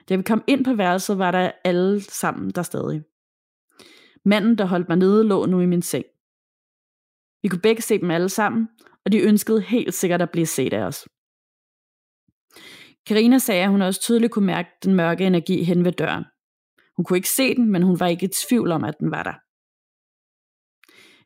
Da 0.09 0.17
vi 0.17 0.23
kom 0.23 0.45
ind 0.47 0.65
på 0.65 0.75
værelset, 0.75 1.19
var 1.19 1.31
der 1.31 1.53
alle 1.65 2.01
sammen 2.01 2.51
der 2.51 2.63
stadig. 2.63 3.03
Manden, 4.25 4.59
der 4.59 4.65
holdt 4.65 4.89
mig 4.89 4.99
nede, 4.99 5.25
lå 5.25 5.47
nu 5.47 5.61
i 5.61 5.67
min 5.67 5.83
seng. 5.83 6.05
Vi 7.43 7.49
kunne 7.49 7.61
begge 7.61 7.83
se 7.83 7.99
dem 7.99 8.11
alle 8.11 8.29
sammen, 8.29 8.69
og 9.05 9.13
de 9.13 9.21
ønskede 9.21 9.61
helt 9.61 9.95
sikkert 9.95 10.23
at 10.23 10.31
blive 10.31 10.47
set 10.47 10.73
af 10.73 10.83
os. 10.83 11.09
Karina 13.07 13.39
sagde, 13.39 13.63
at 13.63 13.71
hun 13.71 13.83
også 13.83 14.01
tydeligt 14.01 14.33
kunne 14.33 14.47
mærke 14.47 14.71
den 14.85 14.95
mørke 14.95 15.27
energi 15.27 15.63
hen 15.63 15.85
ved 15.85 15.93
døren. 15.93 16.25
Hun 16.97 17.05
kunne 17.05 17.17
ikke 17.17 17.29
se 17.29 17.55
den, 17.55 17.73
men 17.73 17.83
hun 17.83 18.01
var 18.01 18.07
ikke 18.07 18.27
i 18.27 18.29
tvivl 18.49 18.73
om, 18.73 18.85
at 18.85 18.99
den 19.01 19.11
var 19.11 19.23
der. 19.23 19.35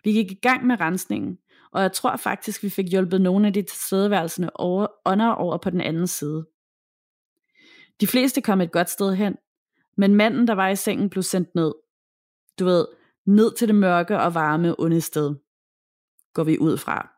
Vi 0.07 0.12
gik 0.12 0.33
i 0.33 0.40
gang 0.42 0.66
med 0.66 0.81
rensningen, 0.81 1.38
og 1.73 1.83
jeg 1.83 1.92
tror 1.92 2.16
faktisk, 2.16 2.62
vi 2.62 2.71
fik 2.71 2.87
hjulpet 2.90 3.21
nogle 3.21 3.47
af 3.47 3.53
de 3.53 3.62
tilstedeværelserne 3.62 4.57
over, 4.57 4.87
under 5.07 5.29
over 5.29 5.59
på 5.59 5.71
den 5.71 5.81
anden 5.81 6.07
side. 6.07 6.47
De 8.01 8.07
fleste 8.07 8.40
kom 8.40 8.61
et 8.61 8.73
godt 8.73 8.90
sted 8.90 9.14
hen, 9.14 9.37
men 9.97 10.14
manden, 10.14 10.49
der 10.49 10.55
var 10.55 10.69
i 10.69 10.77
sengen, 10.77 11.11
blev 11.11 11.23
sendt 11.23 11.55
ned. 11.55 11.75
Du 12.59 12.64
ved, 12.64 12.87
ned 13.27 13.57
til 13.57 13.69
det 13.69 13.75
mørke 13.75 14.19
og 14.19 14.35
varme 14.35 14.81
onde 14.81 15.01
sted. 15.01 15.35
Går 16.35 16.45
vi 16.45 16.59
ud 16.59 16.79
fra. 16.79 17.11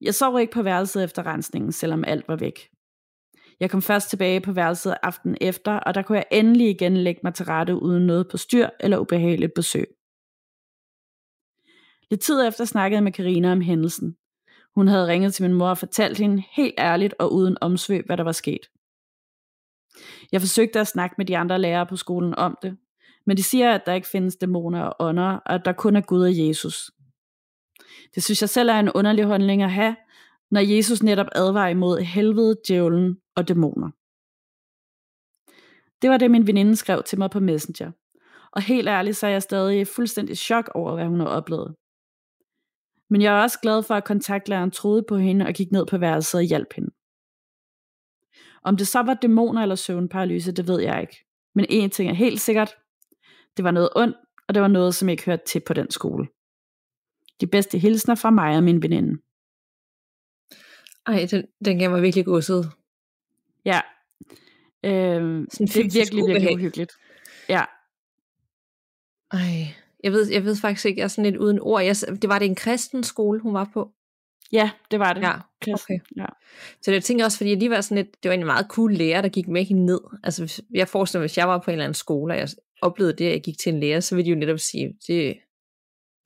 Jeg 0.00 0.14
sov 0.14 0.40
ikke 0.40 0.52
på 0.52 0.62
værelset 0.62 1.04
efter 1.04 1.26
rensningen, 1.26 1.72
selvom 1.72 2.04
alt 2.04 2.28
var 2.28 2.36
væk. 2.36 2.70
Jeg 3.60 3.70
kom 3.70 3.82
først 3.82 4.10
tilbage 4.10 4.40
på 4.40 4.52
værelset 4.52 4.96
aften 5.02 5.36
efter, 5.40 5.72
og 5.72 5.94
der 5.94 6.02
kunne 6.02 6.18
jeg 6.18 6.26
endelig 6.30 6.70
igen 6.70 6.96
lægge 6.96 7.20
mig 7.24 7.34
til 7.34 7.46
rette 7.46 7.74
uden 7.74 8.06
noget 8.06 8.28
på 8.30 8.36
styr 8.36 8.68
eller 8.80 8.98
ubehageligt 8.98 9.54
besøg. 9.54 9.86
Lidt 12.12 12.20
tid 12.20 12.46
efter 12.46 12.64
snakkede 12.64 12.96
jeg 12.96 13.04
med 13.04 13.12
Karina 13.12 13.52
om 13.52 13.60
hændelsen. 13.60 14.16
Hun 14.74 14.88
havde 14.88 15.06
ringet 15.06 15.34
til 15.34 15.42
min 15.42 15.54
mor 15.54 15.68
og 15.68 15.78
fortalt 15.78 16.18
hende 16.18 16.42
helt 16.52 16.74
ærligt 16.78 17.14
og 17.18 17.32
uden 17.32 17.56
omsvøb, 17.60 18.06
hvad 18.06 18.16
der 18.16 18.24
var 18.24 18.32
sket. 18.32 18.70
Jeg 20.32 20.40
forsøgte 20.40 20.80
at 20.80 20.86
snakke 20.86 21.14
med 21.18 21.26
de 21.26 21.36
andre 21.36 21.58
lærere 21.58 21.86
på 21.86 21.96
skolen 21.96 22.34
om 22.34 22.58
det, 22.62 22.76
men 23.26 23.36
de 23.36 23.42
siger, 23.42 23.74
at 23.74 23.86
der 23.86 23.92
ikke 23.92 24.08
findes 24.08 24.36
dæmoner 24.36 24.82
og 24.82 24.96
ånder, 25.08 25.28
og 25.28 25.54
at 25.54 25.64
der 25.64 25.72
kun 25.72 25.96
er 25.96 26.00
Gud 26.00 26.22
og 26.22 26.38
Jesus. 26.38 26.90
Det 28.14 28.22
synes 28.22 28.40
jeg 28.40 28.48
selv 28.48 28.68
er 28.68 28.78
en 28.80 28.92
underlig 28.92 29.24
holdning 29.24 29.62
at 29.62 29.70
have, 29.70 29.96
når 30.50 30.60
Jesus 30.60 31.02
netop 31.02 31.28
advarer 31.34 31.68
imod 31.68 32.00
helvede, 32.00 32.56
djævlen 32.68 33.16
og 33.36 33.48
dæmoner. 33.48 33.90
Det 36.02 36.10
var 36.10 36.16
det, 36.16 36.30
min 36.30 36.46
veninde 36.46 36.76
skrev 36.76 37.02
til 37.02 37.18
mig 37.18 37.30
på 37.30 37.40
Messenger. 37.40 37.92
Og 38.50 38.62
helt 38.62 38.88
ærligt, 38.88 39.16
så 39.16 39.26
er 39.26 39.30
jeg 39.30 39.42
stadig 39.42 39.86
fuldstændig 39.86 40.38
chok 40.38 40.70
over, 40.74 40.94
hvad 40.94 41.06
hun 41.06 41.20
har 41.20 41.26
oplevet. 41.26 41.74
Men 43.12 43.22
jeg 43.22 43.38
er 43.38 43.42
også 43.42 43.58
glad 43.62 43.82
for, 43.82 43.94
at 43.94 44.04
kontaktlæreren 44.04 44.70
troede 44.70 45.04
på 45.08 45.16
hende 45.16 45.46
og 45.46 45.52
gik 45.52 45.72
ned 45.72 45.86
på 45.86 45.98
værelset 45.98 46.38
og 46.38 46.44
hjalp 46.44 46.72
hende. 46.74 46.90
Om 48.62 48.76
det 48.76 48.88
så 48.88 49.02
var 49.02 49.14
dæmoner 49.14 49.62
eller 49.62 49.74
søvnparalyse, 49.74 50.52
det 50.52 50.68
ved 50.68 50.80
jeg 50.80 51.00
ikke. 51.00 51.24
Men 51.54 51.66
en 51.68 51.90
ting 51.90 52.10
er 52.10 52.14
helt 52.14 52.40
sikkert. 52.40 52.74
Det 53.56 53.64
var 53.64 53.70
noget 53.70 53.88
ondt, 53.96 54.16
og 54.48 54.54
det 54.54 54.62
var 54.62 54.68
noget, 54.68 54.94
som 54.94 55.08
ikke 55.08 55.24
hørte 55.24 55.42
til 55.46 55.62
på 55.66 55.74
den 55.74 55.90
skole. 55.90 56.28
De 57.40 57.46
bedste 57.46 57.78
hilsner 57.78 58.14
fra 58.14 58.30
mig 58.30 58.56
og 58.56 58.62
min 58.62 58.82
veninde. 58.82 59.22
Ej, 61.06 61.26
den, 61.30 61.46
den 61.64 61.78
gav 61.78 61.90
mig 61.90 62.02
virkelig 62.02 62.24
godset. 62.24 62.72
Ja. 63.64 63.80
Øhm, 64.84 65.46
det 65.50 65.76
er 65.76 66.00
virkelig, 66.00 66.24
virkelig 66.26 66.54
uhyggeligt. 66.54 66.92
Ja. 67.48 67.64
Ej, 69.32 69.74
jeg 70.02 70.12
ved, 70.12 70.30
jeg 70.32 70.44
ved 70.44 70.56
faktisk 70.56 70.86
ikke, 70.86 70.98
jeg 70.98 71.04
er 71.04 71.08
sådan 71.08 71.24
lidt 71.30 71.36
uden 71.36 71.58
ord. 71.60 71.82
Jeg, 71.82 71.96
det 72.22 72.28
var 72.28 72.38
det 72.38 72.46
en 72.46 72.54
kristen 72.54 73.04
skole, 73.04 73.40
hun 73.40 73.54
var 73.54 73.70
på? 73.74 73.90
Ja, 74.52 74.70
det 74.90 74.98
var 74.98 75.12
det. 75.12 75.20
Ja, 75.22 75.32
okay. 75.74 75.98
Ja. 76.16 76.26
Så 76.82 76.92
jeg 76.92 77.04
tænker 77.04 77.24
også, 77.24 77.36
fordi 77.38 77.50
jeg 77.50 77.58
lige 77.58 77.70
var 77.70 77.80
sådan 77.80 78.04
lidt, 78.04 78.22
det 78.22 78.28
var 78.28 78.34
en 78.34 78.46
meget 78.46 78.66
cool 78.68 78.92
lærer, 78.94 79.20
der 79.22 79.28
gik 79.28 79.48
med 79.48 79.64
hende 79.64 79.86
ned. 79.86 80.00
Altså, 80.24 80.42
hvis- 80.42 80.60
jeg 80.74 80.88
forestiller 80.88 81.20
mig, 81.20 81.22
hvis 81.22 81.38
jeg 81.38 81.48
var 81.48 81.58
på 81.58 81.70
en 81.70 81.72
eller 81.72 81.84
anden 81.84 81.94
skole, 81.94 82.34
og 82.34 82.38
jeg 82.38 82.48
oplevede 82.82 83.16
det, 83.16 83.24
at 83.26 83.32
jeg 83.32 83.42
gik 83.42 83.58
til 83.58 83.74
en 83.74 83.80
lærer, 83.80 84.00
så 84.00 84.14
ville 84.14 84.26
de 84.26 84.30
jo 84.34 84.40
netop 84.40 84.58
sige, 84.58 84.88
det, 85.06 85.36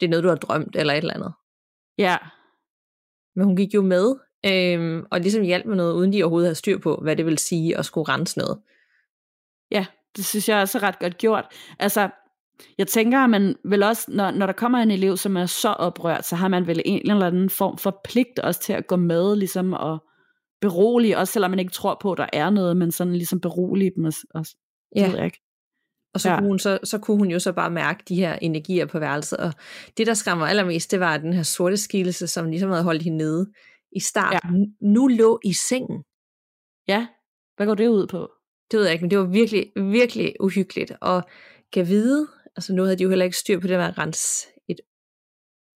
det 0.00 0.06
er 0.06 0.10
noget, 0.10 0.22
du 0.24 0.28
har 0.28 0.36
drømt, 0.36 0.76
eller 0.76 0.92
et 0.92 0.98
eller 0.98 1.14
andet. 1.14 1.32
ja. 1.98 2.16
Men 3.36 3.44
hun 3.44 3.56
gik 3.56 3.74
jo 3.74 3.82
med, 3.82 4.14
øhm, 4.46 5.04
og 5.10 5.20
ligesom 5.20 5.42
hjalp 5.42 5.66
med 5.66 5.76
noget, 5.76 5.92
uden 5.94 6.12
de 6.12 6.22
overhovedet 6.22 6.46
havde 6.46 6.54
styr 6.54 6.78
på, 6.78 6.96
hvad 7.02 7.16
det 7.16 7.26
vil 7.26 7.38
sige 7.38 7.78
at 7.78 7.84
skulle 7.86 8.08
rense 8.12 8.38
noget. 8.38 8.58
Ja, 9.70 9.86
det 10.16 10.24
synes 10.26 10.48
jeg 10.48 10.60
også 10.60 10.78
er 10.78 10.82
ret 10.82 10.98
godt 10.98 11.18
gjort. 11.18 11.44
Altså, 11.78 12.08
jeg 12.78 12.86
tænker, 12.86 13.18
at 13.18 13.30
man 13.30 13.56
vel 13.64 13.82
også, 13.82 14.04
når, 14.08 14.30
når 14.30 14.46
der 14.46 14.52
kommer 14.52 14.78
en 14.78 14.90
elev, 14.90 15.16
som 15.16 15.36
er 15.36 15.46
så 15.46 15.68
oprørt, 15.68 16.26
så 16.26 16.36
har 16.36 16.48
man 16.48 16.66
vel 16.66 16.82
en 16.84 17.10
eller 17.10 17.26
anden 17.26 17.50
form 17.50 17.78
for 17.78 18.00
pligt 18.04 18.38
også 18.38 18.60
til 18.62 18.72
at 18.72 18.86
gå 18.86 18.96
med, 18.96 19.36
ligesom 19.36 19.72
og 19.72 19.98
berolige, 20.60 21.18
også 21.18 21.32
selvom 21.32 21.50
man 21.50 21.58
ikke 21.58 21.72
tror 21.72 21.98
på, 22.02 22.12
at 22.12 22.18
der 22.18 22.26
er 22.32 22.50
noget, 22.50 22.76
men 22.76 22.92
sådan 22.92 23.12
ligesom 23.12 23.40
berolige 23.40 23.92
dem 23.96 24.04
også. 24.04 24.26
også. 24.34 24.56
Ja. 24.96 25.06
ved 25.08 25.16
jeg 25.16 25.24
ikke. 25.24 25.40
Og 26.14 26.20
så, 26.20 26.30
Ja. 26.30 26.38
kunne 26.38 26.48
hun 26.48 26.58
så, 26.58 26.78
så 26.84 26.98
kunne 26.98 27.16
hun 27.18 27.30
jo 27.30 27.38
så 27.38 27.52
bare 27.52 27.70
mærke 27.70 28.02
de 28.08 28.14
her 28.16 28.34
energier 28.34 28.86
på 28.86 28.98
værelset. 28.98 29.38
Og 29.38 29.52
det, 29.96 30.06
der 30.06 30.14
skræmmer 30.14 30.46
allermest, 30.46 30.90
det 30.90 31.00
var 31.00 31.18
den 31.18 31.32
her 31.32 31.42
sorte 31.42 31.76
skikkelse, 31.76 32.26
som 32.26 32.50
ligesom 32.50 32.70
havde 32.70 32.82
holdt 32.84 33.02
hende 33.02 33.18
nede 33.18 33.46
i 33.92 34.00
starten. 34.00 34.60
Ja. 34.60 34.86
Nu 34.88 35.06
lå 35.08 35.40
i 35.44 35.52
sengen. 35.52 36.02
Ja, 36.88 37.06
hvad 37.56 37.66
går 37.66 37.74
det 37.74 37.88
ud 37.88 38.06
på? 38.06 38.30
Det 38.70 38.78
ved 38.78 38.84
jeg 38.84 38.92
ikke, 38.92 39.02
men 39.02 39.10
det 39.10 39.18
var 39.18 39.24
virkelig, 39.24 39.72
virkelig 39.76 40.34
uhyggeligt. 40.40 40.92
Og 41.00 41.22
kan 41.72 41.88
vide, 41.88 42.26
altså 42.56 42.74
nu 42.74 42.82
havde 42.82 42.96
de 42.96 43.02
jo 43.02 43.08
heller 43.08 43.24
ikke 43.24 43.36
styr 43.36 43.60
på 43.60 43.66
det 43.66 43.78
med 43.78 43.86
at 43.86 43.98
rense 43.98 44.46
et, 44.68 44.80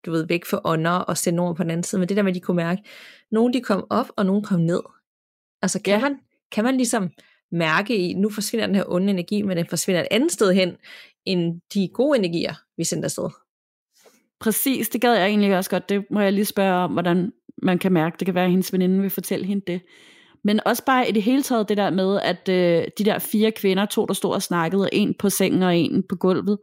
du 0.06 0.10
ved, 0.10 0.26
væk 0.26 0.44
for 0.44 0.60
ånder 0.64 0.90
og 0.90 1.18
sende 1.18 1.36
nogen 1.36 1.56
på 1.56 1.62
den 1.62 1.70
anden 1.70 1.84
side, 1.84 1.98
men 1.98 2.08
det 2.08 2.16
der 2.16 2.22
med, 2.22 2.30
at 2.30 2.34
de 2.34 2.40
kunne 2.40 2.56
mærke, 2.56 2.82
nogle 3.30 3.54
de 3.54 3.60
kom 3.60 3.86
op, 3.90 4.06
og 4.16 4.26
nogle 4.26 4.42
kom 4.42 4.60
ned. 4.60 4.80
Altså 5.62 5.82
kan, 5.82 5.92
Ja. 5.92 5.98
ja. 5.98 6.08
man, 6.08 6.18
kan 6.52 6.64
man 6.64 6.76
ligesom 6.76 7.10
mærke 7.52 7.96
i, 7.96 8.14
nu 8.14 8.30
forsvinder 8.30 8.66
den 8.66 8.74
her 8.74 8.84
onde 8.88 9.10
energi, 9.10 9.42
men 9.42 9.56
den 9.56 9.66
forsvinder 9.66 10.00
et 10.00 10.08
andet 10.10 10.32
sted 10.32 10.52
hen, 10.52 10.76
end 11.24 11.60
de 11.74 11.88
gode 11.88 12.18
energier, 12.18 12.54
vi 12.76 12.84
sendte 12.84 13.06
afsted. 13.06 13.28
Præcis, 14.40 14.88
det 14.88 15.00
gad 15.00 15.14
jeg 15.14 15.26
egentlig 15.26 15.56
også 15.56 15.70
godt. 15.70 15.88
Det 15.88 16.04
må 16.10 16.20
jeg 16.20 16.32
lige 16.32 16.44
spørge 16.44 16.74
om, 16.74 16.92
hvordan 16.92 17.32
man 17.62 17.78
kan 17.78 17.92
mærke. 17.92 18.16
Det 18.18 18.26
kan 18.26 18.34
være, 18.34 18.44
at 18.44 18.50
hendes 18.50 18.72
veninde 18.72 19.00
vil 19.00 19.10
fortælle 19.10 19.46
hende 19.46 19.64
det. 19.66 19.80
Men 20.44 20.60
også 20.66 20.84
bare 20.84 21.08
i 21.08 21.12
det 21.12 21.22
hele 21.22 21.42
taget 21.42 21.68
det 21.68 21.76
der 21.76 21.90
med, 21.90 22.20
at 22.20 22.48
øh, 22.48 22.88
de 22.98 23.04
der 23.04 23.18
fire 23.18 23.50
kvinder, 23.50 23.86
to 23.86 24.06
der 24.06 24.14
stod 24.14 24.32
og 24.34 24.42
snakkede, 24.42 24.88
en 24.92 25.14
på 25.18 25.30
sengen 25.30 25.62
og 25.62 25.76
en 25.76 26.02
på 26.08 26.16
gulvet. 26.16 26.58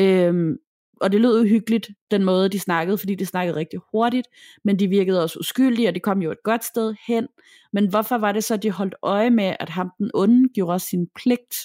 Øhm, 0.00 0.56
og 1.00 1.12
det 1.12 1.20
lød 1.20 1.40
uhyggeligt, 1.40 1.88
den 2.10 2.24
måde 2.24 2.48
de 2.48 2.58
snakkede, 2.58 2.98
fordi 2.98 3.14
de 3.14 3.26
snakkede 3.26 3.56
rigtig 3.56 3.80
hurtigt, 3.92 4.26
men 4.64 4.78
de 4.78 4.88
virkede 4.88 5.22
også 5.22 5.38
uskyldige, 5.38 5.88
og 5.88 5.94
de 5.94 6.00
kom 6.00 6.22
jo 6.22 6.30
et 6.30 6.42
godt 6.44 6.64
sted 6.64 6.94
hen. 7.06 7.28
Men 7.72 7.90
hvorfor 7.90 8.18
var 8.18 8.32
det 8.32 8.44
så, 8.44 8.54
at 8.54 8.62
de 8.62 8.70
holdt 8.70 8.94
øje 9.02 9.30
med, 9.30 9.56
at 9.60 9.68
ham 9.68 9.90
den 9.98 10.10
onde 10.14 10.48
gjorde 10.54 10.78
sin 10.78 11.06
pligt? 11.16 11.56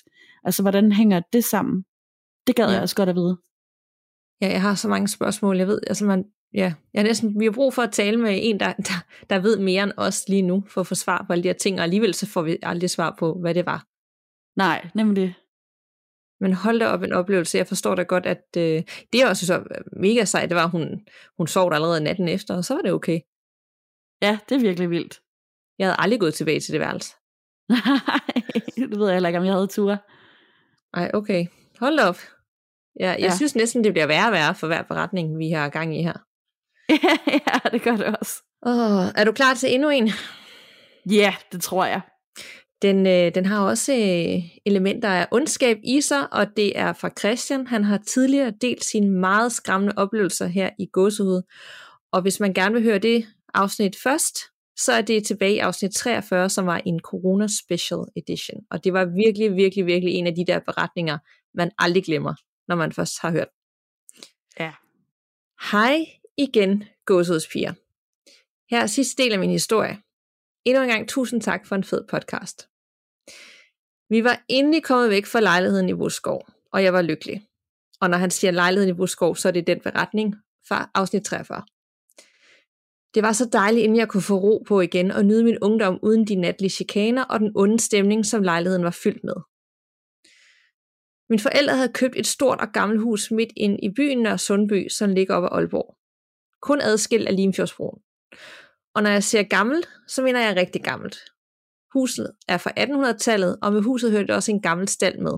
Altså, 0.44 0.62
hvordan 0.62 0.92
hænger 0.92 1.22
det 1.34 1.44
sammen? 1.44 1.86
Det 2.48 2.56
gad. 2.56 2.66
Ja. 2.66 2.72
jeg 2.72 2.82
også 2.82 2.96
godt 2.96 3.10
at 3.10 3.16
vide. 3.16 3.38
Ja, 4.42 4.48
jeg 4.52 4.62
har 4.62 4.76
så 4.76 4.88
mange 4.88 5.08
spørgsmål. 5.08 5.58
Jeg 5.58 5.68
ved, 5.68 5.80
altså 5.88 6.06
man, 6.06 6.26
ja, 6.54 6.74
jeg 6.94 7.04
næsten, 7.04 7.40
vi 7.40 7.46
har 7.46 7.52
brug 7.52 7.74
for 7.74 7.82
at 7.82 7.92
tale 7.92 8.18
med 8.18 8.40
en, 8.42 8.60
der, 8.60 8.74
der, 8.74 9.06
der 9.30 9.40
ved 9.40 9.58
mere 9.60 9.84
end 9.84 9.92
os 9.98 10.30
lige 10.30 10.42
nu, 10.42 10.64
for 10.68 10.82
at 10.82 10.88
få 10.88 10.96
svar 10.96 11.24
på 11.28 11.34
alle 11.34 11.44
de 11.44 11.48
her 11.48 11.54
ting, 11.54 11.78
og 11.78 11.84
alligevel 11.84 12.14
så 12.14 12.28
får 12.28 12.42
vi 12.42 12.58
aldrig 12.64 12.90
svar 12.90 13.16
på, 13.20 13.40
hvad 13.42 13.54
det 13.54 13.66
var. 13.66 13.86
Nej, 14.56 14.90
nemlig. 14.96 15.36
Men 16.40 16.54
hold 16.54 16.80
da 16.80 16.88
op 16.88 17.04
en 17.04 17.14
oplevelse. 17.14 17.58
Jeg 17.58 17.68
forstår 17.68 17.96
da 17.96 18.04
godt, 18.04 18.26
at 18.26 18.44
øh, 18.58 18.84
det 19.14 19.20
jeg 19.20 19.28
også 19.28 19.46
synes 19.46 19.60
var 19.60 19.82
mega 20.02 20.26
sejt, 20.26 20.50
det 20.50 20.56
var, 20.56 20.64
at 20.64 20.72
hun, 20.72 21.08
hun 21.38 21.48
sov 21.48 21.70
der 21.70 21.76
allerede 21.76 22.04
natten 22.04 22.28
efter, 22.28 22.56
og 22.56 22.66
så 22.66 22.74
var 22.74 22.82
det 22.82 22.92
okay. 22.92 23.20
Ja, 24.22 24.40
det 24.50 24.56
er 24.56 24.60
virkelig 24.60 24.90
vildt. 24.90 25.22
Jeg 25.80 25.88
havde 25.88 25.96
aldrig 26.00 26.20
gået 26.20 26.34
tilbage 26.34 26.60
til 26.60 26.74
det 26.74 26.80
værelse. 26.80 27.14
Nej, 27.70 28.44
det 28.76 29.00
ved 29.00 29.08
jeg 29.08 29.16
heller 29.16 29.30
ikke, 29.30 29.40
om 29.40 29.46
jeg 29.46 29.54
havde 29.54 29.68
tur. 29.68 29.98
Ej, 30.94 31.12
okay. 31.14 31.46
Hold 31.80 32.00
op. 32.00 32.18
Ja, 33.00 33.10
jeg 33.10 33.20
ja. 33.20 33.36
synes 33.36 33.56
næsten, 33.56 33.84
det 33.84 33.94
bliver 33.94 34.08
værre 34.08 34.28
og 34.28 34.32
værre 34.32 34.56
for 34.56 34.68
hver 34.68 34.82
beretning, 34.82 35.40
vi 35.40 35.50
har 35.50 35.70
gang 35.70 35.98
i 36.00 36.04
her. 36.04 36.18
ja, 37.48 37.70
det 37.72 37.82
gør 37.82 37.96
det 37.96 38.18
også. 38.22 38.44
Åh, 38.66 39.06
er 39.16 39.24
du 39.26 39.32
klar 39.32 39.54
til 39.54 39.74
endnu 39.74 39.90
en? 39.90 40.12
Ja, 41.12 41.36
det 41.52 41.62
tror 41.62 41.86
jeg. 41.86 42.02
Den, 42.82 43.08
øh, 43.08 43.36
den 43.36 43.46
har 43.46 43.66
også 43.66 43.94
øh, 43.94 44.44
elementer 44.66 45.10
af 45.10 45.28
ondskab 45.32 45.78
i 45.84 46.02
sig, 46.02 46.34
og 46.34 46.48
det 46.58 46.80
er 46.80 46.94
fra 46.94 47.10
Christian. 47.20 47.68
Han 47.68 47.84
har 47.84 47.98
tidligere 47.98 48.54
delt 48.62 48.86
sine 48.86 49.10
meget 49.10 49.52
skræmmende 49.52 49.94
oplevelser 49.98 50.48
her 50.48 50.70
i 50.80 50.86
Gåsehud. 50.94 51.42
Og 52.12 52.22
hvis 52.22 52.40
man 52.40 52.54
gerne 52.54 52.74
vil 52.74 52.84
høre 52.84 53.00
det 53.00 53.26
afsnit 53.54 53.96
først, 54.04 54.38
så 54.78 54.94
er 54.94 55.02
det 55.02 55.26
tilbage 55.26 55.56
i 55.56 55.60
afsnit 55.60 55.92
43, 55.92 56.50
som 56.50 56.66
var 56.66 56.82
en 56.86 57.00
Corona 57.00 57.48
Special 57.66 58.00
Edition. 58.16 58.62
Og 58.72 58.84
det 58.84 58.94
var 58.94 59.06
virkelig, 59.06 59.56
virkelig, 59.56 59.86
virkelig 59.86 60.14
en 60.14 60.28
af 60.28 60.36
de 60.36 60.46
der 60.48 60.60
beretninger, 60.60 61.18
man 61.54 61.72
aldrig 61.78 62.04
glemmer, 62.04 62.34
når 62.68 62.76
man 62.76 62.92
først 62.92 63.22
har 63.22 63.32
hørt. 63.32 63.48
Ja. 64.60 64.72
Hej 65.72 66.06
igen, 66.38 66.84
gåsehudspiger. 67.06 67.74
Her 68.72 68.82
er 68.82 68.88
sidste 68.88 69.24
del 69.24 69.34
af 69.34 69.40
min 69.40 69.50
historie. 69.50 69.98
Endnu 70.66 70.84
en 70.84 70.90
gang 70.90 71.10
tusind 71.10 71.42
tak 71.42 71.68
for 71.68 71.76
en 71.76 71.84
fed 71.84 72.04
podcast. 72.10 72.68
Vi 74.10 74.24
var 74.24 74.46
endelig 74.48 74.84
kommet 74.84 75.10
væk 75.10 75.26
fra 75.26 75.40
lejligheden 75.40 75.90
i 75.90 75.92
Voskov, 75.92 76.48
og 76.74 76.84
jeg 76.84 76.94
var 76.94 77.02
lykkelig. 77.02 77.48
Og 78.02 78.10
når 78.10 78.18
han 78.18 78.32
siger 78.32 78.52
lejligheden 78.52 78.96
i 78.96 78.98
Voskov, 78.98 79.36
så 79.36 79.48
er 79.48 79.52
det 79.52 79.68
den 79.68 79.80
beretning 79.80 80.36
fra 80.68 80.92
afsnit 80.94 81.24
43. 81.24 81.64
Det 83.14 83.24
var 83.24 83.32
så 83.32 83.50
dejligt, 83.54 83.84
inden 83.84 83.98
jeg 83.98 84.08
kunne 84.08 84.22
få 84.22 84.38
ro 84.38 84.64
på 84.68 84.82
igen 84.82 85.12
og 85.12 85.26
nyde 85.26 85.44
min 85.44 85.60
ungdom 85.62 86.00
uden 86.04 86.28
de 86.28 86.36
natlige 86.36 86.70
chikaner 86.70 87.24
og 87.24 87.40
den 87.40 87.52
onde 87.56 87.80
stemning, 87.80 88.26
som 88.26 88.44
lejligheden 88.44 88.84
var 88.84 88.98
fyldt 89.04 89.24
med. 89.24 89.36
Mine 91.30 91.42
forældre 91.42 91.76
havde 91.76 91.94
købt 91.94 92.16
et 92.16 92.28
stort 92.28 92.62
og 92.62 92.68
gammelt 92.74 93.02
hus 93.02 93.32
midt 93.32 93.54
ind 93.58 93.80
i 93.84 93.90
byen 93.96 94.22
Nørre 94.24 94.38
Sundby, 94.38 94.88
som 94.90 95.14
ligger 95.14 95.36
op 95.36 95.44
ad 95.44 95.50
Aalborg. 95.52 95.98
Kun 96.62 96.82
adskilt 96.82 97.28
af 97.28 97.36
Limfjordsbroen. 97.36 98.02
Og 98.96 99.04
når 99.04 99.10
jeg 99.10 99.24
ser 99.24 99.44
gammelt, 99.44 99.90
så 100.08 100.24
mener 100.24 100.40
jeg 100.40 100.56
rigtig 100.56 100.84
gammelt. 100.84 101.18
Huset 101.94 102.36
er 102.48 102.58
fra 102.58 102.72
1800-tallet, 102.80 103.60
og 103.62 103.74
med 103.74 103.82
huset 103.82 104.12
hørte 104.12 104.36
også 104.36 104.52
en 104.52 104.62
gammel 104.62 104.88
stald 104.88 105.18
med. 105.18 105.36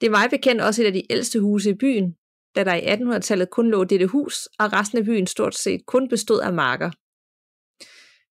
Det 0.00 0.10
var 0.10 0.28
bekendt 0.28 0.62
også 0.62 0.82
et 0.82 0.86
af 0.86 0.92
de 0.92 1.12
ældste 1.12 1.40
huse 1.40 1.70
i 1.70 1.74
byen, 1.74 2.16
da 2.54 2.64
der 2.64 2.74
i 2.74 2.86
1800-tallet 2.94 3.50
kun 3.50 3.70
lå 3.70 3.84
dette 3.84 4.06
hus, 4.06 4.48
og 4.58 4.72
resten 4.72 4.98
af 4.98 5.04
byen 5.04 5.26
stort 5.26 5.54
set 5.54 5.86
kun 5.86 6.08
bestod 6.08 6.40
af 6.40 6.52
marker. 6.52 6.90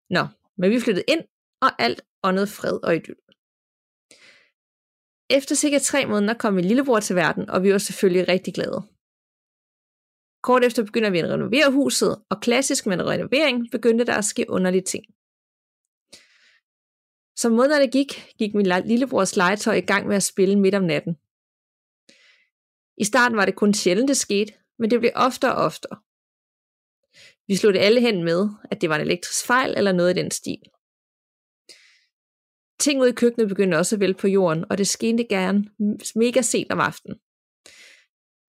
Nå, 0.09 0.27
men 0.57 0.71
vi 0.71 0.79
flyttede 0.79 1.05
ind, 1.07 1.23
og 1.61 1.81
alt 1.81 2.01
åndede 2.23 2.47
fred 2.47 2.79
og 2.83 2.95
idyll. 2.95 3.19
Efter 5.29 5.55
cirka 5.55 5.79
tre 5.79 6.05
måneder 6.05 6.33
kom 6.33 6.53
min 6.53 6.65
lillebror 6.65 6.99
til 6.99 7.15
verden, 7.15 7.49
og 7.49 7.63
vi 7.63 7.71
var 7.71 7.77
selvfølgelig 7.77 8.27
rigtig 8.27 8.53
glade. 8.53 8.92
Kort 10.43 10.63
efter 10.63 10.83
begynder 10.83 11.09
vi 11.09 11.19
at 11.19 11.29
renovere 11.29 11.71
huset, 11.71 12.23
og 12.29 12.41
klassisk 12.41 12.85
med 12.85 12.93
en 12.93 13.07
renovering 13.07 13.71
begyndte 13.71 14.05
der 14.05 14.13
at 14.13 14.25
ske 14.25 14.45
underlige 14.49 14.81
ting. 14.81 15.05
Som 17.35 17.51
månederne 17.51 17.91
gik, 17.91 18.35
gik 18.37 18.53
min 18.53 18.65
lillebrors 18.65 19.35
legetøj 19.35 19.75
i 19.75 19.81
gang 19.81 20.07
med 20.07 20.15
at 20.15 20.23
spille 20.23 20.59
midt 20.59 20.75
om 20.75 20.83
natten. 20.83 21.13
I 22.97 23.03
starten 23.03 23.37
var 23.37 23.45
det 23.45 23.55
kun 23.55 23.73
sjældent, 23.73 24.07
det 24.07 24.17
skete, 24.17 24.53
men 24.79 24.91
det 24.91 24.99
blev 24.99 25.11
oftere 25.15 25.55
og 25.55 25.63
oftere. 25.63 25.97
Vi 27.47 27.55
slog 27.55 27.73
det 27.73 27.79
alle 27.79 28.01
hen 28.01 28.23
med, 28.23 28.49
at 28.71 28.81
det 28.81 28.89
var 28.89 28.95
en 28.95 29.01
elektrisk 29.01 29.45
fejl 29.45 29.73
eller 29.77 29.91
noget 29.91 30.17
i 30.17 30.21
den 30.21 30.31
stil. 30.31 30.61
Ting 32.79 33.01
ude 33.01 33.09
i 33.09 33.13
køkkenet 33.13 33.49
begyndte 33.49 33.75
også 33.75 33.95
at 33.95 33.99
vælte 33.99 34.21
på 34.21 34.27
jorden, 34.27 34.65
og 34.69 34.77
det 34.77 34.87
skete 34.87 35.23
gerne 35.23 35.69
mega 36.15 36.41
sent 36.41 36.71
om 36.71 36.79
aftenen. 36.79 37.19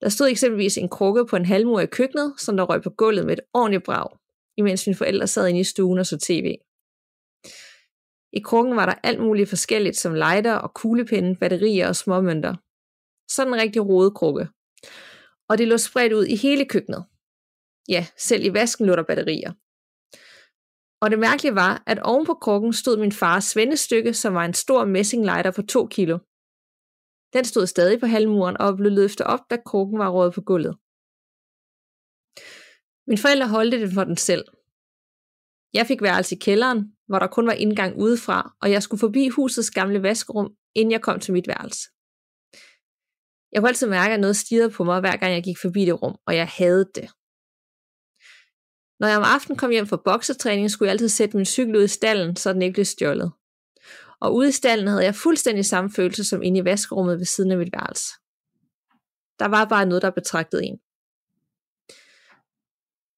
Der 0.04 0.10
stod 0.10 0.28
eksempelvis 0.28 0.78
en 0.78 0.88
krukke 0.88 1.26
på 1.26 1.36
en 1.36 1.44
halvmur 1.44 1.80
i 1.80 1.86
køkkenet, 1.86 2.34
som 2.38 2.56
der 2.56 2.64
røg 2.64 2.82
på 2.82 2.90
gulvet 2.90 3.26
med 3.26 3.32
et 3.32 3.40
ordentligt 3.54 3.84
brag, 3.84 4.08
imens 4.56 4.86
mine 4.86 4.96
forældre 4.96 5.26
sad 5.26 5.48
inde 5.48 5.60
i 5.60 5.64
stuen 5.64 5.98
og 5.98 6.06
så 6.06 6.18
tv. 6.18 6.54
I 8.32 8.40
krukken 8.40 8.76
var 8.76 8.86
der 8.86 8.94
alt 9.02 9.20
muligt 9.20 9.48
forskelligt 9.48 9.96
som 9.96 10.14
lighter 10.14 10.54
og 10.54 10.74
kuglepinde, 10.74 11.36
batterier 11.36 11.88
og 11.88 11.96
småmønter. 11.96 12.54
Sådan 13.30 13.54
en 13.54 13.60
rigtig 13.60 13.86
rodet 13.86 14.14
krukke. 14.14 14.48
Og 15.48 15.58
det 15.58 15.68
lå 15.68 15.76
spredt 15.76 16.12
ud 16.12 16.24
i 16.24 16.36
hele 16.36 16.64
køkkenet. 16.64 17.04
Ja, 17.88 18.06
selv 18.18 18.44
i 18.44 18.52
vasken 18.52 18.86
lå 18.86 18.96
der 18.96 19.02
batterier. 19.02 19.52
Og 21.02 21.10
det 21.10 21.18
mærkelige 21.18 21.54
var, 21.54 21.82
at 21.86 21.98
oven 21.98 22.26
på 22.26 22.34
krukken 22.34 22.72
stod 22.72 22.96
min 22.96 23.12
fars 23.12 23.44
svendestykke, 23.44 24.14
som 24.14 24.34
var 24.34 24.44
en 24.44 24.54
stor 24.54 24.84
messinglighter 24.84 25.50
på 25.50 25.62
2 25.62 25.86
kilo. 25.86 26.18
Den 27.34 27.44
stod 27.44 27.66
stadig 27.66 28.00
på 28.00 28.06
halvmuren 28.06 28.56
og 28.60 28.76
blev 28.76 28.92
løftet 28.92 29.26
op, 29.26 29.40
da 29.50 29.56
krukken 29.66 29.98
var 29.98 30.10
rådet 30.10 30.34
på 30.34 30.40
gulvet. 30.40 30.74
Min 33.06 33.18
forældre 33.18 33.48
holdte 33.48 33.80
den 33.80 33.92
for 33.94 34.04
den 34.04 34.16
selv. 34.16 34.44
Jeg 35.74 35.86
fik 35.86 36.02
værelse 36.02 36.36
i 36.36 36.38
kælderen, 36.38 36.80
hvor 37.08 37.18
der 37.18 37.26
kun 37.26 37.46
var 37.46 37.52
indgang 37.52 37.96
udefra, 37.96 38.56
og 38.62 38.70
jeg 38.70 38.82
skulle 38.82 39.00
forbi 39.00 39.28
husets 39.28 39.70
gamle 39.70 40.02
vaskerum, 40.02 40.56
inden 40.74 40.92
jeg 40.92 41.02
kom 41.02 41.20
til 41.20 41.32
mit 41.32 41.48
værelse. 41.48 41.82
Jeg 43.52 43.60
kunne 43.60 43.68
altid 43.68 43.88
mærke, 43.88 44.14
at 44.14 44.20
noget 44.20 44.36
stirrede 44.36 44.70
på 44.70 44.84
mig, 44.84 45.00
hver 45.00 45.16
gang 45.16 45.32
jeg 45.32 45.44
gik 45.44 45.58
forbi 45.58 45.84
det 45.84 46.02
rum, 46.02 46.16
og 46.26 46.36
jeg 46.36 46.48
havde 46.48 46.84
det. 46.94 47.08
Når 49.00 49.08
jeg 49.08 49.18
om 49.18 49.30
aftenen 49.34 49.58
kom 49.58 49.70
hjem 49.70 49.86
fra 49.86 50.02
boksetræning, 50.04 50.70
skulle 50.70 50.86
jeg 50.86 50.92
altid 50.92 51.08
sætte 51.08 51.36
min 51.36 51.46
cykel 51.46 51.76
ud 51.76 51.84
i 51.84 51.88
stallen, 51.98 52.36
så 52.36 52.52
den 52.52 52.62
ikke 52.62 52.74
blev 52.74 52.84
stjålet. 52.84 53.32
Og 54.24 54.34
ude 54.34 54.48
i 54.48 54.52
stallen 54.52 54.88
havde 54.88 55.04
jeg 55.04 55.14
fuldstændig 55.14 55.64
samme 55.64 55.90
følelse 55.90 56.24
som 56.24 56.42
inde 56.42 56.60
i 56.60 56.64
vaskerummet 56.64 57.18
ved 57.18 57.24
siden 57.24 57.50
af 57.50 57.58
mit 57.58 57.72
værelse. 57.72 58.08
Der 59.38 59.48
var 59.48 59.64
bare 59.64 59.86
noget, 59.86 60.02
der 60.02 60.10
betragtede 60.10 60.64
en. 60.64 60.78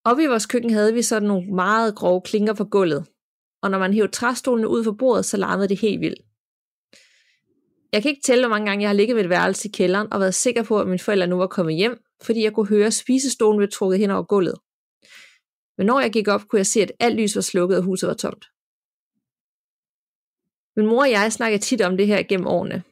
Oppe 0.04 0.22
i 0.22 0.26
vores 0.26 0.46
køkken 0.46 0.70
havde 0.70 0.94
vi 0.94 1.02
sådan 1.02 1.28
nogle 1.28 1.54
meget 1.54 1.96
grove 1.96 2.20
klinker 2.20 2.54
på 2.54 2.64
gulvet, 2.64 3.06
og 3.62 3.70
når 3.70 3.78
man 3.78 3.92
hævde 3.94 4.12
træstolene 4.12 4.68
ud 4.68 4.84
fra 4.84 4.92
bordet, 4.98 5.24
så 5.24 5.36
larmede 5.36 5.68
det 5.68 5.80
helt 5.80 6.00
vildt. 6.00 6.20
Jeg 7.92 8.02
kan 8.02 8.08
ikke 8.08 8.22
tælle, 8.24 8.44
hvor 8.46 8.54
mange 8.54 8.66
gange 8.66 8.82
jeg 8.82 8.88
har 8.88 8.94
ligget 8.94 9.16
ved 9.16 9.24
et 9.24 9.30
værelse 9.30 9.68
i 9.68 9.72
kælderen 9.72 10.12
og 10.12 10.20
været 10.20 10.34
sikker 10.34 10.62
på, 10.62 10.80
at 10.80 10.86
mine 10.86 10.98
forældre 10.98 11.26
nu 11.26 11.36
var 11.36 11.46
kommet 11.46 11.74
hjem, 11.74 11.98
fordi 12.22 12.42
jeg 12.42 12.52
kunne 12.52 12.68
høre 12.68 12.90
spisestolen 12.90 13.58
blev 13.58 13.70
trukket 13.72 13.98
hen 13.98 14.10
over 14.10 14.22
gulvet. 14.22 14.54
Men 15.78 15.86
når 15.86 16.00
jeg 16.00 16.12
gik 16.12 16.28
op, 16.28 16.48
kunne 16.48 16.58
jeg 16.58 16.66
se, 16.66 16.82
at 16.82 16.92
alt 17.00 17.20
lys 17.20 17.36
var 17.36 17.42
slukket 17.42 17.78
og 17.78 17.84
huset 17.84 18.08
var 18.08 18.14
tomt. 18.14 18.44
Min 20.76 20.86
mor 20.86 21.02
og 21.02 21.10
jeg 21.10 21.32
snakker 21.32 21.58
tit 21.58 21.80
om 21.80 21.96
det 21.96 22.06
her 22.06 22.22
gennem 22.22 22.46
årene. 22.46 22.82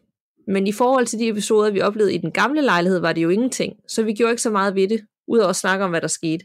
Men 0.47 0.67
i 0.67 0.73
forhold 0.73 1.07
til 1.07 1.19
de 1.19 1.29
episoder, 1.29 1.71
vi 1.71 1.81
oplevede 1.81 2.15
i 2.15 2.19
den 2.19 2.33
gamle 2.33 2.63
lejlighed, 2.63 2.99
var 2.99 3.13
det 3.13 3.23
jo 3.23 3.29
ingenting, 3.29 3.77
så 3.89 4.03
vi 4.03 4.13
gjorde 4.13 4.33
ikke 4.33 4.43
så 4.43 4.51
meget 4.51 4.75
ved 4.75 4.89
det, 4.89 5.07
udover 5.29 5.51
at 5.51 5.57
snakke 5.57 5.85
om, 5.85 5.91
hvad 5.91 6.01
der 6.01 6.07
skete. 6.07 6.45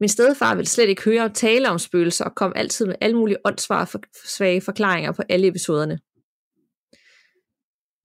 Min 0.00 0.08
stedfar 0.08 0.54
ville 0.54 0.68
slet 0.68 0.88
ikke 0.88 1.04
høre 1.04 1.28
tale 1.28 1.70
om 1.70 1.78
spøgelser 1.78 2.24
og 2.24 2.34
kom 2.34 2.52
altid 2.56 2.86
med 2.86 2.94
alle 3.00 3.16
mulige 3.16 3.38
svage 4.24 4.60
forklaringer 4.60 5.12
på 5.12 5.22
alle 5.28 5.46
episoderne. 5.46 5.98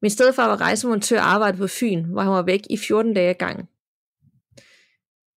Min 0.01 0.11
stedfar 0.11 0.47
var 0.47 0.61
rejsemontør 0.61 1.19
og 1.19 1.33
arbejdede 1.33 1.57
på 1.57 1.67
Fyn, 1.67 2.03
hvor 2.03 2.21
han 2.21 2.31
var 2.31 2.41
væk 2.41 2.61
i 2.69 2.77
14 2.77 3.13
dage 3.13 3.33
gang. 3.33 3.69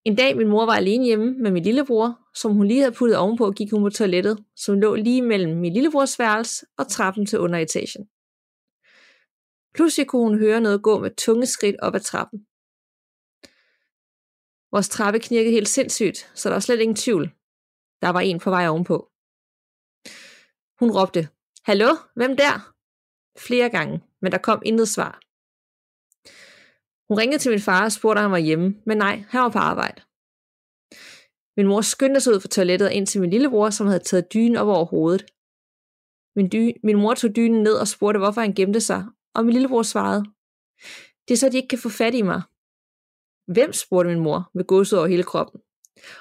En 0.05 0.17
dag 0.17 0.37
min 0.37 0.49
mor 0.49 0.67
var 0.67 0.77
alene 0.77 1.05
hjemme 1.05 1.35
med 1.43 1.51
min 1.51 1.63
lillebror, 1.63 2.21
som 2.35 2.53
hun 2.53 2.67
lige 2.67 2.81
havde 2.81 2.95
puttet 2.95 3.19
ovenpå, 3.19 3.51
gik 3.51 3.71
hun 3.71 3.83
på 3.83 3.91
toilettet, 3.91 4.45
som 4.57 4.81
lå 4.81 4.95
lige 4.95 5.23
mellem 5.23 5.57
min 5.57 5.73
lillebrors 5.73 6.19
værelse 6.19 6.67
og 6.79 6.89
trappen 6.89 7.27
til 7.27 7.39
underetagen. 7.39 8.09
Pludselig 9.75 10.07
kunne 10.09 10.29
hun 10.29 10.39
høre 10.39 10.61
noget 10.61 10.83
gå 10.83 10.99
med 10.99 11.11
tunge 11.17 11.47
skridt 11.47 11.77
op 11.83 11.95
ad 11.95 12.01
trappen. 12.01 12.39
Vores 14.73 14.89
trappe 14.89 15.21
knirkede 15.21 15.55
helt 15.55 15.69
sindssygt, 15.69 16.31
så 16.35 16.49
der 16.49 16.55
var 16.55 16.61
slet 16.61 16.81
ingen 16.81 16.97
tvivl. 16.97 17.25
Der 18.03 18.09
var 18.09 18.21
en 18.21 18.41
på 18.41 18.51
vej 18.51 18.69
ovenpå. 18.69 19.11
Hun 20.81 20.91
råbte, 20.91 21.29
Hallo, 21.65 21.97
hvem 22.15 22.37
der? 22.37 22.73
Flere 23.39 23.71
gange, 23.71 24.03
men 24.23 24.33
der 24.33 24.39
kom 24.39 24.63
intet 24.65 24.89
svar. 24.89 25.24
Hun 27.09 27.19
ringede 27.19 27.39
til 27.39 27.51
min 27.51 27.61
far 27.61 27.85
og 27.85 27.93
spurgte, 27.93 28.19
om 28.19 28.23
han 28.23 28.31
var 28.31 28.39
hjemme, 28.39 28.77
men 28.87 28.99
nej, 28.99 29.25
han 29.29 29.41
var 29.41 29.49
på 29.49 29.59
arbejde. 29.59 30.03
Min 31.57 31.67
mor 31.67 31.81
skyndte 31.81 32.21
sig 32.21 32.35
ud 32.35 32.41
fra 32.41 32.49
toilettet 32.49 32.91
ind 32.91 33.07
til 33.07 33.21
min 33.21 33.31
lillebror, 33.31 33.71
som 33.71 33.87
havde 33.87 34.05
taget 34.09 34.33
dynen 34.35 34.57
op 34.57 34.69
over 34.69 34.85
hovedet. 34.85 35.25
Min, 36.37 36.49
dy- 36.55 36.81
min 36.83 36.97
mor 36.97 37.15
tog 37.15 37.37
dynen 37.37 37.63
ned 37.63 37.75
og 37.75 37.89
spurgte, 37.89 38.19
hvorfor 38.19 38.41
han 38.41 38.55
gemte 38.55 38.81
sig, 38.81 39.05
og 39.35 39.45
min 39.45 39.53
lillebror 39.53 39.83
svarede, 39.83 40.25
det 41.29 41.35
er 41.35 41.39
så, 41.39 41.49
de 41.49 41.57
ikke 41.57 41.69
kan 41.69 41.79
få 41.79 41.89
fat 41.89 42.15
i 42.15 42.23
mig. 42.23 42.43
Hvem, 43.55 43.73
spurgte 43.73 44.11
min 44.11 44.23
mor, 44.23 44.51
med 44.55 44.65
gåset 44.65 44.99
over 44.99 45.09
hele 45.09 45.23
kroppen. 45.23 45.61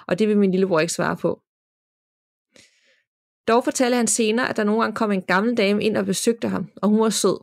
Og 0.07 0.19
det 0.19 0.27
vil 0.27 0.37
min 0.37 0.51
lillebror 0.51 0.79
ikke 0.79 0.93
svare 0.93 1.17
på. 1.17 1.41
Dog 3.47 3.63
fortalte 3.63 3.95
han 3.95 4.07
senere, 4.07 4.49
at 4.49 4.57
der 4.57 4.63
nogle 4.63 4.81
gange 4.81 4.95
kom 4.95 5.11
en 5.11 5.21
gammel 5.21 5.57
dame 5.57 5.83
ind 5.83 5.97
og 5.97 6.05
besøgte 6.05 6.47
ham, 6.47 6.71
og 6.81 6.89
hun 6.89 6.99
var 6.99 7.09
sød. 7.09 7.37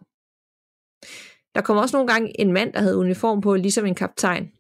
Der 1.55 1.61
kom 1.61 1.77
også 1.77 1.97
nogle 1.97 2.13
gange 2.13 2.41
en 2.41 2.53
mand, 2.53 2.73
der 2.73 2.81
havde 2.81 2.97
uniform 2.97 3.41
på, 3.41 3.55
ligesom 3.55 3.87
en 3.87 3.95
kaptajn. 3.95 4.53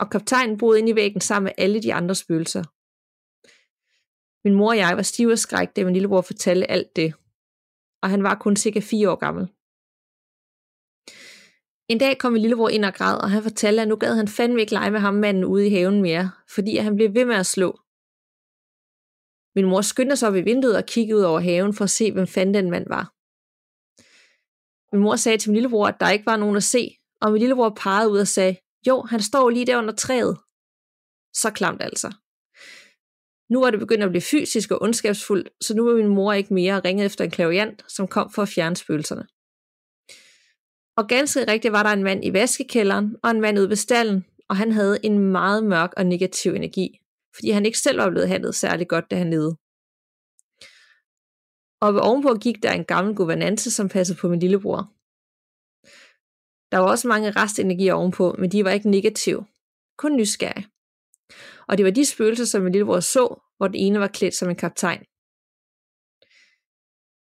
Og 0.00 0.10
kaptajnen 0.10 0.58
boede 0.58 0.78
inde 0.78 0.90
i 0.90 0.94
væggen 0.94 1.20
sammen 1.20 1.44
med 1.44 1.52
alle 1.58 1.82
de 1.82 1.94
andre 1.94 2.14
spøgelser. 2.14 2.64
Min 4.44 4.54
mor 4.54 4.68
og 4.68 4.76
jeg 4.76 4.96
var 4.96 5.02
stive 5.02 5.32
og 5.32 5.38
skræk, 5.38 5.68
da 5.76 5.84
min 5.84 5.92
lillebror 5.92 6.20
fortalte 6.20 6.70
alt 6.70 6.96
det. 6.96 7.14
Og 8.02 8.10
han 8.10 8.22
var 8.22 8.34
kun 8.34 8.56
cirka 8.56 8.80
fire 8.80 9.10
år 9.10 9.16
gammel. 9.16 9.48
En 11.88 11.98
dag 11.98 12.18
kom 12.18 12.32
min 12.32 12.42
lillebror 12.42 12.68
ind 12.68 12.84
og 12.84 12.94
græd, 12.94 13.16
og 13.16 13.30
han 13.30 13.42
fortalte, 13.42 13.82
at 13.82 13.88
nu 13.88 13.96
gad 13.96 14.14
han 14.14 14.28
fandme 14.28 14.60
ikke 14.60 14.72
lege 14.72 14.90
med 14.90 15.00
ham 15.00 15.14
manden 15.14 15.44
ude 15.44 15.66
i 15.66 15.70
haven 15.70 16.02
mere, 16.02 16.30
fordi 16.54 16.76
han 16.76 16.96
blev 16.96 17.14
ved 17.14 17.24
med 17.24 17.36
at 17.36 17.46
slå. 17.46 17.80
Min 19.56 19.70
mor 19.70 19.80
skyndte 19.80 20.16
sig 20.16 20.28
op 20.28 20.36
i 20.36 20.40
vinduet 20.40 20.76
og 20.76 20.86
kiggede 20.86 21.18
ud 21.18 21.22
over 21.22 21.40
haven 21.40 21.74
for 21.74 21.84
at 21.84 21.90
se, 21.90 22.12
hvem 22.12 22.26
fanden 22.26 22.54
den 22.54 22.70
mand 22.70 22.88
var. 22.88 23.17
Min 24.92 25.02
mor 25.02 25.16
sagde 25.16 25.38
til 25.38 25.50
min 25.50 25.54
lillebror, 25.54 25.86
at 25.86 26.00
der 26.00 26.10
ikke 26.10 26.26
var 26.26 26.36
nogen 26.36 26.56
at 26.56 26.62
se, 26.62 26.96
og 27.20 27.32
min 27.32 27.38
lillebror 27.38 27.70
pegede 27.70 28.10
ud 28.10 28.18
og 28.18 28.28
sagde, 28.28 28.56
jo, 28.86 29.02
han 29.02 29.22
står 29.22 29.50
lige 29.50 29.66
der 29.66 29.78
under 29.78 29.94
træet. 29.94 30.38
Så 31.34 31.50
klamt 31.54 31.82
altså. 31.82 32.12
Nu 33.50 33.60
var 33.60 33.70
det 33.70 33.80
begyndt 33.80 34.04
at 34.04 34.10
blive 34.10 34.22
fysisk 34.22 34.70
og 34.70 34.82
ondskabsfuldt, 34.82 35.50
så 35.60 35.74
nu 35.74 35.84
var 35.84 35.94
min 35.94 36.08
mor 36.08 36.32
ikke 36.32 36.54
mere 36.54 36.80
ringet 36.80 37.06
efter 37.06 37.24
en 37.24 37.30
klaviant, 37.30 37.84
som 37.88 38.08
kom 38.08 38.30
for 38.30 38.42
at 38.42 38.48
fjerne 38.48 38.76
spøgelserne. 38.76 39.26
Og 40.96 41.08
ganske 41.08 41.52
rigtigt 41.52 41.72
var 41.72 41.82
der 41.82 41.90
en 41.90 42.02
mand 42.02 42.24
i 42.24 42.32
vaskekælderen, 42.32 43.16
og 43.22 43.30
en 43.30 43.40
mand 43.40 43.58
ude 43.58 43.68
ved 43.68 43.76
stallen, 43.76 44.24
og 44.48 44.56
han 44.56 44.72
havde 44.72 44.98
en 45.02 45.18
meget 45.18 45.64
mørk 45.64 45.92
og 45.96 46.06
negativ 46.06 46.52
energi, 46.52 47.00
fordi 47.34 47.50
han 47.50 47.66
ikke 47.66 47.78
selv 47.78 47.98
var 47.98 48.10
blevet 48.10 48.28
handlet 48.28 48.54
særlig 48.54 48.88
godt, 48.88 49.10
da 49.10 49.16
han 49.16 49.30
levede. 49.30 49.56
Og 51.80 52.00
ovenpå 52.00 52.34
gik 52.34 52.62
der 52.62 52.72
en 52.72 52.84
gammel 52.84 53.16
guvernante, 53.16 53.70
som 53.70 53.88
passede 53.88 54.18
på 54.18 54.28
min 54.28 54.40
lillebror. 54.40 54.92
Der 56.72 56.78
var 56.78 56.88
også 56.90 57.08
mange 57.08 57.30
restenergier 57.30 57.94
ovenpå, 57.94 58.36
men 58.38 58.52
de 58.52 58.64
var 58.64 58.70
ikke 58.70 58.90
negative. 58.90 59.46
Kun 59.98 60.16
nysgerrige. 60.16 60.66
Og 61.68 61.78
det 61.78 61.84
var 61.84 61.90
de 61.90 62.04
spøgelser, 62.06 62.44
som 62.44 62.62
min 62.62 62.72
lillebror 62.72 63.00
så, 63.00 63.40
hvor 63.56 63.66
den 63.66 63.74
ene 63.74 64.00
var 64.00 64.08
klædt 64.08 64.34
som 64.34 64.48
en 64.48 64.56
kaptajn. 64.56 65.04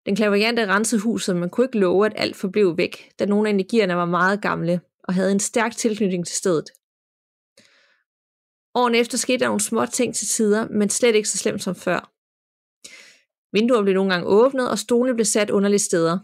Den 0.05 0.15
klaverjante 0.15 0.67
rensede 0.67 1.01
huset, 1.01 1.35
men 1.35 1.49
kunne 1.49 1.65
ikke 1.65 1.79
love, 1.79 2.05
at 2.05 2.13
alt 2.15 2.35
forblev 2.35 2.77
væk, 2.77 3.11
da 3.19 3.25
nogle 3.25 3.49
af 3.49 3.53
energierne 3.53 3.95
var 3.95 4.05
meget 4.05 4.41
gamle 4.41 4.81
og 5.03 5.13
havde 5.13 5.31
en 5.31 5.39
stærk 5.39 5.75
tilknytning 5.75 6.25
til 6.27 6.35
stedet. 6.35 6.65
Årene 8.75 8.97
efter 8.97 9.17
skete 9.17 9.39
der 9.39 9.45
nogle 9.45 9.61
små 9.61 9.85
ting 9.85 10.15
til 10.15 10.27
tider, 10.27 10.67
men 10.67 10.89
slet 10.89 11.15
ikke 11.15 11.29
så 11.29 11.37
slemt 11.37 11.63
som 11.63 11.75
før. 11.75 12.12
Vinduer 13.53 13.81
blev 13.83 13.93
nogle 13.93 14.11
gange 14.11 14.27
åbnet, 14.27 14.69
og 14.69 14.79
stolene 14.79 15.15
blev 15.15 15.25
sat 15.25 15.49
underlige 15.49 15.79
steder. 15.79 16.19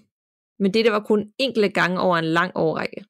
Men 0.60 0.74
dette 0.74 0.92
var 0.92 1.00
kun 1.00 1.32
enkelte 1.38 1.70
gange 1.70 2.00
over 2.00 2.18
en 2.18 2.26
lang 2.26 2.52
årrække. 2.56 3.06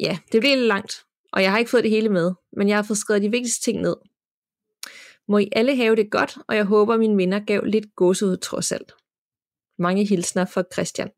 Ja, 0.00 0.18
det 0.32 0.40
blev 0.40 0.56
lidt 0.56 0.66
langt, 0.66 1.04
og 1.32 1.42
jeg 1.42 1.50
har 1.50 1.58
ikke 1.58 1.70
fået 1.70 1.82
det 1.82 1.90
hele 1.90 2.08
med, 2.08 2.32
men 2.52 2.68
jeg 2.68 2.76
har 2.76 2.82
fået 2.82 2.98
skrevet 2.98 3.22
de 3.22 3.30
vigtigste 3.30 3.64
ting 3.64 3.80
ned. 3.80 3.96
Må 5.28 5.38
I 5.38 5.48
alle 5.52 5.76
have 5.76 5.96
det 5.96 6.10
godt, 6.10 6.38
og 6.48 6.56
jeg 6.56 6.64
håber, 6.64 6.96
mine 6.96 7.14
minder 7.14 7.40
gav 7.40 7.64
lidt 7.64 7.96
gåsehud 7.96 8.36
trods 8.36 8.72
alt. 8.72 8.92
Mange 9.78 10.04
hilsner 10.04 10.44
fra 10.44 10.64
Christian. 10.72 11.10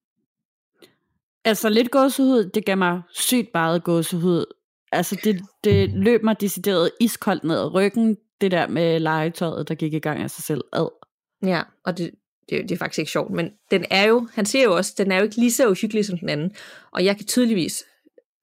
Altså 1.44 1.68
lidt 1.68 1.90
gåsehud, 1.90 2.50
det 2.54 2.64
gav 2.64 2.76
mig 2.76 3.02
sygt 3.12 3.50
meget 3.54 3.84
gåsehud. 3.84 4.44
Altså 4.92 5.20
det, 5.24 5.42
det 5.64 5.90
løb 5.90 6.22
mig 6.22 6.40
decideret 6.40 6.90
iskoldt 7.00 7.44
ned 7.44 7.58
ad 7.58 7.74
ryggen, 7.74 8.16
det 8.40 8.50
der 8.50 8.68
med 8.68 9.00
legetøjet, 9.00 9.68
der 9.68 9.74
gik 9.74 9.94
i 9.94 9.98
gang 9.98 10.22
af 10.22 10.30
sig 10.30 10.44
selv. 10.44 10.64
Ad. 10.72 11.03
Ja, 11.44 11.62
og 11.84 11.98
det, 11.98 12.10
det, 12.50 12.62
det 12.62 12.72
er 12.72 12.76
faktisk 12.76 12.98
ikke 12.98 13.10
sjovt, 13.10 13.30
men 13.30 13.50
den 13.70 13.84
er 13.90 14.04
jo, 14.04 14.28
han 14.34 14.46
siger 14.46 14.64
jo 14.64 14.76
også, 14.76 14.94
den 14.98 15.12
er 15.12 15.16
jo 15.16 15.22
ikke 15.22 15.36
lige 15.36 15.52
så 15.52 15.70
uhyggelig 15.70 16.06
som 16.06 16.18
den 16.18 16.28
anden. 16.28 16.56
Og 16.92 17.04
jeg 17.04 17.16
kan 17.16 17.26
tydeligvis 17.26 17.84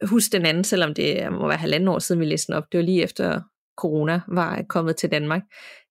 huske 0.04 0.32
den 0.32 0.46
anden, 0.46 0.64
selvom 0.64 0.94
det 0.94 1.32
må 1.32 1.48
være 1.48 1.58
halvanden 1.58 1.88
år 1.88 2.00
siden, 2.00 2.22
vi 2.22 2.26
læste 2.26 2.48
den 2.48 2.56
op. 2.56 2.72
Det 2.72 2.78
var 2.78 2.84
lige 2.84 3.04
efter 3.04 3.42
corona 3.78 4.22
var 4.28 4.64
kommet 4.70 4.96
til 4.96 5.12
Danmark. 5.12 5.42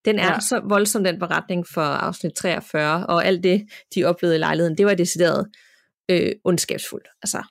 Den 0.05 0.19
er 0.19 0.33
ja. 0.33 0.41
så 0.41 0.61
voldsom, 0.65 1.05
den 1.05 1.19
beretning 1.19 1.67
for 1.75 1.81
afsnit 1.81 2.33
43, 2.33 3.07
og 3.07 3.25
alt 3.25 3.43
det, 3.43 3.69
de 3.95 4.05
oplevede 4.05 4.37
i 4.37 4.39
lejligheden, 4.39 4.79
det 4.79 4.87
var 4.87 4.95
decideret 4.95 5.47
øh, 6.11 6.33
ondskabsfuldt, 6.45 7.09
altså, 7.23 7.43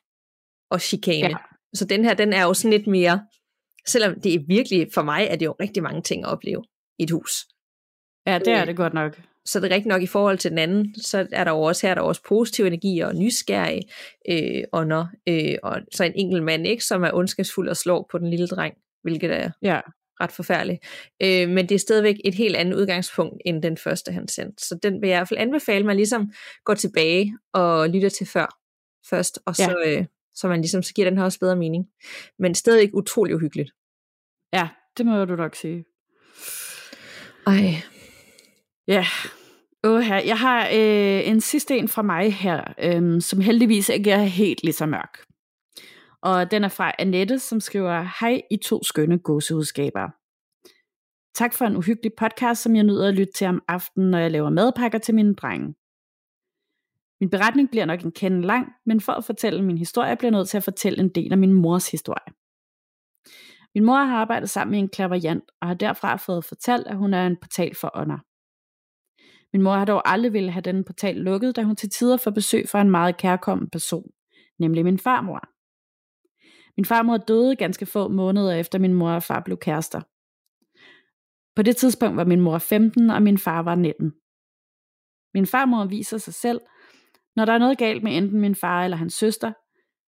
og 0.71 0.81
chikane. 0.81 1.29
Ja. 1.29 1.35
Så 1.73 1.85
den 1.85 2.05
her, 2.05 2.13
den 2.13 2.33
er 2.33 2.43
jo 2.43 2.53
sådan 2.53 2.77
lidt 2.77 2.87
mere, 2.87 3.27
selvom 3.87 4.21
det 4.21 4.33
er 4.33 4.39
virkelig, 4.47 4.87
for 4.93 5.01
mig 5.01 5.27
er 5.29 5.35
det 5.35 5.45
jo 5.45 5.55
rigtig 5.59 5.83
mange 5.83 6.01
ting 6.01 6.25
at 6.25 6.29
opleve 6.29 6.63
i 6.99 7.03
et 7.03 7.11
hus. 7.11 7.31
Ja, 8.27 8.39
det 8.39 8.47
er 8.47 8.61
øh, 8.61 8.67
det 8.67 8.77
godt 8.77 8.93
nok. 8.93 9.21
Så 9.45 9.59
det 9.59 9.71
er 9.71 9.75
rigtigt 9.75 9.87
nok 9.87 10.01
i 10.01 10.07
forhold 10.07 10.37
til 10.37 10.51
den 10.51 10.57
anden, 10.57 10.95
så 11.01 11.27
er 11.31 11.43
der 11.43 11.51
jo 11.51 11.61
også 11.61 11.87
her, 11.87 11.93
der 11.93 12.01
er 12.01 12.05
også 12.05 12.21
positiv 12.27 12.65
energi 12.65 12.99
og 12.99 13.15
nysgerrig 13.15 13.81
øh, 14.29 14.63
ånder, 14.73 15.07
øh, 15.29 15.55
og 15.63 15.81
så 15.91 16.03
en 16.03 16.13
enkelt 16.15 16.43
mand, 16.43 16.67
ikke, 16.67 16.85
som 16.85 17.03
er 17.03 17.13
ondskabsfuld 17.13 17.69
og 17.69 17.77
slår 17.77 18.07
på 18.11 18.17
den 18.17 18.29
lille 18.29 18.47
dreng, 18.47 18.73
hvilket 19.03 19.31
er 19.31 19.51
ja. 19.61 19.79
ret 20.21 20.31
forfærdeligt. 20.31 20.85
Øh, 21.23 21.49
men 21.49 21.69
det 21.69 21.75
er 21.75 21.79
stadigvæk 21.79 22.15
et 22.25 22.35
helt 22.35 22.55
andet 22.55 22.77
udgangspunkt, 22.77 23.41
end 23.45 23.63
den 23.63 23.77
første, 23.77 24.11
han 24.11 24.27
sendte. 24.27 24.65
Så 24.65 24.79
den 24.83 25.01
vil 25.01 25.07
jeg 25.07 25.17
i 25.17 25.19
hvert 25.19 25.27
fald 25.27 25.39
anbefale, 25.39 25.79
at 25.79 25.85
man 25.85 25.95
ligesom 25.95 26.31
går 26.65 26.73
tilbage 26.73 27.37
og 27.53 27.89
lytter 27.89 28.09
til 28.09 28.27
før 28.27 28.59
først, 29.09 29.39
og 29.45 29.55
så, 29.55 29.75
ja. 29.85 29.99
øh, 29.99 30.05
så 30.35 30.47
man 30.47 30.61
ligesom, 30.61 30.83
så 30.83 30.93
giver 30.93 31.09
den 31.09 31.17
her 31.17 31.25
også 31.25 31.39
bedre 31.39 31.55
mening. 31.55 31.85
Men 32.39 32.55
stadig 32.55 32.95
utrolig 32.95 33.35
uhyggeligt. 33.35 33.71
Ja, 34.53 34.67
det 34.97 35.05
må 35.05 35.25
du 35.25 35.35
nok 35.35 35.55
sige. 35.55 35.85
Ej, 37.47 37.81
Ja, 38.89 39.05
Åh, 39.83 40.01
her. 40.01 40.21
Jeg 40.25 40.39
har 40.39 40.67
øh, 40.67 41.27
en 41.27 41.41
sidste 41.41 41.77
en 41.77 41.87
fra 41.87 42.01
mig 42.01 42.33
her, 42.33 42.73
øh, 42.83 43.21
som 43.21 43.41
heldigvis 43.41 43.89
ikke 43.89 44.11
er 44.11 44.23
helt 44.23 44.63
lige 44.63 44.73
så 44.73 44.85
mørk. 44.85 45.17
Og 46.21 46.51
den 46.51 46.63
er 46.63 46.67
fra 46.67 46.91
Annette, 46.99 47.39
som 47.39 47.59
skriver, 47.59 48.01
Hej 48.21 48.41
I 48.51 48.57
to 48.57 48.83
skønne 48.83 49.19
gåsehudskaber. 49.19 50.09
Tak 51.33 51.53
for 51.53 51.65
en 51.65 51.75
uhyggelig 51.75 52.11
podcast, 52.17 52.61
som 52.61 52.75
jeg 52.75 52.83
nyder 52.83 53.07
at 53.07 53.13
lytte 53.13 53.33
til 53.33 53.47
om 53.47 53.61
aftenen, 53.67 54.11
når 54.11 54.17
jeg 54.17 54.31
laver 54.31 54.49
madpakker 54.49 54.97
til 54.97 55.15
mine 55.15 55.35
drenge. 55.35 55.75
Min 57.21 57.29
beretning 57.29 57.69
bliver 57.69 57.85
nok 57.85 58.01
en 58.01 58.11
kende 58.11 58.41
lang, 58.41 58.67
men 58.85 59.01
for 59.01 59.11
at 59.11 59.25
fortælle 59.25 59.63
min 59.63 59.77
historie, 59.77 60.15
bliver 60.15 60.31
jeg 60.31 60.37
nødt 60.37 60.49
til 60.49 60.57
at 60.57 60.63
fortælle 60.63 60.99
en 60.99 61.09
del 61.09 61.31
af 61.31 61.37
min 61.37 61.53
mors 61.53 61.91
historie. 61.91 62.33
Min 63.75 63.85
mor 63.85 64.03
har 64.03 64.17
arbejdet 64.17 64.49
sammen 64.49 64.71
med 64.71 64.79
en 64.79 64.89
klaverjant, 64.89 65.43
og 65.61 65.67
har 65.67 65.75
derfra 65.75 66.15
fået 66.15 66.45
fortalt, 66.45 66.87
at 66.87 66.97
hun 66.97 67.13
er 67.13 67.27
en 67.27 67.37
portal 67.41 67.75
for 67.75 67.91
ånder. 67.93 68.28
Min 69.53 69.61
mor 69.61 69.71
har 69.71 69.85
dog 69.85 70.01
aldrig 70.05 70.33
ville 70.33 70.51
have 70.51 70.61
denne 70.61 70.83
portal 70.83 71.15
lukket, 71.15 71.55
da 71.55 71.63
hun 71.63 71.75
til 71.75 71.89
tider 71.89 72.17
får 72.17 72.31
besøg 72.31 72.69
fra 72.69 72.81
en 72.81 72.91
meget 72.91 73.17
kærkommen 73.17 73.69
person, 73.69 74.11
nemlig 74.59 74.83
min 74.83 74.99
farmor. 74.99 75.39
Min 76.77 76.85
farmor 76.85 77.17
døde 77.17 77.55
ganske 77.55 77.85
få 77.85 78.07
måneder 78.07 78.53
efter 78.53 78.79
min 78.79 78.93
mor 78.93 79.11
og 79.11 79.23
far 79.23 79.39
blev 79.39 79.57
kærester. 79.57 80.01
På 81.55 81.61
det 81.63 81.77
tidspunkt 81.77 82.17
var 82.17 82.25
min 82.25 82.41
mor 82.41 82.57
15, 82.57 83.09
og 83.09 83.21
min 83.21 83.37
far 83.37 83.61
var 83.61 83.75
19. 83.75 84.13
Min 85.33 85.45
farmor 85.45 85.85
viser 85.85 86.17
sig 86.17 86.33
selv, 86.33 86.59
når 87.35 87.45
der 87.45 87.53
er 87.53 87.57
noget 87.57 87.77
galt 87.77 88.03
med 88.03 88.17
enten 88.17 88.39
min 88.41 88.55
far 88.55 88.83
eller 88.83 88.97
hans 88.97 89.13
søster, 89.13 89.53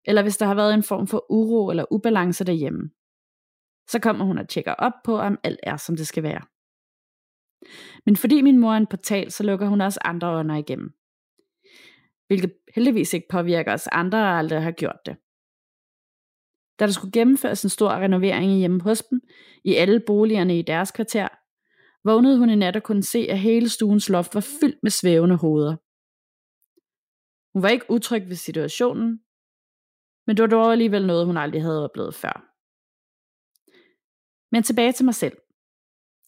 eller 0.06 0.22
hvis 0.22 0.38
der 0.38 0.46
har 0.46 0.56
været 0.56 0.74
en 0.74 0.84
form 0.84 1.08
for 1.08 1.26
uro 1.30 1.70
eller 1.70 1.86
ubalance 1.92 2.44
derhjemme. 2.44 2.90
Så 3.90 4.00
kommer 4.00 4.26
hun 4.26 4.38
og 4.38 4.50
tjekker 4.50 4.74
op 4.74 4.94
på, 5.04 5.18
om 5.18 5.40
alt 5.44 5.60
er, 5.64 5.78
som 5.78 5.96
det 5.96 6.08
skal 6.08 6.24
være. 6.24 6.42
Men 8.06 8.16
fordi 8.16 8.42
min 8.42 8.60
mor 8.60 8.74
er 8.74 8.78
en 8.78 8.88
portal, 8.88 9.32
så 9.32 9.44
lukker 9.44 9.68
hun 9.68 9.82
også 9.82 10.00
andre 10.06 10.30
ånder 10.40 10.56
igennem. 10.56 10.94
Hvilket 12.28 12.54
heldigvis 12.76 13.14
ikke 13.14 13.28
påvirker 13.30 13.74
os 13.74 13.88
andre, 13.88 14.18
og 14.18 14.38
aldrig 14.38 14.62
har 14.62 14.72
gjort 14.72 15.00
det. 15.06 15.18
Da 16.80 16.86
der 16.86 16.92
skulle 16.92 17.12
gennemføres 17.12 17.64
en 17.64 17.70
stor 17.70 17.90
renovering 17.90 18.52
hjemme 18.52 18.82
hos 18.82 19.02
dem, 19.02 19.22
i 19.64 19.76
alle 19.76 20.00
boligerne 20.08 20.60
i 20.60 20.62
deres 20.62 20.92
kvarter, 20.92 21.28
vågnede 22.04 22.38
hun 22.38 22.50
i 22.50 22.56
nat 22.56 22.76
og 22.76 22.84
kunne 22.84 23.04
se, 23.04 23.28
at 23.30 23.40
hele 23.40 23.70
stuens 23.70 24.10
loft 24.10 24.36
var 24.36 24.48
fyldt 24.62 24.80
med 24.84 24.92
svævende 24.92 25.36
hoveder. 25.36 25.76
Hun 27.54 27.64
var 27.64 27.70
ikke 27.70 27.92
utryg 27.92 28.24
ved 28.30 28.36
situationen, 28.36 29.20
men 30.28 30.38
det 30.38 30.44
var 30.44 30.50
dog 30.50 30.72
alligevel 30.72 31.08
noget, 31.08 31.26
hun 31.26 31.38
aldrig 31.38 31.62
havde 31.62 31.84
oplevet 31.84 32.16
før. 32.16 32.48
Men 34.52 34.64
tilbage 34.64 34.92
til 34.92 35.06
mig 35.06 35.16
selv. 35.16 35.38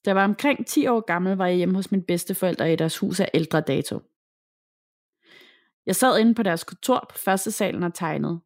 Da 0.05 0.09
jeg 0.09 0.15
var 0.15 0.23
omkring 0.23 0.67
10 0.67 0.87
år 0.87 1.01
gammel, 1.01 1.35
var 1.37 1.47
jeg 1.47 1.55
hjemme 1.55 1.75
hos 1.75 1.91
mine 1.91 2.03
bedsteforældre 2.03 2.73
i 2.73 2.75
deres 2.75 2.97
hus 2.97 3.19
af 3.19 3.29
ældre 3.33 3.61
dato. 3.61 3.99
Jeg 5.85 5.95
sad 5.95 6.19
inde 6.19 6.35
på 6.35 6.43
deres 6.43 6.63
kontor 6.63 7.05
på 7.09 7.17
første 7.17 7.51
salen 7.51 7.83
og 7.83 7.93
tegnede. 7.93 8.39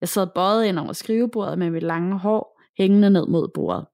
Jeg 0.00 0.08
sad 0.08 0.26
bøjet 0.34 0.64
ind 0.64 0.78
over 0.78 0.92
skrivebordet 0.92 1.58
med 1.58 1.70
mit 1.70 1.82
lange 1.82 2.18
hår 2.18 2.60
hængende 2.78 3.10
ned 3.10 3.26
mod 3.26 3.48
bordet. 3.54 3.86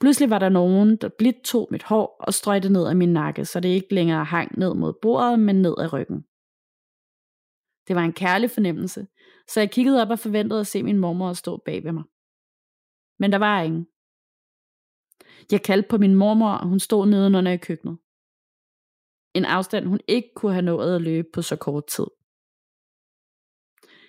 Pludselig 0.00 0.30
var 0.30 0.38
der 0.38 0.48
nogen, 0.48 0.96
der 0.96 1.08
blidt 1.18 1.44
tog 1.44 1.68
mit 1.70 1.82
hår 1.82 2.16
og 2.20 2.34
strøg 2.34 2.62
det 2.62 2.72
ned 2.72 2.86
af 2.86 2.96
min 2.96 3.12
nakke, 3.12 3.44
så 3.44 3.60
det 3.60 3.68
ikke 3.68 3.94
længere 3.94 4.24
hang 4.24 4.58
ned 4.58 4.74
mod 4.74 4.92
bordet, 5.02 5.38
men 5.38 5.62
ned 5.62 5.74
ad 5.78 5.92
ryggen. 5.92 6.22
Det 7.88 7.96
var 7.96 8.02
en 8.02 8.12
kærlig 8.12 8.50
fornemmelse, 8.50 9.06
så 9.48 9.60
jeg 9.60 9.70
kiggede 9.70 10.02
op 10.02 10.10
og 10.10 10.18
forventede 10.18 10.60
at 10.60 10.66
se 10.66 10.82
min 10.82 10.98
mormor 10.98 11.32
stå 11.32 11.56
bag 11.56 11.84
ved 11.84 11.92
mig. 11.92 12.04
Men 13.18 13.32
der 13.32 13.38
var 13.38 13.62
ingen. 13.62 13.86
Jeg 15.52 15.62
kaldte 15.62 15.88
på 15.88 15.98
min 15.98 16.14
mormor, 16.14 16.50
og 16.50 16.68
hun 16.68 16.80
stod 16.80 17.06
nedenunder 17.06 17.52
i 17.52 17.56
køkkenet. 17.56 17.98
En 19.34 19.44
afstand, 19.44 19.86
hun 19.86 20.00
ikke 20.08 20.30
kunne 20.36 20.52
have 20.52 20.62
nået 20.62 20.96
at 20.96 21.02
løbe 21.02 21.28
på 21.32 21.42
så 21.42 21.56
kort 21.56 21.86
tid. 21.86 22.06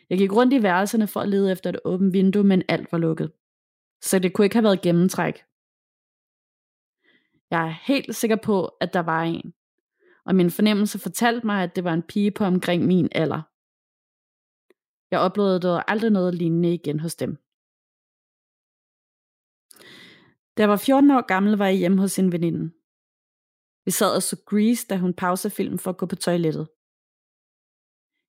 Jeg 0.10 0.18
gik 0.18 0.34
rundt 0.34 0.54
i 0.54 0.64
værelserne 0.64 1.08
for 1.08 1.20
at 1.20 1.30
lede 1.30 1.52
efter 1.52 1.70
et 1.70 1.80
åbent 1.86 2.14
vindue, 2.14 2.44
men 2.44 2.64
alt 2.68 2.92
var 2.92 2.98
lukket. 2.98 3.32
Så 4.02 4.20
det 4.20 4.34
kunne 4.34 4.46
ikke 4.46 4.56
have 4.56 4.64
været 4.64 4.82
gennemtræk. 4.82 5.44
Jeg 7.52 7.68
er 7.68 7.76
helt 7.88 8.16
sikker 8.16 8.36
på, 8.44 8.66
at 8.66 8.94
der 8.94 9.00
var 9.00 9.24
en. 9.24 9.54
Og 10.26 10.36
min 10.36 10.52
fornemmelse 10.52 11.00
fortalte 11.00 11.46
mig, 11.46 11.64
at 11.64 11.76
det 11.76 11.84
var 11.84 11.94
en 11.94 12.04
pige 12.04 12.32
på 12.32 12.46
omkring 12.46 12.86
min 12.86 13.10
alder. 13.12 13.42
Jeg 15.12 15.20
oplevede 15.20 15.60
dog 15.60 15.92
aldrig 15.92 16.12
noget 16.12 16.36
lignende 16.36 16.74
igen 16.74 17.00
hos 17.00 17.16
dem. 17.16 17.38
Da 20.60 20.64
jeg 20.64 20.70
var 20.70 20.78
14 20.78 21.12
år 21.12 21.22
gammel, 21.22 21.58
var 21.58 21.66
jeg 21.66 21.76
hjemme 21.76 22.02
hos 22.02 22.20
en 22.20 22.32
veninde. 22.32 22.64
Vi 23.86 23.92
sad 23.92 24.16
og 24.16 24.24
så 24.24 24.36
Grease, 24.46 24.88
da 24.88 24.98
hun 24.98 25.14
pausede 25.14 25.54
filmen 25.54 25.80
for 25.80 25.92
at 25.92 25.98
gå 25.98 26.06
på 26.06 26.16
toilettet. 26.16 26.68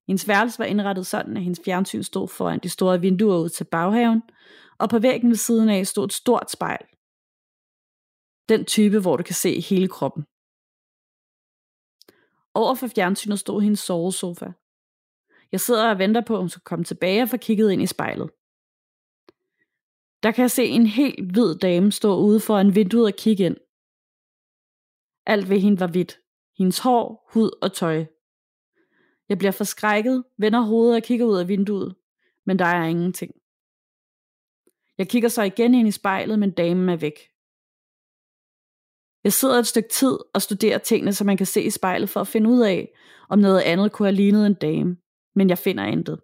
Hendes 0.08 0.28
værelse 0.28 0.58
var 0.58 0.64
indrettet 0.64 1.06
sådan, 1.06 1.36
at 1.36 1.42
hendes 1.42 1.60
fjernsyn 1.64 2.02
stod 2.02 2.28
foran 2.28 2.60
de 2.62 2.68
store 2.68 3.00
vinduer 3.00 3.38
ud 3.38 3.48
til 3.48 3.64
baghaven, 3.64 4.22
og 4.78 4.88
på 4.90 4.98
væggen 4.98 5.28
ved 5.30 5.36
siden 5.36 5.68
af 5.68 5.86
stod 5.86 6.04
et 6.04 6.12
stort 6.12 6.50
spejl. 6.50 6.84
Den 8.48 8.64
type, 8.64 8.98
hvor 9.00 9.16
du 9.16 9.22
kan 9.22 9.34
se 9.44 9.60
hele 9.60 9.88
kroppen. 9.88 10.22
Over 12.54 12.74
for 12.74 12.88
fjernsynet 12.94 13.38
stod 13.38 13.62
hendes 13.62 13.80
sovesofa. 13.80 14.48
Jeg 15.52 15.60
sidder 15.60 15.90
og 15.90 15.98
venter 15.98 16.22
på, 16.26 16.34
at 16.34 16.40
hun 16.40 16.48
skal 16.48 16.68
komme 16.70 16.84
tilbage 16.84 17.22
og 17.22 17.28
få 17.28 17.36
kigget 17.36 17.72
ind 17.72 17.82
i 17.82 17.86
spejlet. 17.86 18.30
Der 20.22 20.30
kan 20.30 20.42
jeg 20.42 20.50
se 20.50 20.64
en 20.64 20.86
helt 20.86 21.32
hvid 21.32 21.54
dame 21.54 21.92
stå 21.92 22.16
ude 22.16 22.40
foran 22.40 22.74
vinduet 22.74 23.06
og 23.06 23.18
kigge 23.18 23.44
ind. 23.44 23.56
Alt 25.26 25.50
ved 25.50 25.60
hende 25.60 25.80
var 25.80 25.86
hvidt. 25.86 26.20
Hendes 26.58 26.78
hår, 26.78 27.28
hud 27.32 27.58
og 27.62 27.72
tøj. 27.72 28.04
Jeg 29.28 29.38
bliver 29.38 29.52
forskrækket, 29.52 30.24
vender 30.38 30.60
hovedet 30.60 30.96
og 30.96 31.02
kigger 31.02 31.26
ud 31.26 31.38
af 31.38 31.48
vinduet, 31.48 31.96
men 32.46 32.58
der 32.58 32.64
er 32.64 32.86
ingenting. 32.86 33.34
Jeg 34.98 35.08
kigger 35.08 35.28
så 35.28 35.42
igen 35.42 35.74
ind 35.74 35.88
i 35.88 35.90
spejlet, 35.90 36.38
men 36.38 36.50
damen 36.50 36.88
er 36.88 36.96
væk. 36.96 37.18
Jeg 39.24 39.32
sidder 39.32 39.58
et 39.58 39.66
stykke 39.66 39.88
tid 39.88 40.18
og 40.34 40.42
studerer 40.42 40.78
tingene, 40.78 41.12
så 41.12 41.24
man 41.24 41.36
kan 41.36 41.46
se 41.46 41.62
i 41.62 41.70
spejlet 41.70 42.08
for 42.08 42.20
at 42.20 42.28
finde 42.28 42.50
ud 42.50 42.60
af, 42.60 42.92
om 43.28 43.38
noget 43.38 43.60
andet 43.60 43.92
kunne 43.92 44.06
have 44.06 44.16
lignet 44.16 44.46
en 44.46 44.54
dame, 44.54 44.96
men 45.34 45.48
jeg 45.48 45.58
finder 45.58 45.84
intet. 45.84 46.20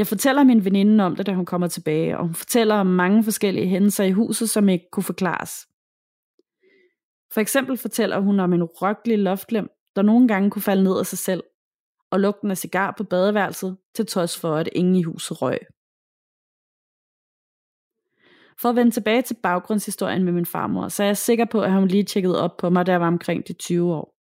Jeg 0.00 0.06
fortæller 0.06 0.44
min 0.44 0.64
veninde 0.64 1.04
om 1.04 1.16
det, 1.16 1.26
da 1.26 1.32
hun 1.34 1.46
kommer 1.46 1.68
tilbage, 1.68 2.18
og 2.18 2.24
hun 2.24 2.34
fortæller 2.34 2.74
om 2.74 2.86
mange 2.86 3.24
forskellige 3.24 3.68
hændelser 3.68 4.04
i 4.04 4.12
huset, 4.12 4.50
som 4.50 4.68
ikke 4.68 4.88
kunne 4.92 5.02
forklares. 5.02 5.52
For 7.32 7.40
eksempel 7.40 7.76
fortæller 7.76 8.20
hun 8.20 8.40
om 8.40 8.52
en 8.52 8.62
urokkelig 8.62 9.18
loftlem, 9.18 9.68
der 9.96 10.02
nogle 10.02 10.28
gange 10.28 10.50
kunne 10.50 10.62
falde 10.62 10.82
ned 10.84 10.98
af 10.98 11.06
sig 11.06 11.18
selv, 11.18 11.42
og 12.10 12.20
lugten 12.20 12.50
af 12.50 12.58
cigar 12.58 12.94
på 12.98 13.04
badeværelset, 13.04 13.76
til 13.94 14.06
trods 14.06 14.40
for, 14.40 14.54
at 14.54 14.68
ingen 14.72 14.96
i 14.96 15.02
huset 15.02 15.42
røg. 15.42 15.58
For 18.60 18.68
at 18.68 18.76
vende 18.76 18.90
tilbage 18.90 19.22
til 19.22 19.36
baggrundshistorien 19.42 20.24
med 20.24 20.32
min 20.32 20.46
farmor, 20.46 20.88
så 20.88 21.02
er 21.02 21.06
jeg 21.06 21.16
sikker 21.16 21.44
på, 21.44 21.62
at 21.62 21.72
hun 21.72 21.88
lige 21.88 22.04
tjekkede 22.04 22.42
op 22.42 22.56
på 22.56 22.70
mig, 22.70 22.86
da 22.86 22.92
jeg 22.92 23.00
var 23.00 23.06
omkring 23.06 23.48
de 23.48 23.52
20 23.52 23.94
år. 23.94 24.16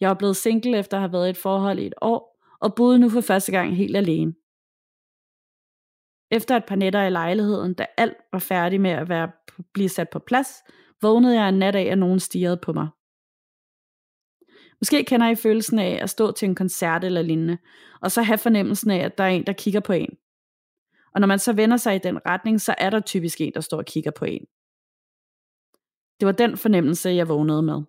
Jeg 0.00 0.10
er 0.10 0.14
blevet 0.14 0.36
single 0.36 0.78
efter 0.78 0.96
at 0.96 1.00
have 1.00 1.12
været 1.12 1.26
i 1.26 1.30
et 1.30 1.36
forhold 1.36 1.78
i 1.78 1.86
et 1.86 1.94
år, 2.00 2.29
og 2.60 2.74
boede 2.74 2.98
nu 2.98 3.08
for 3.08 3.20
første 3.20 3.52
gang 3.52 3.76
helt 3.76 3.96
alene. 3.96 4.34
Efter 6.30 6.56
et 6.56 6.64
par 6.64 6.76
nætter 6.76 7.02
i 7.02 7.10
lejligheden, 7.10 7.74
da 7.74 7.86
alt 7.96 8.16
var 8.32 8.38
færdigt 8.38 8.82
med 8.82 8.90
at 8.90 9.08
være, 9.08 9.32
blive 9.72 9.88
sat 9.88 10.10
på 10.10 10.18
plads, 10.18 10.48
vågnede 11.02 11.40
jeg 11.40 11.48
en 11.48 11.58
nat 11.58 11.74
af, 11.74 11.82
at 11.82 11.98
nogen 11.98 12.20
stirrede 12.20 12.60
på 12.62 12.72
mig. 12.72 12.88
Måske 14.80 15.04
kender 15.04 15.30
I 15.30 15.34
følelsen 15.34 15.78
af 15.78 15.98
at 16.02 16.10
stå 16.10 16.32
til 16.32 16.48
en 16.48 16.54
koncert 16.54 17.04
eller 17.04 17.22
lignende, 17.22 17.58
og 18.00 18.10
så 18.10 18.22
have 18.22 18.38
fornemmelsen 18.38 18.90
af, 18.90 18.98
at 18.98 19.18
der 19.18 19.24
er 19.24 19.28
en, 19.28 19.46
der 19.46 19.52
kigger 19.52 19.80
på 19.80 19.92
en. 19.92 20.16
Og 21.14 21.20
når 21.20 21.26
man 21.26 21.38
så 21.38 21.52
vender 21.52 21.76
sig 21.76 21.94
i 21.94 21.98
den 21.98 22.26
retning, 22.26 22.60
så 22.60 22.74
er 22.78 22.90
der 22.90 23.00
typisk 23.00 23.40
en, 23.40 23.52
der 23.54 23.60
står 23.60 23.78
og 23.78 23.84
kigger 23.84 24.10
på 24.10 24.24
en. 24.24 24.46
Det 26.20 26.26
var 26.26 26.32
den 26.32 26.56
fornemmelse, 26.56 27.10
jeg 27.10 27.28
vågnede 27.28 27.62
med. 27.62 27.82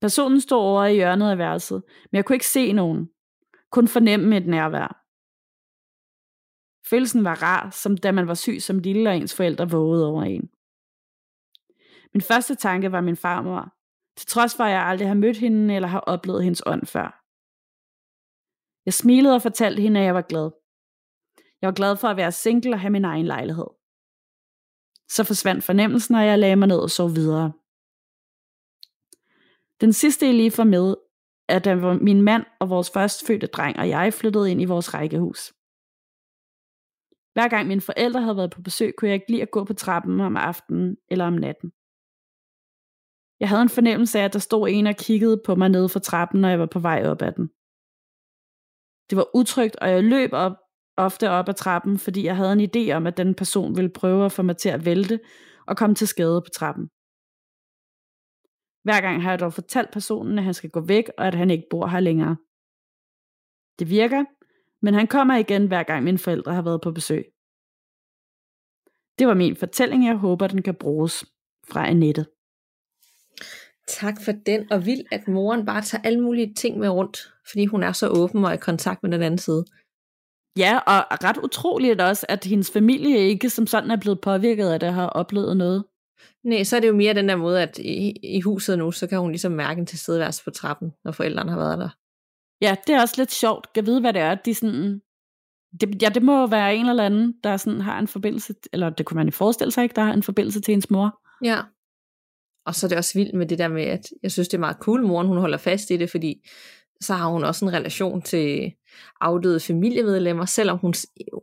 Personen 0.00 0.40
stod 0.40 0.58
over 0.58 0.84
i 0.84 0.94
hjørnet 0.94 1.30
af 1.30 1.38
værelset, 1.38 1.82
men 2.10 2.16
jeg 2.16 2.24
kunne 2.24 2.36
ikke 2.36 2.46
se 2.46 2.72
nogen. 2.72 3.10
Kun 3.70 3.88
fornemme 3.88 4.36
et 4.36 4.46
nærvær. 4.46 5.00
Følelsen 6.90 7.24
var 7.24 7.42
rar, 7.42 7.70
som 7.70 7.96
da 7.96 8.12
man 8.12 8.28
var 8.28 8.34
syg 8.34 8.62
som 8.62 8.78
lille, 8.78 9.10
og 9.10 9.16
ens 9.16 9.34
forældre 9.34 9.70
vågede 9.70 10.06
over 10.06 10.22
en. 10.22 10.50
Min 12.14 12.20
første 12.20 12.54
tanke 12.54 12.92
var 12.92 13.00
min 13.00 13.16
farmor, 13.16 13.74
til 14.16 14.26
trods 14.26 14.56
for 14.56 14.64
at 14.64 14.70
jeg 14.70 14.82
aldrig 14.82 15.08
har 15.08 15.14
mødt 15.14 15.36
hende 15.36 15.74
eller 15.74 15.88
har 15.88 16.00
oplevet 16.00 16.44
hendes 16.44 16.62
ånd 16.66 16.86
før. 16.86 17.20
Jeg 18.86 18.94
smilede 18.94 19.34
og 19.34 19.42
fortalte 19.42 19.82
hende, 19.82 20.00
at 20.00 20.06
jeg 20.06 20.14
var 20.14 20.22
glad. 20.22 20.50
Jeg 21.60 21.66
var 21.66 21.74
glad 21.74 21.96
for 21.96 22.08
at 22.08 22.16
være 22.16 22.32
single 22.32 22.74
og 22.74 22.80
have 22.80 22.90
min 22.90 23.04
egen 23.04 23.26
lejlighed. 23.26 23.66
Så 25.08 25.24
forsvandt 25.24 25.64
fornemmelsen, 25.64 26.14
og 26.14 26.26
jeg 26.26 26.38
lagde 26.38 26.56
mig 26.56 26.68
ned 26.68 26.78
og 26.78 26.90
sov 26.90 27.14
videre. 27.14 27.52
Den 29.80 29.92
sidste, 29.92 30.26
jeg 30.26 30.34
lige 30.34 30.50
får 30.50 30.64
med, 30.64 30.94
er 31.48 31.58
da 31.58 31.94
min 31.94 32.22
mand 32.22 32.44
og 32.60 32.70
vores 32.70 32.90
førstfødte 32.90 33.46
dreng 33.46 33.78
og 33.78 33.88
jeg 33.88 34.14
flyttede 34.14 34.50
ind 34.50 34.60
i 34.62 34.64
vores 34.64 34.94
rækkehus. 34.94 35.52
Hver 37.34 37.48
gang 37.48 37.68
mine 37.68 37.80
forældre 37.80 38.22
havde 38.22 38.36
været 38.36 38.50
på 38.50 38.62
besøg, 38.62 38.94
kunne 38.96 39.08
jeg 39.08 39.14
ikke 39.14 39.30
lide 39.30 39.42
at 39.42 39.50
gå 39.50 39.64
på 39.64 39.74
trappen 39.74 40.20
om 40.20 40.36
aftenen 40.36 40.96
eller 41.08 41.26
om 41.26 41.32
natten. 41.32 41.72
Jeg 43.40 43.48
havde 43.48 43.62
en 43.62 43.76
fornemmelse 43.78 44.18
af, 44.20 44.24
at 44.24 44.32
der 44.32 44.38
stod 44.38 44.68
en 44.68 44.86
og 44.86 44.96
kiggede 44.96 45.42
på 45.46 45.54
mig 45.54 45.68
nede 45.68 45.88
for 45.88 45.98
trappen, 45.98 46.40
når 46.40 46.48
jeg 46.48 46.58
var 46.58 46.66
på 46.66 46.78
vej 46.78 47.02
op 47.10 47.22
ad 47.22 47.32
den. 47.32 47.46
Det 49.10 49.16
var 49.16 49.36
utrygt, 49.36 49.76
og 49.76 49.88
jeg 49.90 50.04
løb 50.04 50.30
op, 50.32 50.56
ofte 50.96 51.30
op 51.30 51.48
ad 51.48 51.54
trappen, 51.54 51.98
fordi 51.98 52.24
jeg 52.24 52.36
havde 52.36 52.52
en 52.52 52.70
idé 52.70 52.92
om, 52.92 53.06
at 53.06 53.16
den 53.16 53.34
person 53.34 53.76
ville 53.76 53.92
prøve 54.00 54.24
at 54.24 54.32
få 54.32 54.42
mig 54.42 54.56
til 54.56 54.68
at 54.68 54.84
vælte 54.84 55.20
og 55.66 55.76
komme 55.76 55.94
til 55.94 56.08
skade 56.08 56.42
på 56.42 56.50
trappen. 56.58 56.88
Hver 58.82 59.00
gang 59.00 59.22
har 59.22 59.30
jeg 59.30 59.40
dog 59.40 59.52
fortalt 59.52 59.90
personen, 59.92 60.38
at 60.38 60.44
han 60.44 60.54
skal 60.54 60.70
gå 60.70 60.80
væk, 60.80 61.04
og 61.18 61.26
at 61.26 61.34
han 61.34 61.50
ikke 61.50 61.66
bor 61.70 61.86
her 61.86 62.00
længere. 62.00 62.36
Det 63.78 63.90
virker, 63.90 64.24
men 64.82 64.94
han 64.94 65.06
kommer 65.06 65.36
igen, 65.36 65.66
hver 65.66 65.82
gang 65.82 66.04
mine 66.04 66.18
forældre 66.18 66.54
har 66.54 66.62
været 66.62 66.80
på 66.80 66.90
besøg. 66.92 67.24
Det 69.18 69.26
var 69.26 69.34
min 69.34 69.56
fortælling, 69.56 70.06
jeg 70.06 70.16
håber, 70.16 70.46
den 70.46 70.62
kan 70.62 70.74
bruges 70.74 71.24
fra 71.70 71.88
Annette. 71.88 72.26
Tak 73.88 74.14
for 74.24 74.32
den, 74.46 74.72
og 74.72 74.86
vildt, 74.86 75.08
at 75.12 75.28
moren 75.28 75.66
bare 75.66 75.82
tager 75.82 76.02
alle 76.02 76.20
mulige 76.20 76.54
ting 76.54 76.78
med 76.78 76.88
rundt, 76.88 77.18
fordi 77.50 77.66
hun 77.66 77.82
er 77.82 77.92
så 77.92 78.08
åben 78.08 78.44
og 78.44 78.54
i 78.54 78.56
kontakt 78.56 79.02
med 79.02 79.12
den 79.12 79.22
anden 79.22 79.38
side. 79.38 79.64
Ja, 80.56 80.78
og 80.78 81.24
ret 81.24 81.38
utroligt 81.38 82.00
også, 82.00 82.26
at 82.28 82.44
hendes 82.44 82.70
familie 82.70 83.18
ikke 83.18 83.50
som 83.50 83.66
sådan 83.66 83.90
er 83.90 83.96
blevet 83.96 84.20
påvirket 84.20 84.68
af 84.68 84.80
det, 84.80 84.92
har 84.92 85.06
oplevet 85.06 85.56
noget. 85.56 85.84
Nej, 86.44 86.64
så 86.64 86.76
er 86.76 86.80
det 86.80 86.88
jo 86.88 86.96
mere 86.96 87.14
den 87.14 87.28
der 87.28 87.36
måde, 87.36 87.62
at 87.62 87.78
i, 87.78 88.10
i 88.22 88.40
huset 88.40 88.78
nu, 88.78 88.92
så 88.92 89.06
kan 89.06 89.18
hun 89.18 89.30
ligesom 89.30 89.52
mærke 89.52 89.78
en 89.78 89.86
tilstedeværelse 89.86 90.44
på 90.44 90.50
trappen, 90.50 90.92
når 91.04 91.12
forældrene 91.12 91.50
har 91.50 91.58
været 91.58 91.78
der. 91.78 91.88
Ja, 92.60 92.76
det 92.86 92.94
er 92.94 93.00
også 93.00 93.14
lidt 93.18 93.32
sjovt. 93.32 93.66
Jeg 93.76 93.86
ved, 93.86 94.00
hvad 94.00 94.12
det 94.12 94.22
er. 94.22 94.34
De 94.34 94.54
sådan, 94.54 95.00
det, 95.80 96.02
ja, 96.02 96.08
det 96.08 96.22
må 96.22 96.46
være 96.46 96.76
en 96.76 96.88
eller 96.88 97.04
anden, 97.04 97.34
der 97.44 97.56
sådan 97.56 97.80
har 97.80 97.98
en 97.98 98.08
forbindelse, 98.08 98.54
eller 98.72 98.90
det 98.90 99.06
kunne 99.06 99.16
man 99.16 99.26
jo 99.26 99.32
forestille 99.32 99.72
sig 99.72 99.82
ikke, 99.82 99.94
der 99.94 100.02
har 100.02 100.12
en 100.12 100.22
forbindelse 100.22 100.60
til 100.60 100.72
hendes 100.72 100.90
mor. 100.90 101.20
Ja. 101.44 101.60
Og 102.66 102.74
så 102.74 102.86
er 102.86 102.88
det 102.88 102.98
også 102.98 103.18
vildt 103.18 103.34
med 103.34 103.46
det 103.46 103.58
der 103.58 103.68
med, 103.68 103.82
at 103.84 104.06
jeg 104.22 104.32
synes, 104.32 104.48
det 104.48 104.56
er 104.56 104.60
meget 104.60 104.76
cool, 104.80 105.02
moren 105.06 105.26
hun 105.26 105.38
holder 105.38 105.58
fast 105.58 105.90
i 105.90 105.96
det, 105.96 106.10
fordi 106.10 106.48
så 107.00 107.14
har 107.14 107.28
hun 107.28 107.44
også 107.44 107.64
en 107.64 107.72
relation 107.72 108.22
til 108.22 108.72
afdøde 109.20 109.60
familiemedlemmer, 109.60 110.44
selvom 110.44 110.78
hun, 110.78 110.94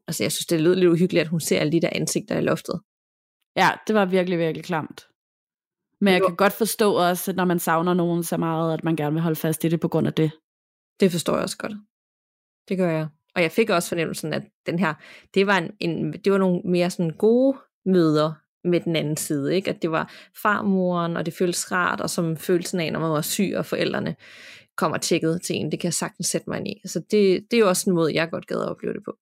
altså 0.07 0.23
jeg 0.23 0.32
synes, 0.32 0.45
det 0.45 0.61
lød 0.61 0.75
lidt 0.75 0.91
uhyggeligt, 0.91 1.21
at 1.21 1.28
hun 1.28 1.39
ser 1.39 1.59
alle 1.59 1.71
de 1.71 1.82
der 1.82 1.89
ansigter 1.91 2.38
i 2.38 2.41
loftet. 2.41 2.82
Ja, 3.58 3.70
det 3.88 3.95
var 3.95 4.05
virkelig, 4.05 4.39
virkelig 4.39 4.64
klamt. 4.64 5.08
Men 6.01 6.14
jeg 6.14 6.22
kan 6.22 6.36
godt 6.36 6.53
forstå 6.53 6.93
også, 6.93 7.32
at 7.32 7.38
når 7.38 7.45
man 7.45 7.60
savner 7.60 7.93
nogen 7.93 8.24
så 8.24 8.38
meget, 8.38 8.74
at 8.74 8.84
man 8.84 8.95
gerne 8.95 9.14
vil 9.14 9.22
holde 9.22 9.36
fast 9.36 9.64
i 9.64 9.70
det 9.70 9.80
på 9.80 9.88
grund 9.88 10.08
af 10.08 10.14
det. 10.14 10.32
Det 10.99 11.12
forstår 11.12 11.34
jeg 11.34 11.43
også 11.43 11.58
godt. 11.58 11.74
Det 12.70 12.78
gør 12.78 12.91
jeg. 12.91 13.08
Og 13.36 13.41
jeg 13.41 13.51
fik 13.51 13.70
også 13.70 13.89
fornemmelsen, 13.89 14.34
at 14.34 14.43
den 14.66 14.80
her, 14.80 14.93
det 15.34 15.47
var, 15.47 15.58
en, 15.58 15.72
en, 15.80 16.14
det 16.14 16.32
var 16.32 16.38
nogle 16.38 16.62
mere 16.66 16.89
sådan 16.89 17.14
gode 17.18 17.58
møder 17.86 18.34
med 18.64 18.80
den 18.80 18.95
anden 18.95 19.18
side. 19.18 19.55
Ikke? 19.55 19.70
At 19.70 19.82
det 19.82 19.91
var 19.91 20.12
farmoren, 20.41 21.18
og 21.18 21.26
det 21.26 21.34
føltes 21.34 21.72
rart, 21.72 22.01
og 22.01 22.10
som 22.10 22.38
følelsen 22.38 22.80
af, 22.80 22.93
når 22.93 22.99
man 22.99 23.12
var 23.12 23.22
syg, 23.22 23.53
og 23.58 23.66
forældrene 23.66 24.16
kommer 24.76 24.97
tjekket 24.97 25.41
til 25.41 25.55
en. 25.55 25.72
Det 25.72 25.80
kan 25.80 25.88
jeg 25.88 25.93
sagtens 25.93 26.28
sætte 26.28 26.49
mig 26.49 26.58
ind 26.60 26.68
i. 26.68 26.82
Så 26.86 26.99
det, 26.99 27.47
det 27.51 27.58
er 27.58 27.62
jo 27.62 27.70
også 27.70 27.89
en 27.89 27.95
måde, 27.95 28.14
jeg 28.14 28.30
godt 28.30 28.47
gad 28.47 28.62
at 28.62 28.70
opleve 28.70 28.93
det 28.93 29.03
på. 29.05 29.18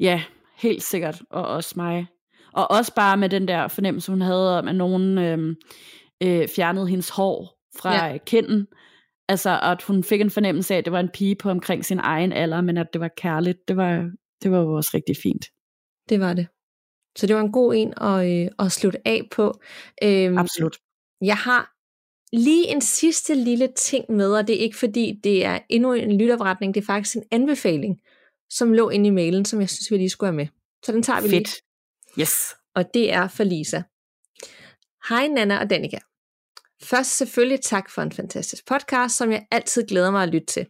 Ja, 0.00 0.24
helt 0.56 0.82
sikkert. 0.82 1.22
Og 1.30 1.46
også 1.46 1.72
mig. 1.76 2.06
Og 2.58 2.70
også 2.70 2.94
bare 2.94 3.16
med 3.16 3.28
den 3.28 3.48
der 3.48 3.68
fornemmelse, 3.68 4.12
hun 4.12 4.20
havde 4.20 4.58
om, 4.58 4.68
at 4.68 4.74
nogen 4.74 5.18
øh, 5.18 5.56
øh, 6.22 6.48
fjernede 6.48 6.88
hendes 6.88 7.08
hår 7.08 7.58
fra 7.80 8.06
ja. 8.06 8.18
kinden. 8.18 8.66
Altså, 9.28 9.60
at 9.62 9.82
hun 9.82 10.04
fik 10.04 10.20
en 10.20 10.30
fornemmelse 10.30 10.74
af, 10.74 10.78
at 10.78 10.84
det 10.84 10.92
var 10.92 11.00
en 11.00 11.08
pige 11.08 11.36
på 11.36 11.50
omkring 11.50 11.84
sin 11.84 11.98
egen 11.98 12.32
alder, 12.32 12.60
men 12.60 12.76
at 12.76 12.86
det 12.92 13.00
var 13.00 13.10
kærligt. 13.16 13.68
Det 13.68 13.76
var, 13.76 14.10
det 14.42 14.50
var 14.50 14.58
jo 14.58 14.72
også 14.72 14.90
rigtig 14.94 15.16
fint. 15.22 15.44
Det 16.08 16.20
var 16.20 16.32
det. 16.32 16.46
Så 17.18 17.26
det 17.26 17.36
var 17.36 17.42
en 17.42 17.52
god 17.52 17.74
en 17.74 17.94
at, 17.96 18.44
øh, 18.44 18.50
at 18.58 18.72
slutte 18.72 19.08
af 19.08 19.28
på. 19.30 19.60
Øhm, 20.02 20.38
Absolut. 20.38 20.76
Jeg 21.20 21.36
har 21.36 21.72
lige 22.32 22.68
en 22.68 22.80
sidste 22.80 23.34
lille 23.34 23.68
ting 23.76 24.04
med, 24.12 24.32
og 24.32 24.46
det 24.46 24.56
er 24.56 24.60
ikke 24.60 24.76
fordi, 24.76 25.20
det 25.24 25.44
er 25.44 25.58
endnu 25.68 25.92
en 25.92 26.18
lytopretning, 26.18 26.74
det 26.74 26.80
er 26.80 26.86
faktisk 26.86 27.16
en 27.16 27.24
anbefaling, 27.30 28.00
som 28.50 28.72
lå 28.72 28.88
inde 28.88 29.06
i 29.06 29.10
mailen, 29.10 29.44
som 29.44 29.60
jeg 29.60 29.68
synes, 29.68 29.90
vi 29.90 29.96
lige 29.96 30.10
skulle 30.10 30.28
have 30.28 30.36
med. 30.36 30.46
Så 30.84 30.92
den 30.92 31.02
tager 31.02 31.20
vi 31.20 31.28
Fedt. 31.28 31.32
lige. 31.32 31.67
Yes. 32.20 32.54
Og 32.74 32.94
det 32.94 33.12
er 33.12 33.28
for 33.28 33.44
Lisa. 33.44 33.82
Hej 35.08 35.28
Nana 35.28 35.60
og 35.60 35.70
Danika. 35.70 35.98
Først 36.82 37.16
selvfølgelig 37.16 37.60
tak 37.60 37.90
for 37.90 38.02
en 38.02 38.12
fantastisk 38.12 38.66
podcast, 38.66 39.16
som 39.16 39.32
jeg 39.32 39.46
altid 39.50 39.86
glæder 39.86 40.10
mig 40.10 40.22
at 40.22 40.28
lytte 40.28 40.46
til. 40.46 40.66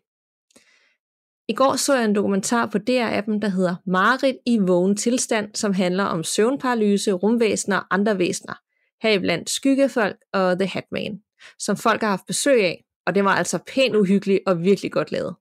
I 1.48 1.54
går 1.54 1.76
så 1.76 1.94
jeg 1.94 2.04
en 2.04 2.14
dokumentar 2.14 2.66
på 2.66 2.78
DR-appen, 2.78 3.40
der 3.40 3.48
hedder 3.48 3.76
Marit 3.86 4.36
i 4.46 4.58
vågen 4.58 4.96
tilstand, 4.96 5.54
som 5.54 5.74
handler 5.74 6.04
om 6.04 6.24
søvnparalyse, 6.24 7.12
rumvæsener 7.12 7.76
og 7.76 7.86
andre 7.90 8.18
væsener, 8.18 8.54
heriblandt 9.02 9.50
skyggefolk 9.50 10.16
og 10.32 10.58
The 10.58 10.68
Hatman, 10.68 11.22
som 11.58 11.76
folk 11.76 12.00
har 12.00 12.08
haft 12.08 12.26
besøg 12.26 12.64
af, 12.64 12.84
og 13.06 13.14
det 13.14 13.24
var 13.24 13.34
altså 13.34 13.58
pænt 13.58 13.96
uhyggeligt 13.96 14.40
og 14.46 14.62
virkelig 14.62 14.92
godt 14.92 15.12
lavet. 15.12 15.36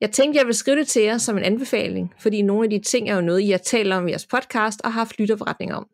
Jeg 0.00 0.10
tænkte, 0.10 0.38
jeg 0.38 0.46
vil 0.46 0.54
skrive 0.54 0.76
det 0.76 0.88
til 0.88 1.02
jer 1.02 1.18
som 1.18 1.38
en 1.38 1.44
anbefaling, 1.44 2.14
fordi 2.18 2.42
nogle 2.42 2.64
af 2.64 2.70
de 2.70 2.78
ting 2.78 3.10
er 3.10 3.14
jo 3.14 3.20
noget, 3.20 3.40
I 3.40 3.50
har 3.50 3.58
talt 3.58 3.92
om 3.92 4.08
i 4.08 4.10
jeres 4.10 4.26
podcast 4.26 4.80
og 4.84 4.92
har 4.92 5.00
haft 5.00 5.18
lytterforretninger 5.18 5.76
om. 5.76 5.86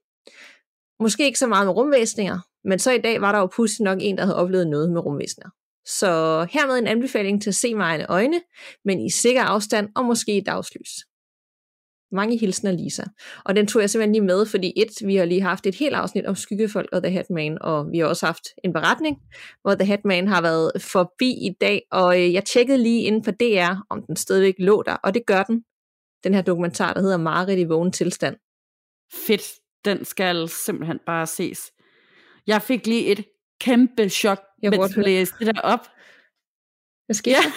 Måske 1.00 1.24
ikke 1.24 1.38
så 1.38 1.46
meget 1.46 1.66
med 1.66 1.74
rumvæsninger, 1.74 2.38
men 2.64 2.78
så 2.78 2.90
i 2.90 2.98
dag 2.98 3.20
var 3.20 3.32
der 3.32 3.38
jo 3.38 3.46
pludselig 3.46 3.84
nok 3.84 3.98
en, 4.00 4.16
der 4.18 4.24
havde 4.24 4.36
oplevet 4.36 4.66
noget 4.66 4.92
med 4.92 5.00
rumvæsner. 5.00 5.50
Så 5.86 6.46
hermed 6.50 6.78
en 6.78 6.86
anbefaling 6.86 7.42
til 7.42 7.50
at 7.50 7.55
se 7.55 7.74
mig 7.74 7.84
egne 7.84 8.07
øjne, 8.07 8.40
men 8.84 9.00
i 9.00 9.11
sikker 9.11 9.42
afstand 9.42 9.88
og 9.96 10.05
måske 10.05 10.36
i 10.36 10.40
dagslys. 10.40 10.90
Mange 12.14 12.38
hilsner 12.38 12.72
Lisa. 12.72 13.02
Og 13.44 13.56
den 13.56 13.66
tog 13.66 13.82
jeg 13.82 13.90
simpelthen 13.90 14.12
lige 14.12 14.24
med, 14.24 14.46
fordi 14.46 14.72
et, 14.76 15.06
vi 15.06 15.16
har 15.16 15.24
lige 15.24 15.42
haft 15.42 15.66
et 15.66 15.74
helt 15.74 15.94
afsnit 15.94 16.26
om 16.26 16.34
skyggefolk 16.34 16.88
og 16.92 17.02
The 17.02 17.12
Hatman, 17.12 17.58
og 17.60 17.92
vi 17.92 17.98
har 17.98 18.06
også 18.06 18.26
haft 18.26 18.48
en 18.64 18.72
beretning, 18.72 19.16
hvor 19.62 19.74
The 19.74 19.86
Hatman 19.86 20.28
har 20.28 20.42
været 20.42 20.72
forbi 20.78 21.30
i 21.30 21.50
dag, 21.60 21.82
og 21.90 22.20
øh, 22.20 22.32
jeg 22.32 22.44
tjekkede 22.44 22.78
lige 22.78 23.02
inden 23.02 23.22
på 23.22 23.30
DR, 23.30 23.74
om 23.90 24.02
den 24.06 24.16
stadigvæk 24.16 24.54
lå 24.58 24.82
der, 24.82 24.94
og 24.94 25.14
det 25.14 25.26
gør 25.26 25.42
den. 25.42 25.64
Den 26.24 26.34
her 26.34 26.42
dokumentar, 26.42 26.92
der 26.92 27.00
hedder 27.00 27.16
Marit 27.16 27.58
i 27.58 27.64
vågen 27.64 27.92
tilstand. 27.92 28.36
Fedt. 29.26 29.42
Den 29.84 30.04
skal 30.04 30.48
simpelthen 30.48 30.98
bare 31.06 31.26
ses. 31.26 31.72
Jeg 32.46 32.62
fik 32.62 32.86
lige 32.86 33.06
et 33.06 33.24
kæmpe 33.60 34.08
chok, 34.08 34.40
jeg 34.62 34.70
mens 34.70 34.94
du 34.94 35.00
læste 35.00 35.34
det 35.38 35.54
der 35.54 35.60
op. 35.60 35.86
Hvad 37.07 37.14
skete 37.14 37.36
ja. 37.36 37.52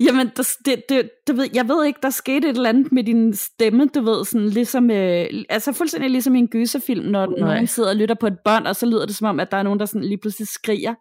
Jamen, 0.06 0.30
der, 0.36 0.56
det, 0.64 0.82
det, 0.88 1.10
det 1.26 1.36
ved, 1.36 1.48
jeg 1.54 1.68
ved 1.68 1.84
ikke, 1.84 1.98
der 2.02 2.10
skete 2.10 2.48
et 2.48 2.56
eller 2.56 2.68
andet 2.68 2.92
med 2.92 3.04
din 3.04 3.34
stemme, 3.34 3.86
du 3.94 4.00
ved, 4.02 4.24
sådan 4.24 4.48
ligesom, 4.48 4.90
øh, 4.90 5.26
altså 5.48 5.72
fuldstændig 5.72 6.10
ligesom 6.10 6.34
i 6.34 6.38
en 6.38 6.48
gyserfilm, 6.48 7.04
når 7.04 7.26
oh, 7.26 7.32
nogen 7.38 7.66
sidder 7.66 7.88
og 7.88 7.96
lytter 7.96 8.14
på 8.14 8.26
et 8.26 8.38
bånd, 8.44 8.66
og 8.66 8.76
så 8.76 8.86
lyder 8.86 9.06
det 9.06 9.16
som 9.16 9.26
om, 9.26 9.40
at 9.40 9.50
der 9.50 9.56
er 9.56 9.62
nogen, 9.62 9.80
der 9.80 9.86
sådan 9.86 10.04
lige 10.04 10.18
pludselig 10.18 10.48
skriger. 10.48 10.94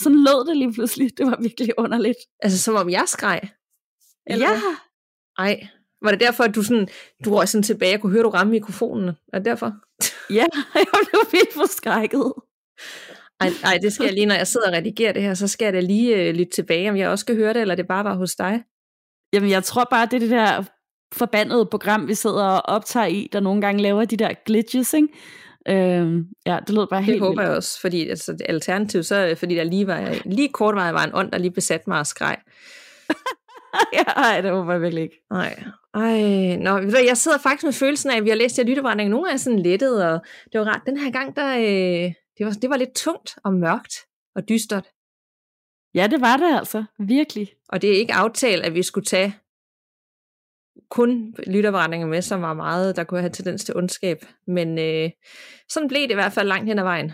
Sådan 0.00 0.18
lød 0.18 0.48
det 0.48 0.56
lige 0.56 0.72
pludselig, 0.72 1.18
det 1.18 1.26
var 1.26 1.38
virkelig 1.42 1.74
underligt. 1.78 2.18
Altså 2.42 2.58
som 2.58 2.74
om 2.74 2.90
jeg 2.90 3.04
skreg? 3.06 3.40
Eller? 4.26 4.48
Ja. 4.48 4.60
Ej, 5.38 5.68
var 6.02 6.10
det 6.10 6.20
derfor, 6.20 6.44
at 6.44 6.54
du 6.54 6.62
sådan, 6.62 6.88
du 7.24 7.34
var 7.34 7.44
sådan 7.44 7.62
tilbage 7.62 7.94
og 7.94 8.00
kunne 8.00 8.12
høre, 8.12 8.22
du 8.22 8.28
ramme 8.28 8.50
mikrofonen? 8.50 9.08
Er 9.08 9.38
det 9.38 9.44
derfor? 9.44 9.72
ja, 10.30 10.46
jeg 10.74 10.86
blev 11.10 11.22
vildt 11.32 11.52
forskrækket. 11.54 12.32
Ej, 13.40 13.48
ej, 13.64 13.78
det 13.82 13.92
skal 13.92 14.04
jeg 14.04 14.14
lige, 14.14 14.26
når 14.26 14.34
jeg 14.34 14.46
sidder 14.46 14.66
og 14.68 14.72
redigerer 14.72 15.12
det 15.12 15.22
her, 15.22 15.34
så 15.34 15.48
skal 15.48 15.64
jeg 15.64 15.72
da 15.72 15.80
lige 15.80 16.28
uh, 16.28 16.34
lytte 16.34 16.52
tilbage, 16.52 16.90
om 16.90 16.96
jeg 16.96 17.08
også 17.08 17.22
skal 17.22 17.36
høre 17.36 17.54
det, 17.54 17.60
eller 17.60 17.74
det 17.74 17.86
bare 17.88 18.04
var 18.04 18.14
hos 18.14 18.34
dig. 18.34 18.62
Jamen, 19.32 19.50
jeg 19.50 19.64
tror 19.64 19.86
bare, 19.90 20.06
det 20.06 20.14
er 20.14 20.18
det 20.18 20.30
der 20.30 20.64
forbandede 21.14 21.66
program, 21.66 22.08
vi 22.08 22.14
sidder 22.14 22.44
og 22.44 22.62
optager 22.74 23.06
i, 23.06 23.28
der 23.32 23.40
nogle 23.40 23.60
gange 23.60 23.82
laver 23.82 24.04
de 24.04 24.16
der 24.16 24.30
glitches, 24.46 24.94
ikke? 24.94 25.08
Øhm, 25.68 26.24
ja, 26.46 26.58
det 26.66 26.74
lød 26.74 26.86
bare 26.86 27.02
helt 27.02 27.14
Det 27.14 27.20
håber 27.20 27.42
vildt. 27.42 27.48
jeg 27.48 27.56
også, 27.56 27.80
fordi 27.80 28.08
altså, 28.08 28.36
alternativt, 28.48 29.06
så 29.06 29.34
fordi 29.38 29.54
der 29.54 29.64
lige 29.64 29.86
var, 29.86 30.14
lige 30.24 30.48
kort 30.48 30.74
var, 30.74 30.92
var 30.92 31.04
en 31.04 31.10
ånd, 31.14 31.32
der 31.32 31.38
lige 31.38 31.50
besat 31.50 31.86
mig 31.86 31.98
og 31.98 32.06
skreg. 32.06 32.36
ja, 33.98 34.02
ej, 34.16 34.40
det 34.40 34.50
håber 34.50 34.72
jeg 34.72 34.82
virkelig 34.82 35.02
ikke. 35.02 35.16
Nej. 35.30 35.62
Ej, 35.94 36.56
nå, 36.56 36.78
jeg 37.08 37.16
sidder 37.16 37.38
faktisk 37.38 37.64
med 37.64 37.72
følelsen 37.72 38.10
af, 38.10 38.16
at 38.16 38.24
vi 38.24 38.28
har 38.28 38.36
læst 38.36 38.58
jer 38.58 38.64
lyttebrænding. 38.64 39.10
Nogle 39.10 39.32
er 39.32 39.36
sådan 39.36 39.58
lettet, 39.58 40.04
og 40.04 40.20
det 40.52 40.60
var 40.60 40.66
rart. 40.66 40.82
Den 40.86 40.96
her 40.96 41.10
gang, 41.10 41.36
der, 41.36 41.56
øh, 41.58 42.12
det, 42.38 42.46
var, 42.46 42.52
det 42.52 42.70
var 42.70 42.76
lidt 42.76 42.94
tungt 42.94 43.38
og 43.44 43.54
mørkt 43.54 43.94
og 44.34 44.48
dystert. 44.48 44.86
Ja, 45.94 46.06
det 46.06 46.20
var 46.20 46.36
det 46.36 46.58
altså. 46.58 46.84
Virkelig. 46.98 47.54
Og 47.68 47.82
det 47.82 47.90
er 47.90 47.98
ikke 47.98 48.14
aftalt, 48.14 48.64
at 48.64 48.74
vi 48.74 48.82
skulle 48.82 49.04
tage 49.04 49.36
kun 50.90 51.34
lytterbrændinger 51.46 52.06
med, 52.06 52.22
som 52.22 52.42
var 52.42 52.54
meget, 52.54 52.96
der 52.96 53.04
kunne 53.04 53.20
have 53.20 53.32
tendens 53.32 53.64
til 53.64 53.76
ondskab. 53.76 54.18
Men 54.46 54.78
øh, 54.78 55.10
sådan 55.68 55.88
blev 55.88 56.02
det 56.02 56.10
i 56.10 56.14
hvert 56.14 56.32
fald 56.32 56.48
langt 56.48 56.68
hen 56.68 56.78
ad 56.78 56.84
vejen. 56.84 57.12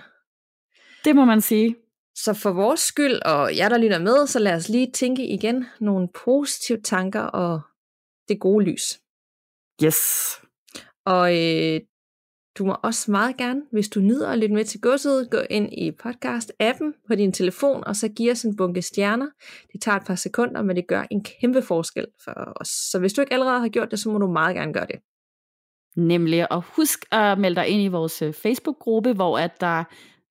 Det 1.04 1.16
må 1.16 1.24
man 1.24 1.40
sige. 1.40 1.76
Så 2.14 2.34
for 2.34 2.52
vores 2.52 2.80
skyld, 2.80 3.22
og 3.22 3.56
jer 3.56 3.68
der 3.68 3.78
lytter 3.78 3.98
med, 3.98 4.26
så 4.26 4.38
lad 4.38 4.54
os 4.54 4.68
lige 4.68 4.92
tænke 4.92 5.26
igen 5.26 5.66
nogle 5.80 6.08
positive 6.24 6.80
tanker 6.80 7.20
og 7.20 7.60
det 8.28 8.40
gode 8.40 8.64
lys. 8.64 9.00
Yes. 9.84 10.30
Og 11.06 11.32
øh, 11.32 11.80
du 12.59 12.64
må 12.64 12.76
også 12.82 13.11
meget 13.11 13.36
gerne, 13.36 13.62
hvis 13.72 13.88
du 13.88 14.00
nyder 14.00 14.28
at 14.28 14.38
lytte 14.38 14.55
med 14.55 14.64
til 14.64 14.80
godset, 14.80 15.30
gå 15.30 15.38
ind 15.50 15.72
i 15.72 15.90
podcast-appen 15.90 17.07
på 17.09 17.14
din 17.14 17.32
telefon, 17.32 17.84
og 17.84 17.96
så 17.96 18.09
give 18.09 18.32
os 18.32 18.42
en 18.42 18.57
bunke 18.57 18.82
stjerner. 18.82 19.26
Det 19.72 19.80
tager 19.80 19.96
et 19.96 20.07
par 20.07 20.14
sekunder, 20.14 20.62
men 20.62 20.76
det 20.76 20.86
gør 20.86 21.07
en 21.11 21.24
kæmpe 21.24 21.62
forskel 21.62 22.07
for 22.24 22.53
os. 22.57 22.68
Så 22.68 22.98
hvis 22.98 23.12
du 23.12 23.20
ikke 23.20 23.32
allerede 23.32 23.61
har 23.61 23.68
gjort 23.68 23.90
det, 23.90 23.98
så 23.98 24.11
må 24.11 24.18
du 24.18 24.26
meget 24.26 24.57
gerne 24.57 24.72
gøre 24.72 24.86
det. 24.86 25.00
Nemlig, 25.96 26.53
og 26.53 26.62
husk 26.76 27.05
at 27.11 27.38
melde 27.38 27.57
dig 27.57 27.68
ind 27.68 27.82
i 27.82 27.88
vores 27.88 28.22
øh, 28.22 28.32
Facebook-gruppe, 28.32 29.12
hvor 29.12 29.38
at 29.38 29.61
der 29.61 29.84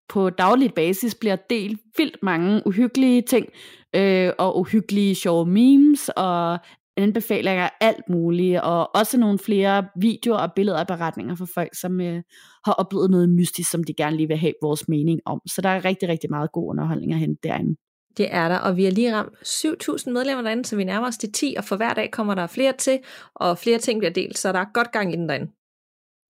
på 0.09 0.30
daglig 0.30 0.74
basis 0.74 1.15
bliver 1.15 1.36
delt 1.36 1.80
vildt 1.97 2.17
mange 2.24 2.61
uhyggelige 2.65 3.22
ting, 3.22 3.47
øh, 3.95 4.32
og 4.38 4.59
uhyggelige 4.59 5.15
sjove 5.15 5.45
memes, 5.45 6.09
og 6.09 6.59
anbefalinger 7.01 7.63
af 7.63 7.71
alt 7.81 8.09
muligt, 8.09 8.61
og 8.61 8.95
også 8.95 9.17
nogle 9.17 9.39
flere 9.39 9.87
videoer 9.95 10.37
og 10.37 10.53
billeder 10.55 10.79
og 10.79 10.87
beretninger 10.87 11.35
for 11.35 11.47
folk, 11.53 11.69
som 11.81 12.01
øh, 12.01 12.23
har 12.65 12.73
oplevet 12.73 13.11
noget 13.11 13.29
mystisk, 13.29 13.71
som 13.71 13.83
de 13.83 13.93
gerne 13.93 14.17
lige 14.17 14.27
vil 14.27 14.37
have 14.37 14.53
vores 14.61 14.87
mening 14.87 15.19
om. 15.25 15.41
Så 15.47 15.61
der 15.61 15.69
er 15.69 15.85
rigtig, 15.85 16.09
rigtig 16.09 16.29
meget 16.29 16.51
god 16.51 16.69
underholdning 16.69 17.13
at 17.13 17.19
hente 17.19 17.39
derinde. 17.43 17.75
Det 18.17 18.33
er 18.33 18.47
der, 18.47 18.57
og 18.57 18.77
vi 18.77 18.83
har 18.83 18.91
lige 18.91 19.15
ramt 19.15 19.33
7.000 19.35 20.11
medlemmer 20.11 20.43
derinde, 20.43 20.65
så 20.65 20.75
vi 20.75 20.83
nærmer 20.83 21.07
os 21.07 21.17
de 21.17 21.31
10, 21.31 21.55
og 21.57 21.63
for 21.63 21.75
hver 21.75 21.93
dag 21.93 22.11
kommer 22.11 22.35
der 22.35 22.47
flere 22.47 22.73
til, 22.77 22.99
og 23.35 23.57
flere 23.57 23.77
ting 23.77 23.99
bliver 23.99 24.13
delt, 24.13 24.37
så 24.37 24.51
der 24.51 24.59
er 24.59 24.73
godt 24.73 24.91
gang 24.91 25.13
i 25.13 25.17
den 25.17 25.29
derinde. 25.29 25.51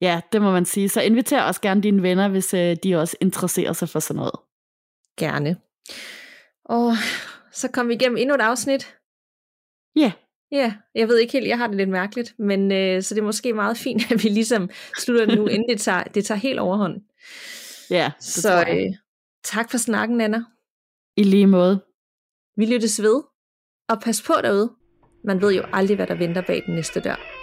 Ja, 0.01 0.22
det 0.32 0.41
må 0.41 0.51
man 0.51 0.65
sige. 0.65 0.89
Så 0.89 1.01
inviter 1.01 1.41
også 1.41 1.61
gerne 1.61 1.82
dine 1.82 2.03
venner, 2.03 2.30
hvis 2.30 2.53
øh, 2.53 2.76
de 2.84 2.95
også 2.95 3.17
interesserer 3.22 3.74
sig 3.74 3.89
for 3.89 3.99
sådan 3.99 4.17
noget. 4.17 4.36
Gerne. 5.19 5.57
Og 6.65 6.93
så 7.51 7.72
kom 7.72 7.88
vi 7.88 7.93
igennem 7.93 8.17
endnu 8.17 8.36
et 8.36 8.41
afsnit. 8.41 8.95
Ja. 9.95 10.01
Yeah. 10.01 10.11
Ja, 10.52 10.74
jeg 10.95 11.08
ved 11.08 11.18
ikke 11.18 11.34
helt, 11.34 11.47
jeg 11.47 11.58
har 11.58 11.68
det 11.68 11.76
lidt 11.76 11.89
mærkeligt, 11.89 12.34
men 12.39 12.72
øh, 12.72 13.04
så 13.04 13.16
det 13.16 13.22
er 13.22 13.26
måske 13.26 13.54
meget 13.54 13.78
fint, 13.78 14.02
at 14.12 14.24
vi 14.24 14.30
ligesom 14.30 14.70
slutter 14.99 15.36
nu, 15.36 15.47
inden 15.47 15.70
det 15.70 15.82
tager, 15.82 16.04
det 16.04 16.26
tager 16.26 16.39
helt 16.39 16.60
overhånd. 16.60 17.02
Ja, 17.89 18.12
det 18.18 18.24
så 18.24 18.66
øh, 18.70 18.93
tak 19.43 19.72
for 19.72 19.78
snakken, 19.78 20.22
Anna. 20.22 20.43
I 21.18 21.24
lige 21.24 21.47
måde. 21.47 21.82
Vi 22.58 22.66
lyttes 22.66 23.02
ved, 23.02 23.22
og 23.89 24.02
pas 24.02 24.22
på 24.22 24.34
derude. 24.43 24.72
Man 25.24 25.41
ved 25.41 25.54
jo 25.54 25.64
aldrig, 25.74 25.95
hvad 25.95 26.08
der 26.08 26.16
venter 26.16 26.41
bag 26.41 26.64
den 26.66 26.76
næste 26.76 26.99
dør. 26.99 27.41